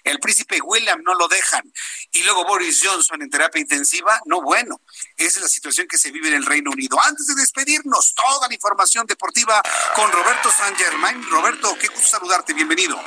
[0.05, 1.63] el príncipe William no lo dejan.
[2.13, 4.81] Y luego Boris Johnson en terapia intensiva, no bueno.
[5.17, 6.99] Esa es la situación que se vive en el Reino Unido.
[7.03, 9.63] Antes de despedirnos, toda la información deportiva
[9.95, 11.23] con Roberto San Germain.
[11.31, 13.01] Roberto, qué gusto saludarte, bienvenido.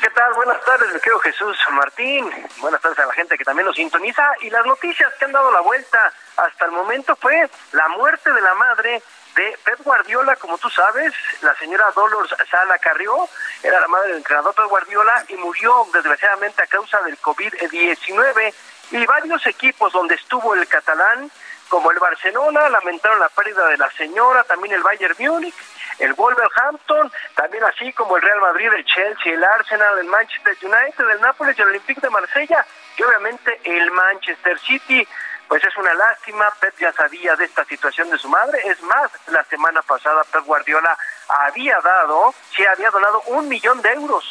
[0.00, 0.32] ¿Qué tal?
[0.34, 2.30] Buenas tardes, me quedo Jesús Martín.
[2.58, 4.24] Buenas tardes a la gente que también nos sintoniza.
[4.42, 8.40] Y las noticias que han dado la vuelta hasta el momento fue la muerte de
[8.40, 9.02] la madre
[9.38, 13.28] de Pep Guardiola, como tú sabes, la señora Dolores Sala Carrió
[13.62, 18.52] era la madre del entrenador Pep Guardiola y murió desgraciadamente a causa del COVID-19
[18.90, 21.30] y varios equipos donde estuvo el catalán,
[21.68, 25.54] como el Barcelona, lamentaron la pérdida de la señora, también el Bayern Múnich,
[26.00, 31.10] el Wolverhampton, también así como el Real Madrid, el Chelsea, el Arsenal, el Manchester United,
[31.10, 32.66] el Nápoles el Olympique de Marsella,
[32.96, 35.06] y obviamente el Manchester City
[35.48, 39.10] pues es una lástima, Pep ya sabía de esta situación de su madre, es más,
[39.28, 40.96] la semana pasada Pep Guardiola
[41.26, 44.24] había dado, sí había donado un millón de euros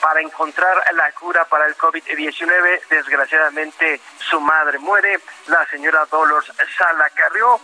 [0.00, 2.88] para encontrar la cura para el COVID-19.
[2.88, 7.60] Desgraciadamente su madre muere, la señora Dolores Sala Carrió,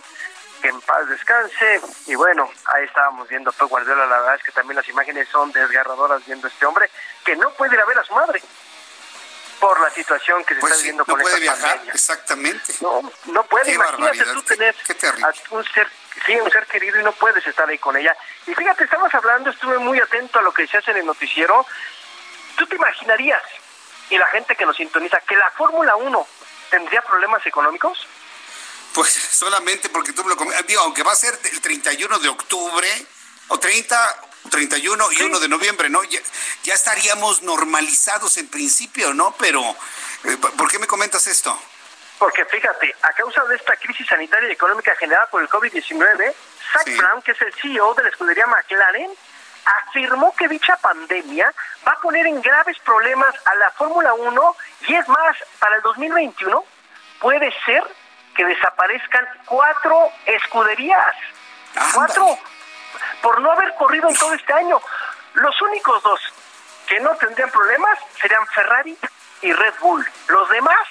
[0.61, 1.81] que en paz descanse.
[2.07, 5.51] Y bueno, ahí estábamos viendo Pep Guardiola, la verdad es que también las imágenes son
[5.51, 6.89] desgarradoras viendo a este hombre
[7.25, 8.41] que no puede ir a ver a su madre
[9.61, 11.93] por la situación que se pues está viviendo no con puede esta viajar, pandemia.
[11.93, 12.73] exactamente.
[12.81, 15.87] No, no puede, Qué imagínate tú qué- tener qué a un ser,
[16.25, 18.17] sí, un ser querido y no puedes estar ahí con ella.
[18.47, 21.65] Y fíjate, estamos hablando, estuve muy atento a lo que se hace en el noticiero.
[22.57, 23.41] ¿Tú te imaginarías,
[24.09, 26.27] y la gente que nos sintoniza, que la Fórmula 1
[26.71, 28.05] tendría problemas económicos?
[28.93, 33.05] Pues solamente porque tú me lo digo, aunque va a ser el 31 de octubre
[33.47, 36.03] o 30, 31 y 1 de noviembre, ¿no?
[36.03, 36.19] Ya,
[36.63, 39.35] ya estaríamos normalizados en principio, ¿no?
[39.37, 39.61] Pero,
[40.23, 41.57] eh, ¿por qué me comentas esto?
[42.17, 46.33] Porque fíjate, a causa de esta crisis sanitaria y económica generada por el COVID-19,
[46.71, 49.11] Zach Brown, que es el CEO de la escudería McLaren,
[49.65, 51.53] afirmó que dicha pandemia
[51.87, 54.55] va a poner en graves problemas a la Fórmula 1
[54.87, 56.63] y es más, para el 2021
[57.19, 57.83] puede ser
[58.35, 61.15] que desaparezcan cuatro escuderías.
[61.93, 62.37] Cuatro,
[63.21, 64.79] por no haber corrido en todo este año.
[65.33, 66.19] Los únicos dos
[66.87, 68.97] que no tendrían problemas serían Ferrari
[69.41, 70.05] y Red Bull.
[70.27, 70.87] Los demás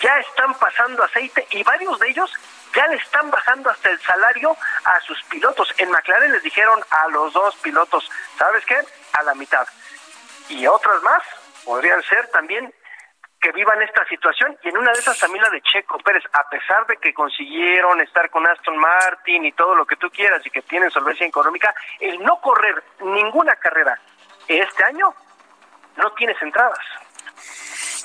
[0.00, 2.32] ya están pasando aceite y varios de ellos
[2.74, 5.72] ya le están bajando hasta el salario a sus pilotos.
[5.78, 8.08] En McLaren les dijeron a los dos pilotos,
[8.38, 8.78] ¿sabes qué?
[9.12, 9.66] A la mitad.
[10.48, 11.22] Y otras más
[11.64, 12.72] podrían ser también
[13.42, 16.48] que vivan esta situación y en una de esas también la de Checo Pérez, a
[16.48, 20.50] pesar de que consiguieron estar con Aston Martin y todo lo que tú quieras y
[20.50, 23.98] que tienen solvencia económica, el no correr ninguna carrera
[24.46, 25.12] este año
[25.96, 26.78] no tienes entradas.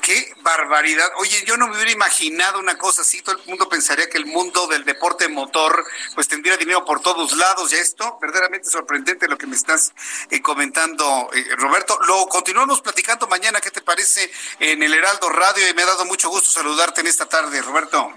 [0.01, 1.09] Qué barbaridad.
[1.17, 3.21] Oye, yo no me hubiera imaginado una cosa así.
[3.21, 7.35] Todo el mundo pensaría que el mundo del deporte motor pues tendría dinero por todos
[7.35, 7.71] lados.
[7.71, 9.93] Ya esto, verdaderamente sorprendente lo que me estás
[10.29, 11.97] eh, comentando, eh, Roberto.
[12.07, 13.61] Lo continuamos platicando mañana.
[13.61, 15.67] ¿Qué te parece en el Heraldo Radio?
[15.67, 18.13] Y me ha dado mucho gusto saludarte en esta tarde, Roberto.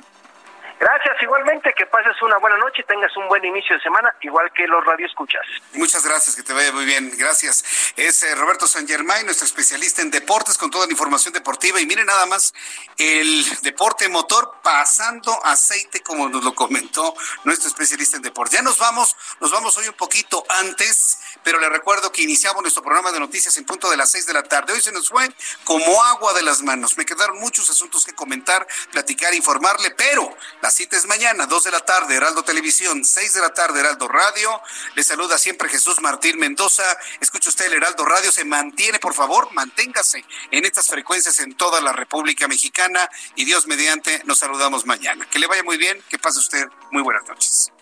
[0.80, 4.50] Gracias, igualmente, que pases una buena noche y tengas un buen inicio de semana, igual
[4.54, 5.42] que los radioescuchas.
[5.74, 7.92] Muchas gracias, que te vaya muy bien, gracias.
[7.96, 11.82] Es eh, Roberto San Germán, nuestro especialista en deportes, con toda la información deportiva.
[11.82, 12.54] Y mire nada más,
[12.96, 18.56] el deporte motor pasando aceite, como nos lo comentó nuestro especialista en deporte.
[18.56, 22.82] Ya nos vamos, nos vamos hoy un poquito antes, pero le recuerdo que iniciamos nuestro
[22.82, 24.72] programa de noticias en punto de las seis de la tarde.
[24.72, 25.28] Hoy se nos fue
[25.64, 26.96] como agua de las manos.
[26.96, 30.34] Me quedaron muchos asuntos que comentar, platicar, informarle, pero
[30.70, 34.06] la cita es mañana, 2 de la tarde, Heraldo Televisión, 6 de la tarde, Heraldo
[34.06, 34.62] Radio.
[34.94, 36.84] Le saluda siempre Jesús Martín Mendoza.
[37.18, 41.80] Escuche usted el Heraldo Radio, se mantiene, por favor, manténgase en estas frecuencias en toda
[41.80, 45.26] la República Mexicana y Dios mediante nos saludamos mañana.
[45.28, 47.72] Que le vaya muy bien, que pase usted muy buenas noches.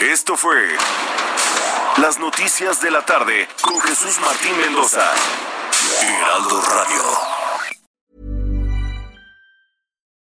[0.00, 0.78] Esto fue
[1.98, 5.12] Las Noticias de la Tarde con Jesús Martín Mendoza.
[6.04, 7.35] Heraldo Radio.